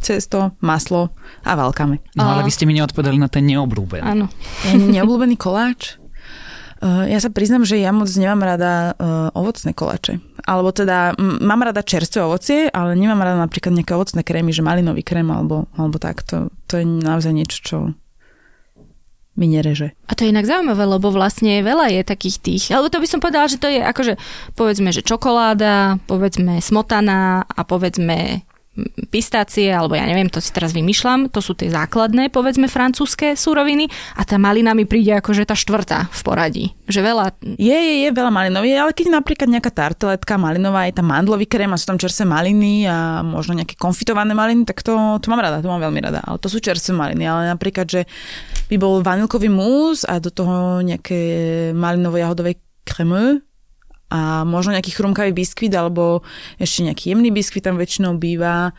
cesto, 0.00 0.54
maslo 0.60 1.14
a 1.44 1.52
valkame. 1.54 2.00
No 2.14 2.26
ale 2.30 2.46
vy 2.46 2.52
ste 2.52 2.66
mi 2.66 2.74
neodpovedali 2.78 3.18
na 3.18 3.28
ten 3.30 3.46
neobľúbený. 3.46 4.04
Áno. 4.04 4.26
Neobľúbený 4.94 5.36
koláč? 5.38 5.98
Uh, 6.84 7.08
ja 7.08 7.16
sa 7.16 7.32
priznam, 7.32 7.64
že 7.64 7.80
ja 7.80 7.96
moc 7.96 8.12
nemám 8.12 8.44
rada 8.44 8.92
uh, 8.92 9.32
ovocné 9.32 9.72
koláče. 9.72 10.20
Alebo 10.44 10.68
teda 10.68 11.16
m- 11.16 11.40
mám 11.40 11.64
rada 11.64 11.80
čerstvé 11.80 12.20
ovocie, 12.20 12.68
ale 12.68 12.92
nemám 12.92 13.24
rada 13.24 13.40
napríklad 13.40 13.72
nejaké 13.72 13.96
ovocné 13.96 14.20
krémy, 14.20 14.52
že 14.52 14.60
malinový 14.60 15.00
krém 15.00 15.24
alebo, 15.32 15.64
alebo 15.80 15.96
tak. 15.96 16.20
To, 16.28 16.52
to 16.68 16.76
je 16.76 16.84
naozaj 16.84 17.32
niečo, 17.32 17.58
čo 17.64 17.76
mi 19.34 19.50
nereže. 19.50 19.96
A 20.06 20.14
to 20.14 20.22
je 20.22 20.30
inak 20.30 20.46
zaujímavé, 20.46 20.84
lebo 20.86 21.10
vlastne 21.10 21.58
veľa 21.64 21.90
je 21.90 22.02
takých 22.06 22.36
tých, 22.38 22.64
alebo 22.70 22.86
to 22.86 23.02
by 23.02 23.08
som 23.10 23.18
povedala, 23.18 23.50
že 23.50 23.58
to 23.58 23.66
je 23.66 23.82
akože, 23.82 24.14
povedzme, 24.54 24.94
že 24.94 25.02
čokoláda, 25.02 25.98
povedzme 26.06 26.62
smotana 26.62 27.42
a 27.42 27.60
povedzme 27.66 28.46
pistácie, 29.08 29.70
alebo 29.70 29.94
ja 29.94 30.02
neviem, 30.02 30.26
to 30.26 30.42
si 30.42 30.50
teraz 30.50 30.74
vymýšľam, 30.74 31.30
to 31.30 31.38
sú 31.38 31.54
tie 31.54 31.70
základné, 31.70 32.34
povedzme, 32.34 32.66
francúzske 32.66 33.38
súroviny 33.38 33.86
a 34.18 34.26
tá 34.26 34.34
malina 34.34 34.74
mi 34.74 34.82
príde 34.82 35.14
ako, 35.14 35.30
že 35.30 35.46
tá 35.46 35.54
štvrtá 35.54 36.10
v 36.10 36.20
poradí. 36.26 36.64
Že 36.90 37.00
veľa... 37.06 37.24
Je, 37.54 37.76
je, 37.78 37.94
je 38.04 38.10
veľa 38.10 38.34
malinový, 38.34 38.74
ale 38.74 38.90
keď 38.90 39.14
napríklad 39.14 39.46
nejaká 39.46 39.70
tarteletka 39.70 40.34
malinová, 40.34 40.90
je 40.90 40.98
tam 40.98 41.06
mandlový 41.14 41.46
krém 41.46 41.70
a 41.70 41.78
sú 41.78 41.94
tam 41.94 41.98
čerstvé 42.02 42.26
maliny 42.26 42.90
a 42.90 43.22
možno 43.22 43.54
nejaké 43.54 43.78
konfitované 43.78 44.34
maliny, 44.34 44.66
tak 44.66 44.82
to, 44.82 45.22
to 45.22 45.26
mám 45.30 45.38
rada, 45.38 45.62
to 45.62 45.70
mám 45.70 45.78
veľmi 45.78 46.02
rada. 46.02 46.18
Ale 46.26 46.42
to 46.42 46.50
sú 46.50 46.58
čerstvé 46.58 46.92
maliny, 46.98 47.30
ale 47.30 47.46
napríklad, 47.46 47.86
že 47.86 48.02
by 48.66 48.76
bol 48.76 48.98
vanilkový 49.06 49.46
mús 49.46 50.02
a 50.02 50.18
do 50.18 50.34
toho 50.34 50.82
nejaké 50.82 51.70
malinovo-jahodové 51.78 52.58
kremeux, 52.82 53.38
a 54.14 54.46
možno 54.46 54.78
nejaký 54.78 54.94
chrumkavý 54.94 55.34
biskvit 55.34 55.74
alebo 55.74 56.22
ešte 56.62 56.86
nejaký 56.86 57.10
jemný 57.10 57.34
biskvit 57.34 57.66
tam 57.66 57.74
väčšinou 57.74 58.14
býva 58.14 58.70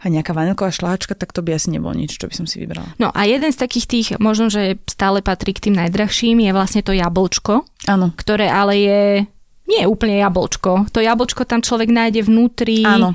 a 0.00 0.04
nejaká 0.08 0.32
vanilková 0.32 0.72
šláčka, 0.72 1.12
tak 1.16 1.32
to 1.32 1.44
by 1.44 1.56
asi 1.56 1.72
nebolo 1.72 1.92
nič, 1.92 2.16
čo 2.16 2.28
by 2.28 2.34
som 2.36 2.48
si 2.48 2.60
vybrala. 2.60 2.88
No 2.96 3.12
a 3.12 3.28
jeden 3.28 3.52
z 3.52 3.60
takých 3.60 3.86
tých, 3.88 4.08
možno, 4.16 4.48
že 4.48 4.80
stále 4.88 5.20
patrí 5.20 5.52
k 5.52 5.68
tým 5.68 5.76
najdrahším, 5.76 6.40
je 6.40 6.56
vlastne 6.56 6.80
to 6.80 6.96
jablčko. 6.96 7.68
Áno. 7.84 8.12
Ktoré 8.16 8.48
ale 8.48 8.74
je 8.80 9.02
nie 9.70 9.86
je 9.86 9.92
úplne 9.92 10.18
jablčko. 10.18 10.90
To 10.90 10.98
jablčko 10.98 11.46
tam 11.46 11.62
človek 11.62 11.94
nájde 11.94 12.26
vnútri. 12.26 12.82
Áno, 12.82 13.14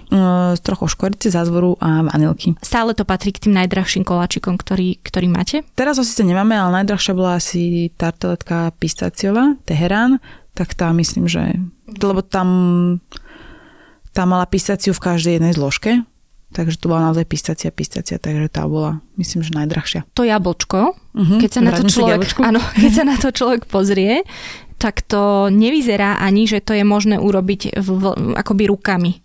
s 0.55 0.63
trochou 0.63 0.87
škorice, 0.87 1.27
zázvoru 1.27 1.75
a 1.83 2.07
vanilky. 2.07 2.55
Stále 2.63 2.95
to 2.95 3.03
patrí 3.03 3.35
k 3.35 3.43
tým 3.43 3.59
najdrahším 3.59 4.07
koláčikom, 4.07 4.55
ktorý, 4.55 5.03
ktorý 5.03 5.27
máte? 5.27 5.67
Teraz 5.75 5.99
ho 5.99 6.07
síce 6.07 6.23
nemáme, 6.23 6.55
ale 6.55 6.79
najdrahšia 6.79 7.11
bola 7.11 7.43
asi 7.43 7.91
tarteletka 7.99 8.71
pistáciová, 8.79 9.59
Teherán 9.67 10.23
tak 10.55 10.71
tá 10.73 10.89
myslím, 10.95 11.27
že... 11.27 11.59
Lebo 11.99 12.23
tam, 12.23 12.47
tam 14.15 14.27
mala 14.31 14.47
pistáciu 14.47 14.95
v 14.95 15.03
každej 15.03 15.37
jednej 15.37 15.53
zložke, 15.53 16.01
takže 16.55 16.79
to 16.79 16.87
bola 16.87 17.11
naozaj 17.11 17.27
pistácia, 17.27 17.69
pistácia, 17.75 18.15
takže 18.15 18.47
tá 18.47 18.63
bola, 18.63 19.03
myslím, 19.19 19.43
že 19.43 19.51
najdrahšia. 19.51 20.01
To 20.15 20.23
jablčko, 20.23 20.95
uh-huh, 20.95 21.39
keď, 21.43 21.49
sa 21.51 21.61
na 21.61 21.71
to 21.75 21.83
človek, 21.83 22.23
áno, 22.39 22.63
keď 22.79 22.91
sa 22.95 23.03
na 23.03 23.15
to 23.19 23.29
človek 23.35 23.67
pozrie, 23.67 24.23
tak 24.79 25.03
to 25.03 25.51
nevyzerá 25.51 26.19
ani, 26.23 26.47
že 26.47 26.63
to 26.63 26.71
je 26.71 26.87
možné 26.87 27.19
urobiť 27.19 27.75
v, 27.75 27.91
akoby 28.39 28.63
rukami. 28.71 29.24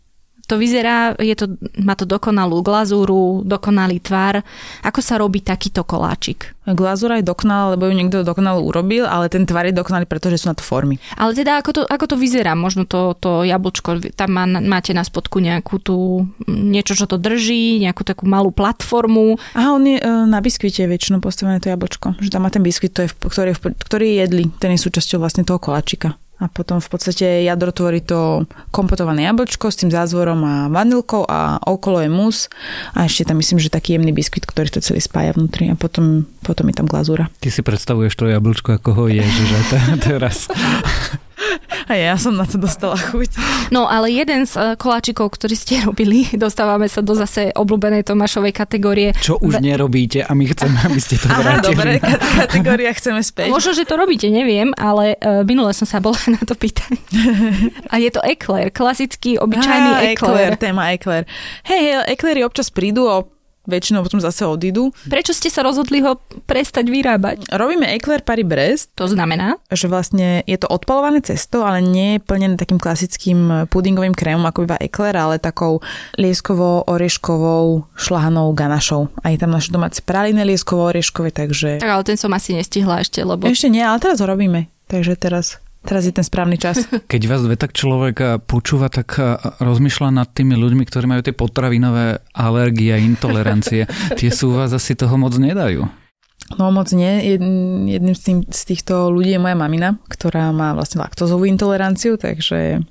To 0.51 0.59
vyzerá, 0.59 1.15
je 1.15 1.31
to, 1.39 1.47
má 1.79 1.95
to 1.95 2.03
dokonalú 2.03 2.59
glazúru, 2.67 3.47
dokonalý 3.47 4.03
tvar. 4.03 4.43
Ako 4.83 4.99
sa 4.99 5.15
robí 5.15 5.39
takýto 5.47 5.87
koláčik? 5.87 6.59
Glazúra 6.67 7.23
je 7.23 7.31
dokonalá, 7.31 7.79
lebo 7.79 7.87
ju 7.87 7.95
niekto 7.95 8.27
dokonale 8.27 8.59
urobil, 8.59 9.07
ale 9.07 9.31
ten 9.31 9.47
tvar 9.47 9.71
je 9.71 9.79
dokonalý, 9.79 10.11
pretože 10.11 10.43
sú 10.43 10.51
na 10.51 10.59
to 10.59 10.67
formy. 10.67 10.99
Ale 11.15 11.39
teda 11.39 11.63
ako 11.63 11.71
to, 11.71 11.83
ako 11.87 12.05
to 12.11 12.17
vyzerá? 12.19 12.59
Možno 12.59 12.83
to, 12.83 13.15
to 13.15 13.47
jablčko, 13.47 14.03
tam 14.19 14.31
má, 14.35 14.45
máte 14.47 14.91
na 14.91 15.07
spodku 15.07 15.39
nejakú 15.39 15.79
tú, 15.79 16.27
niečo, 16.51 16.99
čo 16.99 17.07
to 17.07 17.15
drží, 17.15 17.79
nejakú 17.87 18.03
takú 18.03 18.27
malú 18.27 18.51
platformu. 18.51 19.39
Aha, 19.55 19.71
on 19.71 19.87
je 19.87 20.03
e, 20.03 20.05
na 20.27 20.43
biskvite 20.43 20.83
väčšinou 20.83 21.23
postavené 21.23 21.63
to 21.63 21.71
jablčko. 21.71 22.19
Že 22.19 22.31
tam 22.35 22.43
má 22.43 22.51
ten 22.51 22.67
biskvit, 22.67 22.91
to 22.91 23.07
je, 23.07 23.11
ktorý, 23.15 23.55
ktorý 23.55 24.07
jedli, 24.19 24.51
ten 24.59 24.75
je 24.75 24.83
súčasťou 24.83 25.23
vlastne 25.23 25.47
toho 25.47 25.63
koláčika 25.63 26.19
a 26.41 26.49
potom 26.49 26.81
v 26.81 26.89
podstate 26.89 27.45
jadro 27.45 27.71
tvorí 27.71 28.01
to 28.01 28.49
kompotované 28.73 29.29
jablčko 29.29 29.69
s 29.69 29.85
tým 29.85 29.93
zázvorom 29.93 30.41
a 30.43 30.55
vanilkou 30.73 31.29
a 31.29 31.61
okolo 31.61 32.01
je 32.01 32.11
mus 32.11 32.39
a 32.97 33.05
ešte 33.05 33.29
tam 33.29 33.39
myslím, 33.39 33.61
že 33.61 33.69
taký 33.69 34.01
jemný 34.01 34.17
biskvit, 34.17 34.49
ktorý 34.49 34.73
to 34.73 34.81
celý 34.81 35.05
spája 35.05 35.37
vnútri 35.37 35.69
a 35.69 35.77
potom, 35.77 36.25
potom 36.41 36.73
je 36.73 36.75
tam 36.81 36.89
glazúra. 36.89 37.29
Ty 37.45 37.49
si 37.53 37.61
predstavuješ 37.61 38.17
to 38.17 38.33
jablčko, 38.33 38.81
ako 38.81 38.91
ho 38.97 39.05
je, 39.21 39.23
že 39.23 39.59
teraz. 40.01 40.49
A 41.89 41.93
ja 41.97 42.15
som 42.21 42.37
na 42.37 42.45
to 42.47 42.61
dostala 42.61 42.95
chuť. 42.95 43.35
No 43.73 43.89
ale 43.89 44.13
jeden 44.13 44.45
z 44.45 44.55
eh, 44.57 44.65
koláčikov, 44.77 45.35
ktorý 45.35 45.55
ste 45.57 45.81
robili, 45.89 46.29
dostávame 46.37 46.87
sa 46.87 47.01
do 47.01 47.17
zase 47.17 47.51
obľúbenej 47.57 48.07
Tomášovej 48.07 48.53
kategórie. 48.55 49.09
Čo 49.19 49.41
už 49.41 49.59
v... 49.59 49.73
nerobíte 49.73 50.23
a 50.23 50.31
my 50.37 50.45
chceme, 50.47 50.79
aby 50.87 51.01
ste 51.01 51.17
to 51.19 51.27
Aha, 51.27 51.41
vrátili. 51.41 51.67
dobre, 51.73 51.91
kategória 52.47 52.91
chceme 52.95 53.21
späť. 53.25 53.49
Možno, 53.51 53.73
že 53.73 53.89
to 53.89 53.95
robíte, 53.97 54.29
neviem, 54.29 54.71
ale 54.77 55.17
uh, 55.19 55.43
minule 55.43 55.73
som 55.73 55.89
sa 55.89 55.99
bola 55.99 56.19
na 56.37 56.43
to 56.45 56.55
pýtať. 56.55 56.95
a 57.89 57.95
je 57.99 58.11
to 58.13 58.21
ekler, 58.23 58.69
klasický, 58.71 59.41
obyčajný 59.41 59.91
ah, 59.97 60.07
ekler. 60.13 60.55
téma 60.61 60.93
ekler. 60.95 61.25
Hej, 61.67 62.07
eklery 62.11 62.45
občas 62.45 62.69
prídu 62.71 63.09
o 63.09 63.40
väčšinou 63.71 64.03
potom 64.03 64.19
zase 64.19 64.43
odídu. 64.43 64.91
Prečo 65.07 65.31
ste 65.31 65.47
sa 65.47 65.63
rozhodli 65.63 66.03
ho 66.03 66.19
prestať 66.51 66.91
vyrábať? 66.91 67.47
Robíme 67.55 67.87
Eclair 67.95 68.27
Paris 68.27 68.45
Brest. 68.45 68.91
To 68.99 69.07
znamená? 69.07 69.57
Že 69.71 69.87
vlastne 69.87 70.29
je 70.45 70.59
to 70.59 70.67
odpalované 70.67 71.23
cesto, 71.23 71.63
ale 71.63 71.79
nie 71.79 72.19
je 72.19 72.25
plnené 72.27 72.59
takým 72.59 72.83
klasickým 72.83 73.71
pudingovým 73.71 74.13
krémom, 74.13 74.43
ako 74.45 74.67
býva 74.67 74.83
Eclair, 74.83 75.15
ale 75.15 75.39
takou 75.39 75.79
lieskovo-orieškovou 76.19 77.95
šlahanou 77.95 78.51
ganašou. 78.53 79.07
A 79.23 79.31
je 79.31 79.39
tam 79.39 79.55
naše 79.55 79.71
domáce 79.71 80.03
praliny 80.03 80.43
lieskovo-orieškové, 80.43 81.31
takže... 81.31 81.79
Tak 81.79 81.91
ale 81.95 82.03
ten 82.03 82.19
som 82.19 82.35
asi 82.35 82.59
nestihla 82.59 83.01
ešte, 83.01 83.23
lebo... 83.23 83.47
Ešte 83.47 83.71
nie, 83.71 83.87
ale 83.87 84.03
teraz 84.03 84.19
ho 84.19 84.27
robíme. 84.27 84.67
Takže 84.91 85.15
teraz 85.15 85.63
Teraz 85.81 86.05
je 86.05 86.13
ten 86.13 86.25
správny 86.25 86.61
čas. 86.61 86.85
Keď 87.13 87.23
vás 87.25 87.41
dve 87.45 87.57
tak 87.57 87.73
človek 87.73 88.45
počúva, 88.45 88.93
tak 88.93 89.17
rozmýšľa 89.59 90.09
nad 90.13 90.29
tými 90.29 90.55
ľuďmi, 90.57 90.85
ktorí 90.85 91.05
majú 91.09 91.23
tie 91.25 91.33
potravinové 91.33 92.21
alergie 92.37 92.93
a 92.93 93.01
intolerancie. 93.01 93.89
Tie 94.19 94.31
sú 94.31 94.53
vás 94.53 94.71
asi 94.77 94.93
toho 94.93 95.17
moc 95.17 95.33
nedajú. 95.37 95.89
No 96.59 96.75
moc 96.75 96.91
nie. 96.91 97.39
Jedným 97.87 98.17
z, 98.17 98.23
tým, 98.23 98.39
z 98.43 98.63
týchto 98.67 99.15
ľudí 99.15 99.39
je 99.39 99.43
moja 99.43 99.55
mamina, 99.55 100.03
ktorá 100.11 100.51
má 100.51 100.75
vlastne 100.75 100.99
laktozovú 101.07 101.47
intoleranciu, 101.47 102.19
takže 102.19 102.83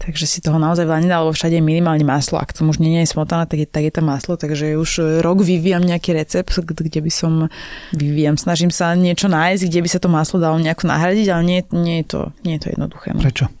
Takže 0.00 0.24
si 0.24 0.40
toho 0.40 0.56
naozaj 0.56 0.88
veľa 0.88 1.04
nedá, 1.04 1.20
lebo 1.20 1.36
všade 1.36 1.60
je 1.60 1.64
minimálne 1.64 2.00
maslo. 2.08 2.40
Ak 2.40 2.56
to 2.56 2.64
už 2.64 2.80
nie 2.80 3.04
je 3.04 3.12
smotana, 3.12 3.44
tak 3.44 3.60
je, 3.60 3.66
tak 3.68 3.84
je 3.84 3.92
to 3.92 4.00
maslo. 4.00 4.40
Takže 4.40 4.80
už 4.80 5.20
rok 5.20 5.44
vyvíjam 5.44 5.84
nejaký 5.84 6.16
recept, 6.16 6.48
kde 6.56 7.04
by 7.04 7.12
som 7.12 7.52
vyvíjam. 7.92 8.40
Snažím 8.40 8.72
sa 8.72 8.96
niečo 8.96 9.28
nájsť, 9.28 9.68
kde 9.68 9.80
by 9.84 9.88
sa 9.92 10.00
to 10.00 10.08
maslo 10.08 10.40
dalo 10.40 10.56
nejako 10.56 10.88
nahradiť, 10.88 11.26
ale 11.28 11.42
nie, 11.44 11.60
nie, 11.76 11.96
je, 12.00 12.16
to, 12.16 12.20
nie 12.48 12.56
je 12.56 12.60
to 12.64 12.68
jednoduché. 12.72 13.12
No. 13.12 13.20
Prečo? 13.20 13.52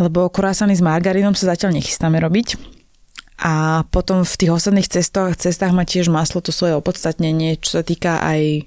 Lebo 0.00 0.24
kurásany 0.32 0.72
s 0.72 0.80
margarínom 0.80 1.36
sa 1.36 1.52
zatiaľ 1.52 1.76
nechystáme 1.76 2.16
robiť. 2.16 2.56
A 3.44 3.84
potom 3.92 4.24
v 4.24 4.34
tých 4.40 4.52
ostatných 4.56 4.88
cestách, 4.88 5.36
cestách 5.36 5.76
má 5.76 5.84
tiež 5.84 6.08
maslo 6.08 6.40
to 6.40 6.48
svoje 6.48 6.76
opodstatnenie, 6.80 7.60
čo 7.60 7.80
sa 7.80 7.82
týka 7.84 8.24
aj 8.24 8.64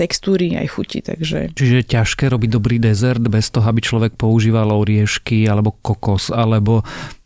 textúry, 0.00 0.56
aj 0.56 0.68
chuti. 0.72 1.04
Takže... 1.04 1.52
Čiže 1.52 1.74
je 1.84 1.90
ťažké 1.92 2.32
robiť 2.32 2.48
dobrý 2.48 2.80
dezert 2.80 3.20
bez 3.20 3.52
toho, 3.52 3.68
aby 3.68 3.84
človek 3.84 4.16
používal 4.16 4.72
oriešky 4.72 5.44
alebo 5.44 5.76
kokos, 5.84 6.32
alebo 6.32 6.80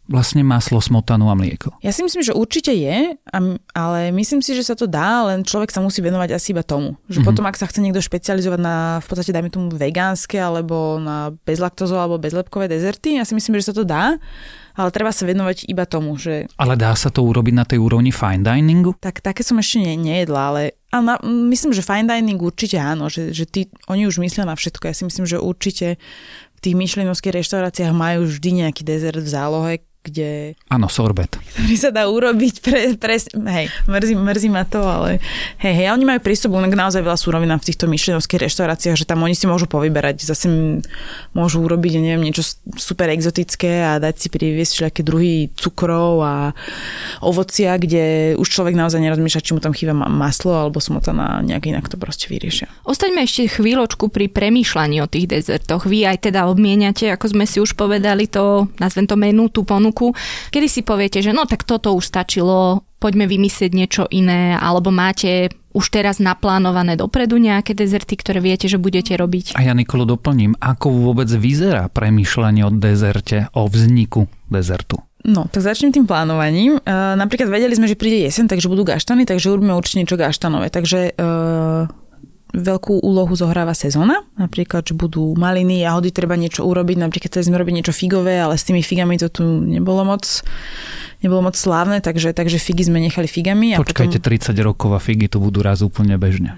vlastne 0.05 0.45
maslo, 0.45 0.85
smotanu 0.85 1.33
a 1.33 1.35
mlieko. 1.35 1.73
Ja 1.81 1.89
si 1.89 2.05
myslím, 2.05 2.21
že 2.21 2.37
určite 2.37 2.77
je, 2.77 3.17
ale 3.73 4.01
myslím 4.13 4.45
si, 4.45 4.53
že 4.53 4.61
sa 4.61 4.77
to 4.77 4.85
dá, 4.85 5.25
len 5.33 5.49
človek 5.49 5.73
sa 5.73 5.81
musí 5.81 6.05
venovať 6.05 6.37
asi 6.37 6.53
iba 6.53 6.61
tomu. 6.61 7.01
Že 7.09 7.25
mm-hmm. 7.25 7.25
potom, 7.25 7.45
ak 7.49 7.57
sa 7.57 7.65
chce 7.65 7.81
niekto 7.81 8.05
špecializovať 8.05 8.61
na 8.61 9.01
v 9.01 9.07
podstate, 9.09 9.33
dajme 9.33 9.49
tomu, 9.49 9.73
vegánske 9.73 10.37
alebo 10.37 11.01
na 11.01 11.33
bezlaktozové 11.49 12.05
alebo 12.05 12.21
bezlepkové 12.21 12.69
dezerty, 12.69 13.17
ja 13.17 13.25
si 13.25 13.33
myslím, 13.33 13.57
že 13.57 13.73
sa 13.73 13.75
to 13.75 13.89
dá, 13.89 14.21
ale 14.77 14.91
treba 14.93 15.09
sa 15.09 15.25
venovať 15.25 15.73
iba 15.73 15.89
tomu, 15.89 16.21
že... 16.21 16.53
Ale 16.61 16.77
dá 16.77 16.93
sa 16.99 17.09
to 17.09 17.25
urobiť 17.25 17.55
na 17.57 17.65
tej 17.65 17.81
úrovni 17.81 18.13
fine 18.13 18.45
diningu? 18.45 18.93
Tak 19.01 19.25
také 19.25 19.41
som 19.41 19.57
ešte 19.57 19.81
ne, 19.81 19.97
nejedla, 19.97 20.41
ale, 20.53 20.63
ale 20.95 21.03
na, 21.03 21.15
myslím, 21.51 21.75
že 21.75 21.83
fine 21.83 22.07
dining 22.07 22.39
určite 22.39 22.79
áno, 22.79 23.11
že, 23.11 23.35
že 23.35 23.51
tí, 23.51 23.67
oni 23.91 24.07
už 24.07 24.23
myslia 24.23 24.47
na 24.47 24.55
všetko. 24.55 24.87
Ja 24.87 24.95
si 24.95 25.03
myslím, 25.03 25.27
že 25.27 25.43
určite 25.43 25.99
v 26.55 26.59
tých 26.63 26.79
myšlenovských 26.79 27.43
reštauráciách 27.43 27.91
majú 27.91 28.31
vždy 28.31 28.63
nejaký 28.63 28.87
dezert 28.87 29.19
v 29.19 29.27
zálohe, 29.27 29.73
kde... 30.05 30.53
Áno, 30.69 30.93
sorbet. 30.93 31.41
Ktorý 31.41 31.77
sa 31.81 31.89
dá 31.89 32.05
urobiť 32.05 32.55
pre, 32.61 32.81
pre 33.01 33.17
hej, 33.25 33.67
mrzí, 33.89 34.15
mrzí 34.15 34.49
ma 34.53 34.69
to, 34.69 34.85
ale 34.85 35.17
hej, 35.65 35.73
hej, 35.73 35.89
oni 35.97 36.05
majú 36.05 36.21
prístup 36.21 36.53
k 36.53 36.77
naozaj 36.77 37.01
veľa 37.01 37.17
súrovín 37.17 37.49
v 37.49 37.65
týchto 37.65 37.89
myšlenovských 37.89 38.45
reštauráciách, 38.45 39.01
že 39.01 39.09
tam 39.09 39.25
oni 39.25 39.33
si 39.33 39.49
môžu 39.49 39.65
povyberať, 39.65 40.21
zase 40.21 40.53
môžu 41.33 41.65
urobiť, 41.65 42.05
neviem, 42.05 42.29
niečo 42.29 42.45
super 42.77 43.09
exotické 43.09 43.81
a 43.81 43.97
dať 43.97 44.15
si 44.21 44.29
priviesť 44.29 44.73
všelijaké 44.77 45.01
druhy 45.01 45.49
cukrov 45.57 46.21
a 46.21 46.35
ovocia, 47.25 47.81
kde 47.81 48.37
už 48.37 48.45
človek 48.45 48.77
naozaj 48.77 49.01
nerozmýšľa, 49.01 49.41
či 49.41 49.55
mu 49.57 49.61
tam 49.65 49.73
chýba 49.73 49.97
maslo 49.97 50.53
alebo 50.53 50.85
smotana, 50.85 51.41
nejak 51.41 51.73
inak 51.73 51.89
to 51.89 51.97
proste 51.97 52.29
vyriešia. 52.29 52.69
Ostaňme 52.85 53.25
ešte 53.25 53.49
chvíľočku 53.49 54.13
pri 54.13 54.29
premýšľaní 54.29 55.01
o 55.01 55.09
tých 55.09 55.33
dezertoch. 55.33 55.89
Vy 55.89 56.05
aj 56.05 56.29
teda 56.29 56.45
obmieniate, 56.51 57.09
ako 57.09 57.33
sme 57.33 57.49
si 57.49 57.63
už 57.63 57.73
povedali, 57.79 58.29
to, 58.29 58.69
nazvem 58.83 59.07
to 59.07 59.17
menu, 59.17 59.47
tú 59.49 59.63
ponuku 59.63 59.94
ponuku, 59.95 60.19
kedy 60.51 60.67
si 60.67 60.83
poviete, 60.83 61.23
že 61.23 61.31
no 61.31 61.47
tak 61.47 61.63
toto 61.63 61.95
už 61.95 62.11
stačilo, 62.11 62.83
poďme 62.99 63.31
vymyslieť 63.31 63.71
niečo 63.71 64.03
iné, 64.11 64.59
alebo 64.59 64.91
máte 64.91 65.55
už 65.75 65.91
teraz 65.91 66.19
naplánované 66.19 66.99
dopredu 66.99 67.39
nejaké 67.39 67.75
dezerty, 67.75 68.19
ktoré 68.19 68.43
viete, 68.43 68.67
že 68.67 68.79
budete 68.79 69.15
robiť? 69.15 69.59
A 69.59 69.63
ja 69.63 69.75
Nikolo 69.75 70.07
doplním, 70.07 70.55
ako 70.59 70.91
vôbec 70.91 71.31
vyzerá 71.31 71.91
premýšľanie 71.91 72.63
o 72.67 72.71
dezerte, 72.71 73.51
o 73.55 73.67
vzniku 73.67 74.27
dezertu? 74.51 75.03
No, 75.25 75.49
tak 75.49 75.65
začnem 75.65 75.89
tým 75.89 76.05
plánovaním. 76.05 76.77
Uh, 76.85 77.17
napríklad 77.17 77.49
vedeli 77.49 77.73
sme, 77.73 77.89
že 77.89 77.97
príde 77.97 78.29
jesen, 78.29 78.45
takže 78.45 78.69
budú 78.69 78.85
gaštany, 78.85 79.25
takže 79.25 79.57
urobíme 79.57 79.73
určite 79.73 80.05
niečo 80.05 80.21
gaštanové. 80.21 80.69
Takže 80.69 81.17
uh, 81.17 81.89
veľkú 82.55 83.03
úlohu 83.03 83.35
zohráva 83.35 83.75
sezóna. 83.75 84.23
Napríklad, 84.39 84.87
že 84.87 84.95
budú 84.95 85.35
maliny, 85.35 85.83
jahody, 85.83 86.15
treba 86.15 86.39
niečo 86.39 86.63
urobiť. 86.63 86.97
Napríklad 87.03 87.35
chceli 87.35 87.51
sme 87.51 87.59
robiť 87.59 87.75
niečo 87.75 87.95
figové, 87.95 88.39
ale 88.39 88.55
s 88.55 88.65
tými 88.65 88.81
figami 88.81 89.19
to 89.19 89.29
tu 89.29 89.43
nebolo 89.43 90.07
moc 90.07 90.23
nebolo 91.25 91.49
moc 91.49 91.57
slávne, 91.57 92.05
takže, 92.05 92.37
takže 92.37 92.61
figy 92.61 92.85
sme 92.85 93.01
nechali 93.01 93.25
figami. 93.25 93.73
A 93.73 93.81
Počkajte, 93.81 94.21
potom... 94.21 94.53
30 94.53 94.61
rokov 94.61 94.91
a 94.93 95.01
figy 95.01 95.33
tu 95.33 95.41
budú 95.41 95.65
raz 95.65 95.81
úplne 95.81 96.21
bežne. 96.21 96.53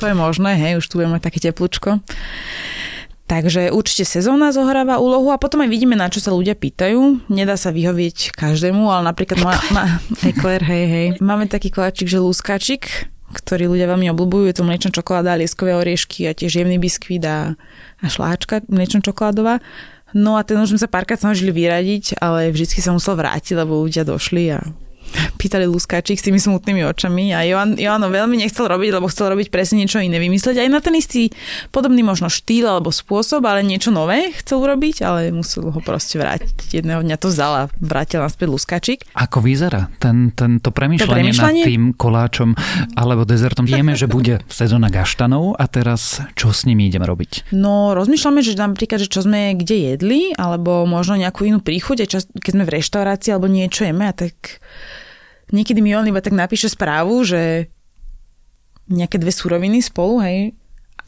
to 0.00 0.04
je 0.08 0.16
možné, 0.16 0.56
hej, 0.56 0.80
už 0.80 0.88
tu 0.88 0.96
budeme 0.96 1.20
také 1.20 1.36
teplúčko. 1.44 2.00
Takže 3.28 3.68
určite 3.68 4.08
sezóna 4.08 4.56
zohráva 4.56 4.96
úlohu 4.96 5.28
a 5.28 5.36
potom 5.36 5.60
aj 5.60 5.68
vidíme, 5.68 5.92
na 5.92 6.08
čo 6.08 6.16
sa 6.16 6.32
ľudia 6.32 6.56
pýtajú. 6.56 7.28
Nedá 7.28 7.60
sa 7.60 7.68
vyhovieť 7.68 8.32
každému, 8.32 8.88
ale 8.88 9.04
napríklad 9.04 9.44
má, 9.44 9.52
má 9.68 10.00
ekler, 10.24 10.64
hej, 10.64 10.84
hej. 10.88 11.06
Máme 11.20 11.44
taký 11.44 11.68
koláčik, 11.68 12.08
že 12.08 12.24
lúskačik, 12.24 13.12
ktorý 13.28 13.68
ľudia 13.68 13.86
veľmi 13.88 14.08
obľúbujú. 14.12 14.48
Je 14.48 14.56
to 14.56 14.64
mliečna 14.64 14.90
čokoláda, 14.90 15.36
lieskové 15.36 15.76
oriešky 15.76 16.28
a 16.28 16.32
tiež 16.32 16.64
jemný 16.64 16.80
biskvít 16.80 17.24
a, 17.28 17.54
a 18.00 18.06
šláčka 18.08 18.64
mliečna 18.68 19.04
čokoládová. 19.04 19.60
No 20.16 20.40
a 20.40 20.42
ten 20.42 20.56
už 20.56 20.72
sme 20.72 20.80
sa 20.80 20.88
párkrát 20.88 21.20
snažili 21.20 21.52
vyradiť, 21.52 22.16
ale 22.16 22.48
vždy 22.48 22.80
sa 22.80 22.96
musel 22.96 23.20
vrátiť, 23.20 23.60
lebo 23.60 23.84
ľudia 23.84 24.08
došli 24.08 24.56
a 24.56 24.64
pýtali 25.38 25.64
Luskáčik 25.70 26.18
s 26.18 26.26
tými 26.26 26.40
smutnými 26.42 26.82
očami 26.88 27.32
a 27.32 27.46
Joan, 27.46 27.78
Joano 27.78 28.10
veľmi 28.10 28.38
nechcel 28.40 28.66
robiť, 28.66 28.90
lebo 28.98 29.06
chcel 29.06 29.32
robiť 29.32 29.48
presne 29.52 29.84
niečo 29.84 30.02
iné, 30.02 30.18
vymysleť 30.18 30.62
aj 30.64 30.68
na 30.68 30.80
ten 30.82 30.94
istý 30.98 31.30
podobný 31.70 32.02
možno 32.02 32.26
štýl 32.26 32.66
alebo 32.66 32.90
spôsob, 32.90 33.44
ale 33.46 33.62
niečo 33.62 33.94
nové 33.94 34.34
chcel 34.38 34.64
urobiť, 34.64 34.96
ale 35.06 35.30
musel 35.30 35.70
ho 35.70 35.80
proste 35.80 36.18
vrátiť. 36.18 36.82
Jedného 36.82 37.02
dňa 37.02 37.16
to 37.16 37.28
vzal 37.30 37.52
a 37.54 37.62
vrátil 37.78 38.20
naspäť 38.20 38.48
Luskáčik. 38.50 38.98
Ako 39.14 39.40
vyzerá 39.44 39.90
ten, 40.02 40.34
tento 40.34 40.74
premýšľanie, 40.74 41.08
to 41.08 41.14
premýšľanie 41.14 41.62
nad 41.64 41.70
tým 41.70 41.84
koláčom 41.94 42.48
alebo 42.98 43.22
dezertom? 43.22 43.64
Vieme, 43.68 43.94
že 43.94 44.10
bude 44.10 44.42
sezóna 44.50 44.90
gaštanov 44.90 45.54
a 45.58 45.64
teraz 45.70 46.20
čo 46.34 46.50
s 46.50 46.66
nimi 46.66 46.88
ideme 46.88 47.06
robiť? 47.06 47.52
No, 47.54 47.94
rozmýšľame, 47.94 48.40
že 48.42 48.58
napríklad, 48.58 49.04
že 49.04 49.08
čo 49.10 49.22
sme 49.22 49.54
kde 49.54 49.94
jedli, 49.94 50.34
alebo 50.34 50.84
možno 50.88 51.18
nejakú 51.18 51.46
inú 51.46 51.62
príchuť, 51.62 52.08
keď 52.38 52.52
sme 52.52 52.64
v 52.66 52.74
reštaurácii 52.80 53.30
alebo 53.34 53.46
niečo 53.50 53.86
jeme 53.86 54.08
a 54.08 54.14
tak 54.14 54.60
niekedy 55.50 55.80
mi 55.80 55.96
on 55.96 56.08
iba 56.08 56.20
tak 56.20 56.36
napíše 56.36 56.68
správu, 56.68 57.24
že 57.24 57.72
nejaké 58.88 59.20
dve 59.20 59.32
suroviny 59.32 59.84
spolu, 59.84 60.20
hej, 60.24 60.38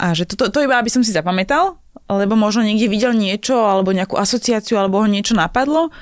a 0.01 0.17
že 0.17 0.25
to, 0.25 0.33
to, 0.33 0.45
to 0.49 0.65
iba, 0.65 0.81
aby 0.81 0.89
som 0.89 1.05
si 1.05 1.13
zapamätal, 1.13 1.77
lebo 2.09 2.33
možno 2.33 2.65
niekde 2.65 2.89
videl 2.89 3.13
niečo, 3.13 3.53
alebo 3.53 3.93
nejakú 3.93 4.17
asociáciu, 4.17 4.81
alebo 4.81 4.97
ho 4.97 5.05
niečo 5.05 5.37
napadlo. 5.37 5.93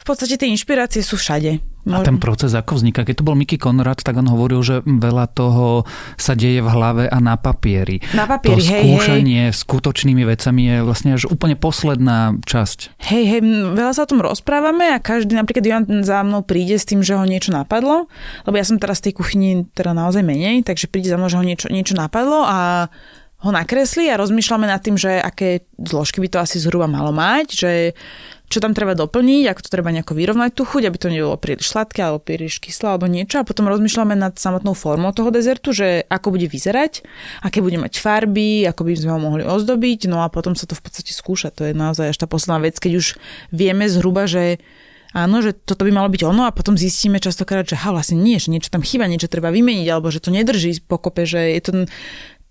V 0.00 0.04
podstate 0.04 0.40
tie 0.40 0.48
inšpirácie 0.48 1.04
sú 1.04 1.20
všade. 1.20 1.60
A 1.86 2.02
ten 2.02 2.18
proces 2.18 2.52
ako 2.52 2.80
vzniká? 2.80 3.06
Keď 3.06 3.22
to 3.22 3.26
bol 3.26 3.38
Mickey 3.38 3.56
Konrad, 3.56 4.02
tak 4.02 4.18
on 4.18 4.28
hovoril, 4.28 4.60
že 4.60 4.82
veľa 4.84 5.30
toho 5.32 5.86
sa 6.18 6.34
deje 6.34 6.60
v 6.60 6.68
hlave 6.68 7.04
a 7.06 7.18
na 7.22 7.38
papieri. 7.38 8.02
Na 8.12 8.26
papieri, 8.26 8.60
to 8.60 8.66
hej, 8.66 8.82
skúšanie 8.82 9.42
hej. 9.48 9.56
skutočnými 9.56 10.22
vecami 10.26 10.62
je 10.68 10.76
vlastne 10.84 11.10
až 11.16 11.30
úplne 11.30 11.56
posledná 11.56 12.36
časť. 12.44 12.98
Hej, 13.08 13.24
hej, 13.24 13.40
veľa 13.72 13.92
sa 13.96 14.04
o 14.04 14.10
tom 14.10 14.20
rozprávame 14.20 14.92
a 14.92 14.98
každý, 15.00 15.38
napríklad 15.38 15.64
Johan 15.64 15.84
za 16.04 16.20
mnou 16.20 16.44
príde 16.44 16.76
s 16.76 16.84
tým, 16.84 17.00
že 17.00 17.16
ho 17.16 17.24
niečo 17.24 17.54
napadlo, 17.54 18.10
lebo 18.44 18.56
ja 18.58 18.66
som 18.66 18.76
teraz 18.76 19.00
v 19.00 19.10
tej 19.10 19.14
kuchyni 19.16 19.50
teda 19.72 19.96
naozaj 19.96 20.20
menej, 20.20 20.66
takže 20.66 20.90
príde 20.92 21.08
za 21.08 21.16
mnou, 21.16 21.32
že 21.32 21.40
ho 21.40 21.44
niečo, 21.46 21.72
niečo 21.72 21.96
napadlo 21.96 22.44
a 22.44 22.90
ho 23.38 23.50
nakresli 23.54 24.10
a 24.10 24.18
rozmýšľame 24.18 24.66
nad 24.66 24.82
tým, 24.82 24.98
že 24.98 25.14
aké 25.22 25.62
zložky 25.78 26.18
by 26.18 26.28
to 26.28 26.38
asi 26.42 26.58
zhruba 26.58 26.90
malo 26.90 27.14
mať, 27.14 27.46
že 27.54 27.72
čo 28.48 28.64
tam 28.64 28.72
treba 28.72 28.96
doplniť, 28.96 29.44
ako 29.52 29.60
to 29.60 29.70
treba 29.70 29.92
nejako 29.92 30.16
vyrovnať 30.16 30.50
tú 30.56 30.64
chuť, 30.64 30.82
aby 30.88 30.96
to 30.96 31.12
nebolo 31.12 31.36
príliš 31.36 31.68
sladké 31.68 32.00
alebo 32.00 32.24
príliš 32.24 32.58
kyslé 32.64 32.96
alebo 32.96 33.04
niečo. 33.04 33.38
A 33.38 33.44
potom 33.44 33.68
rozmýšľame 33.68 34.16
nad 34.16 34.40
samotnou 34.40 34.72
formou 34.72 35.12
toho 35.12 35.28
dezertu, 35.28 35.76
že 35.76 36.08
ako 36.08 36.34
bude 36.34 36.48
vyzerať, 36.48 37.04
aké 37.44 37.60
bude 37.60 37.76
mať 37.76 38.00
farby, 38.00 38.64
ako 38.64 38.88
by 38.88 38.92
sme 38.96 39.12
ho 39.12 39.20
mohli 39.20 39.44
ozdobiť. 39.44 40.08
No 40.08 40.24
a 40.24 40.32
potom 40.32 40.56
sa 40.56 40.64
to 40.64 40.72
v 40.72 40.80
podstate 40.80 41.12
skúša. 41.12 41.52
To 41.60 41.68
je 41.68 41.76
naozaj 41.76 42.16
až 42.16 42.18
tá 42.18 42.26
posledná 42.26 42.64
vec, 42.64 42.80
keď 42.80 43.04
už 43.04 43.06
vieme 43.52 43.84
zhruba, 43.84 44.24
že 44.24 44.64
áno, 45.12 45.44
že 45.44 45.52
toto 45.52 45.84
by 45.84 45.92
malo 45.92 46.08
byť 46.08 46.22
ono 46.24 46.48
a 46.48 46.56
potom 46.56 46.80
zistíme 46.80 47.20
častokrát, 47.20 47.68
že 47.68 47.76
ha, 47.76 47.92
vlastne 47.92 48.16
nie, 48.16 48.40
že 48.40 48.48
niečo 48.48 48.72
tam 48.72 48.80
chýba, 48.80 49.08
niečo 49.08 49.28
treba 49.28 49.52
vymeniť 49.52 49.86
alebo 49.92 50.08
že 50.08 50.24
to 50.24 50.32
nedrží 50.32 50.80
pokope, 50.84 51.28
že 51.28 51.52
je 51.52 51.60
to 51.60 51.72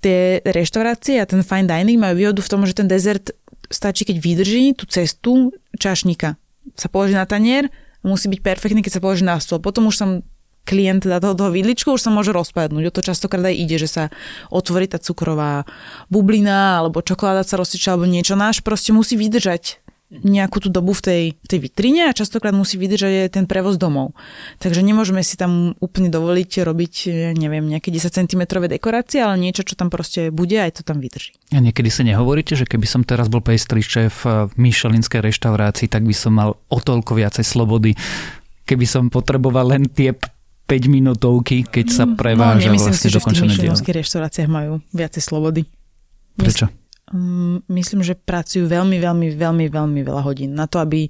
tie 0.02 0.39
reštaurácie 0.45 1.18
a 1.22 1.26
ten 1.26 1.41
fine 1.41 1.66
dining 1.66 1.98
majú 1.98 2.16
výhodu 2.18 2.41
v 2.41 2.52
tom, 2.52 2.62
že 2.66 2.78
ten 2.78 2.88
dezert 2.89 3.34
stačí, 3.68 4.08
keď 4.08 4.18
vydrží 4.22 4.64
tú 4.78 4.88
cestu 4.88 5.52
čašníka. 5.76 6.39
Sa 6.76 6.88
položí 6.88 7.16
na 7.16 7.28
tanier, 7.28 7.72
musí 8.06 8.32
byť 8.32 8.39
perfektný, 8.43 8.80
keď 8.86 9.00
sa 9.00 9.04
položí 9.04 9.24
na 9.28 9.39
stôl. 9.41 9.60
Potom 9.60 9.89
už 9.89 9.95
som 9.98 10.10
klient 10.68 11.08
dá 11.08 11.24
toho, 11.24 11.32
toho 11.32 11.52
vidličku, 11.52 11.95
už 11.95 12.04
sa 12.04 12.12
môže 12.12 12.36
rozpadnúť. 12.36 12.91
O 12.91 12.91
to 12.91 13.00
častokrát 13.00 13.48
aj 13.48 13.56
ide, 13.56 13.80
že 13.80 13.88
sa 13.88 14.04
otvorí 14.52 14.91
tá 14.91 15.00
cukrová 15.00 15.64
bublina, 16.12 16.84
alebo 16.84 17.00
čokoláda 17.00 17.48
sa 17.48 17.56
rozsýča, 17.56 17.95
alebo 17.95 18.04
niečo. 18.04 18.36
Náš 18.36 18.60
proste 18.60 18.91
musí 18.91 19.16
vydržať 19.16 19.80
nejakú 20.08 20.64
tú 20.64 20.70
dobu 20.72 20.95
v 20.95 21.01
tej, 21.03 21.24
v 21.36 21.47
tej 21.51 21.60
vitrine 21.68 22.08
a 22.08 22.16
častokrát 22.16 22.55
musí 22.55 22.80
vydržať 22.80 23.28
aj 23.28 23.30
ten 23.36 23.43
prevoz 23.43 23.76
domov. 23.76 24.16
Takže 24.64 24.80
nemôžeme 24.80 25.20
si 25.20 25.36
tam 25.36 25.76
úplne 25.84 26.08
dovoliť 26.08 26.64
robiť, 26.64 26.93
neviem, 27.36 27.68
nejaké 27.68 27.91
10 27.91 28.16
cm 28.16 28.43
dekorácie, 28.47 29.20
ale 29.20 29.36
niečo, 29.36 29.68
čo 29.68 29.76
tam 29.76 29.91
proste 29.91 30.32
bude, 30.32 30.55
aj 30.55 30.80
to 30.80 30.82
tam 30.88 31.03
vydrží. 31.03 31.36
A 31.51 31.60
niekedy 31.60 31.91
si 31.91 32.08
nehovoríte, 32.08 32.55
že 32.55 32.64
keby 32.64 32.88
som 32.88 33.03
teraz 33.03 33.28
bol 33.28 33.43
pejstrý 33.43 33.84
šéf 33.84 34.24
v 34.24 34.47
Michelinskej 34.55 35.20
reštaurácii, 35.20 35.91
tak 35.91 36.08
by 36.08 36.16
som 36.16 36.39
mal 36.39 36.55
o 36.55 36.80
toľko 36.80 37.12
viacej 37.20 37.43
slobody, 37.43 37.91
keby 38.64 38.88
som 38.88 39.12
potreboval 39.12 39.76
len 39.76 39.91
tie 39.91 40.16
5 40.16 40.88
minútovky, 40.88 41.68
keď 41.68 41.86
sa 41.91 42.03
preváža 42.08 42.72
no, 42.72 42.80
vlastne 42.80 43.12
si, 43.12 43.12
dokončené 43.12 43.55
dielo. 43.55 43.76
Myslím 43.76 43.76
si, 43.76 43.84
že 43.84 43.91
v 43.91 43.99
reštauráciách 44.03 44.49
majú 44.51 44.72
viacej 44.95 45.24
slobody. 45.24 45.62
Prečo? 46.36 46.86
Mm, 47.08 47.64
myslím, 47.72 48.03
že 48.03 48.20
pracujú 48.20 48.68
veľmi, 48.68 48.99
veľmi, 48.99 49.32
veľmi, 49.32 49.66
veľmi 49.72 49.99
veľa 50.03 50.22
hodín 50.28 50.51
na 50.51 50.68
to, 50.68 50.84
aby... 50.84 51.08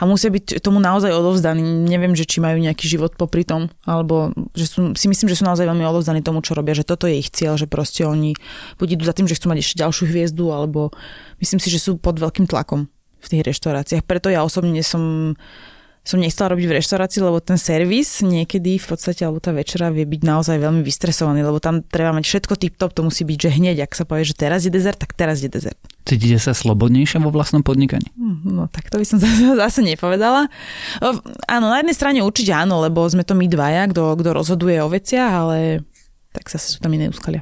A 0.00 0.08
musia 0.08 0.32
byť 0.32 0.64
tomu 0.64 0.80
naozaj 0.80 1.12
odovzdaní. 1.12 1.60
Neviem, 1.84 2.16
že 2.16 2.24
či 2.24 2.40
majú 2.40 2.56
nejaký 2.56 2.88
život 2.88 3.12
popri 3.12 3.44
tom, 3.44 3.68
alebo 3.84 4.32
že 4.56 4.64
sú, 4.64 4.96
si 4.96 5.04
myslím, 5.04 5.28
že 5.28 5.36
sú 5.36 5.44
naozaj 5.44 5.68
veľmi 5.68 5.84
odovzdaní 5.84 6.24
tomu, 6.24 6.40
čo 6.40 6.56
robia, 6.56 6.72
že 6.72 6.88
toto 6.88 7.04
je 7.04 7.20
ich 7.20 7.28
cieľ, 7.28 7.60
že 7.60 7.68
proste 7.68 8.08
oni 8.08 8.32
buď 8.80 8.96
idú 8.96 9.04
za 9.04 9.12
tým, 9.12 9.28
že 9.28 9.36
chcú 9.36 9.52
mať 9.52 9.60
ešte 9.60 9.80
ďalšiu 9.84 10.04
hviezdu, 10.08 10.48
alebo 10.48 10.96
myslím 11.44 11.60
si, 11.60 11.68
že 11.68 11.76
sú 11.76 12.00
pod 12.00 12.16
veľkým 12.16 12.48
tlakom 12.48 12.88
v 13.20 13.26
tých 13.28 13.44
reštauráciách. 13.44 14.08
Preto 14.08 14.32
ja 14.32 14.48
osobne 14.48 14.80
som 14.80 15.36
som 16.04 16.20
nechcela 16.20 16.52
robiť 16.52 16.68
v 16.68 16.76
reštaurácii, 16.78 17.24
lebo 17.24 17.40
ten 17.40 17.56
servis 17.56 18.20
niekedy 18.20 18.76
v 18.76 18.86
podstate, 18.86 19.24
alebo 19.24 19.40
tá 19.40 19.56
večera 19.56 19.88
vie 19.88 20.04
byť 20.04 20.20
naozaj 20.20 20.60
veľmi 20.60 20.84
vystresovaný, 20.84 21.40
lebo 21.40 21.56
tam 21.64 21.80
treba 21.80 22.12
mať 22.12 22.28
všetko 22.28 22.54
tip-top, 22.60 22.92
to 22.92 23.08
musí 23.08 23.24
byť, 23.24 23.38
že 23.40 23.50
hneď, 23.56 23.76
ak 23.88 23.96
sa 23.96 24.04
povie, 24.04 24.28
že 24.28 24.36
teraz 24.36 24.68
je 24.68 24.70
dezert, 24.70 25.00
tak 25.00 25.16
teraz 25.16 25.40
je 25.40 25.48
dezert. 25.48 25.80
Cítite 26.04 26.36
sa 26.36 26.52
slobodnejšie 26.52 27.16
vo 27.24 27.32
vlastnom 27.32 27.64
podnikaní? 27.64 28.04
Hm, 28.20 28.44
no 28.44 28.68
tak 28.68 28.92
to 28.92 29.00
by 29.00 29.06
som 29.08 29.16
zase 29.64 29.80
nepovedala. 29.80 30.52
Áno, 31.48 31.66
na 31.72 31.80
jednej 31.80 31.96
strane 31.96 32.20
určite 32.20 32.52
áno, 32.52 32.84
lebo 32.84 33.00
sme 33.08 33.24
to 33.24 33.32
my 33.32 33.48
dvaja, 33.48 33.88
kto 33.88 34.28
rozhoduje 34.28 34.84
o 34.84 34.92
veciach, 34.92 35.32
ale 35.32 35.80
tak 36.36 36.52
zase 36.52 36.76
sú 36.76 36.84
tam 36.84 36.92
iné 36.92 37.08
úskalia. 37.08 37.40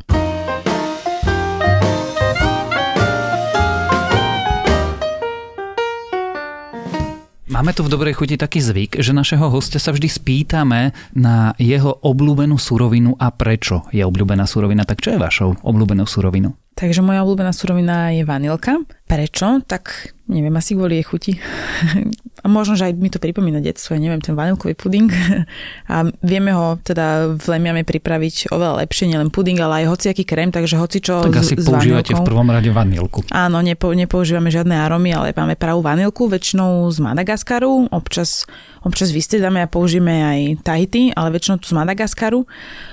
Máme 7.52 7.76
tu 7.76 7.84
v 7.84 7.92
Dobrej 7.92 8.16
chuti 8.16 8.40
taký 8.40 8.64
zvyk, 8.64 9.04
že 9.04 9.12
našeho 9.12 9.52
hostia 9.52 9.76
sa 9.76 9.92
vždy 9.92 10.08
spýtame 10.08 10.96
na 11.12 11.52
jeho 11.60 12.00
obľúbenú 12.00 12.56
surovinu 12.56 13.12
a 13.20 13.28
prečo 13.28 13.84
je 13.92 14.00
obľúbená 14.00 14.48
surovina. 14.48 14.88
Tak 14.88 15.04
čo 15.04 15.12
je 15.12 15.20
vašou 15.20 15.60
obľúbenou 15.60 16.08
surovinou? 16.08 16.56
Takže 16.72 17.04
moja 17.04 17.20
obľúbená 17.22 17.52
surovina 17.52 18.16
je 18.16 18.24
vanilka. 18.24 18.80
Prečo? 19.04 19.60
Tak 19.68 20.16
neviem, 20.32 20.56
asi 20.56 20.72
kvôli 20.72 20.96
jej 20.98 21.04
chuti. 21.04 21.32
A 22.42 22.50
možno, 22.50 22.74
že 22.74 22.90
aj 22.90 22.98
mi 22.98 23.06
to 23.06 23.22
pripomína 23.22 23.62
detstvo, 23.62 23.94
ja 23.94 24.00
neviem, 24.02 24.18
ten 24.18 24.32
vanilkový 24.32 24.72
puding. 24.74 25.12
A 25.92 26.08
vieme 26.24 26.50
ho 26.56 26.80
teda 26.80 27.36
v 27.36 27.44
Lemiame 27.44 27.84
pripraviť 27.84 28.48
oveľa 28.50 28.82
lepšie, 28.82 29.12
nielen 29.12 29.28
puding, 29.28 29.60
ale 29.60 29.84
aj 29.84 29.94
hociaký 29.94 30.24
krém, 30.24 30.48
takže 30.48 30.80
hoci 30.80 31.04
čo 31.04 31.28
Tak 31.28 31.44
asi 31.44 31.54
s, 31.54 31.68
používate 31.68 32.16
vanilkou. 32.16 32.24
v 32.24 32.28
prvom 32.32 32.48
rade 32.48 32.70
vanilku. 32.72 33.20
Áno, 33.28 33.60
nepo, 33.60 33.92
nepoužívame 33.92 34.48
žiadne 34.48 34.74
aromy, 34.74 35.12
ale 35.12 35.36
máme 35.36 35.54
pravú 35.60 35.84
vanilku, 35.84 36.26
väčšinou 36.26 36.88
z 36.88 36.98
Madagaskaru, 37.04 37.92
občas, 37.92 38.48
občas 38.80 39.12
vystriedame 39.12 39.60
a 39.60 39.68
použijeme 39.68 40.24
aj 40.24 40.40
Tahiti, 40.64 41.12
ale 41.12 41.36
väčšinou 41.36 41.60
tu 41.60 41.68
z 41.68 41.76
Madagaskaru. 41.76 42.48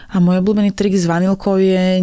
A 0.10 0.18
môj 0.20 0.44
obľúbený 0.44 0.76
trik 0.76 0.94
s 0.98 1.06
vanilkou 1.06 1.58
je 1.62 2.02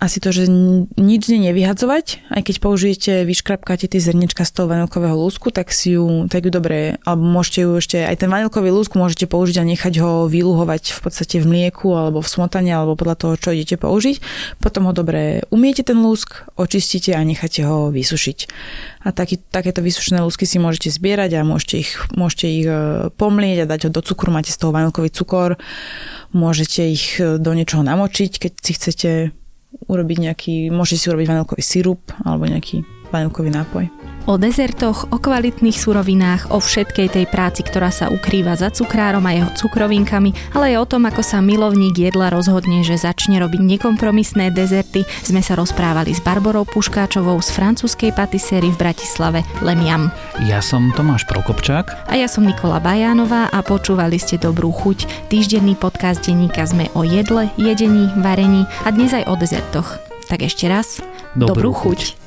asi 0.00 0.16
to, 0.16 0.32
že 0.32 0.48
nič 0.96 1.28
z 1.28 1.36
nej 1.36 1.52
nevyhadzovať, 1.52 2.32
aj 2.32 2.42
keď 2.48 2.56
použijete, 2.64 3.12
vyškrapkáte 3.28 3.84
tie 3.84 4.00
zrnička 4.00 4.48
z 4.48 4.52
toho 4.56 4.66
vanilkového 4.72 5.12
lúsku, 5.12 5.52
tak 5.52 5.68
si 5.76 6.00
ju, 6.00 6.24
tak 6.24 6.48
ju 6.48 6.50
dobre, 6.50 6.96
alebo 7.04 7.20
môžete 7.20 7.68
ju 7.68 7.70
ešte, 7.76 7.98
aj 8.08 8.24
ten 8.24 8.32
vanilkový 8.32 8.72
lúsk 8.72 8.96
môžete 8.96 9.28
použiť 9.28 9.60
a 9.60 9.68
nechať 9.68 9.94
ho 10.00 10.24
vyluhovať 10.24 10.96
v 10.96 11.00
podstate 11.04 11.36
v 11.44 11.46
mlieku 11.52 11.92
alebo 11.92 12.24
v 12.24 12.32
smotane, 12.32 12.72
alebo 12.72 12.96
podľa 12.96 13.16
toho, 13.20 13.34
čo 13.36 13.52
idete 13.52 13.76
použiť. 13.76 14.24
Potom 14.56 14.88
ho 14.88 14.96
dobre 14.96 15.44
umiete 15.52 15.84
ten 15.84 16.00
lúsk, 16.00 16.48
očistíte 16.56 17.12
a 17.12 17.20
necháte 17.20 17.60
ho 17.68 17.92
vysušiť. 17.92 18.38
A 19.04 19.12
taký, 19.12 19.36
takéto 19.36 19.84
vysušené 19.84 20.24
lúsky 20.24 20.48
si 20.48 20.56
môžete 20.56 20.96
zbierať 20.96 21.36
a 21.36 21.44
môžete 21.44 21.76
ich, 21.76 21.92
môžete 22.16 22.46
ich 22.48 22.64
e, 22.64 23.12
pomlieť 23.12 23.64
a 23.64 23.70
dať 23.70 23.80
ho 23.88 23.90
do 23.92 24.00
cukru, 24.00 24.32
máte 24.32 24.48
z 24.48 24.60
toho 24.60 24.72
vanilkový 24.72 25.12
cukor, 25.12 25.60
môžete 26.32 26.88
ich 26.88 27.20
e, 27.20 27.36
do 27.36 27.52
niečoho 27.52 27.84
namočiť, 27.84 28.32
keď 28.40 28.52
si 28.64 28.72
chcete 28.76 29.10
urobiť 29.86 30.18
nejaký, 30.30 30.54
môžete 30.70 30.98
si 30.98 31.06
urobiť 31.10 31.28
vanilkový 31.30 31.62
sirup 31.62 32.02
alebo 32.22 32.46
nejaký 32.46 32.82
vanilkový 33.10 33.50
nápoj. 33.54 34.09
O 34.28 34.36
dezertoch, 34.36 35.08
o 35.10 35.16
kvalitných 35.16 35.74
surovinách, 35.74 36.52
o 36.52 36.60
všetkej 36.60 37.08
tej 37.08 37.26
práci, 37.26 37.64
ktorá 37.64 37.88
sa 37.88 38.12
ukrýva 38.12 38.52
za 38.54 38.68
cukrárom 38.68 39.24
a 39.24 39.32
jeho 39.32 39.50
cukrovinkami, 39.56 40.54
ale 40.54 40.76
aj 40.76 40.76
o 40.84 40.86
tom, 40.86 41.08
ako 41.08 41.24
sa 41.24 41.40
milovník 41.40 41.96
jedla 41.96 42.28
rozhodne, 42.28 42.84
že 42.84 43.00
začne 43.00 43.40
robiť 43.40 43.58
nekompromisné 43.58 44.52
dezerty, 44.52 45.08
sme 45.24 45.40
sa 45.40 45.56
rozprávali 45.56 46.12
s 46.12 46.20
Barborou 46.20 46.68
Puškáčovou 46.68 47.40
z 47.40 47.48
francúzskej 47.50 48.12
patiséry 48.12 48.68
v 48.70 48.78
Bratislave 48.78 49.40
Lemiam. 49.64 50.12
Ja 50.44 50.60
som 50.60 50.92
Tomáš 50.92 51.24
Prokopčák. 51.24 52.06
A 52.06 52.14
ja 52.14 52.28
som 52.28 52.44
Nikola 52.44 52.78
Bajánová 52.78 53.48
a 53.48 53.64
počúvali 53.64 54.20
ste 54.20 54.36
Dobrú 54.36 54.68
chuť. 54.70 55.32
Týždenný 55.32 55.74
podcast 55.74 56.22
denníka 56.22 56.68
sme 56.68 56.92
o 56.92 57.02
jedle, 57.02 57.48
jedení, 57.56 58.12
varení 58.20 58.68
a 58.84 58.92
dnes 58.92 59.16
aj 59.16 59.26
o 59.26 59.34
dezertoch. 59.34 59.96
Tak 60.28 60.46
ešte 60.46 60.70
raz, 60.70 61.02
Dobrú 61.34 61.72
dobrú 61.72 61.72
chuť. 61.74 61.98
chuť. 61.98 62.19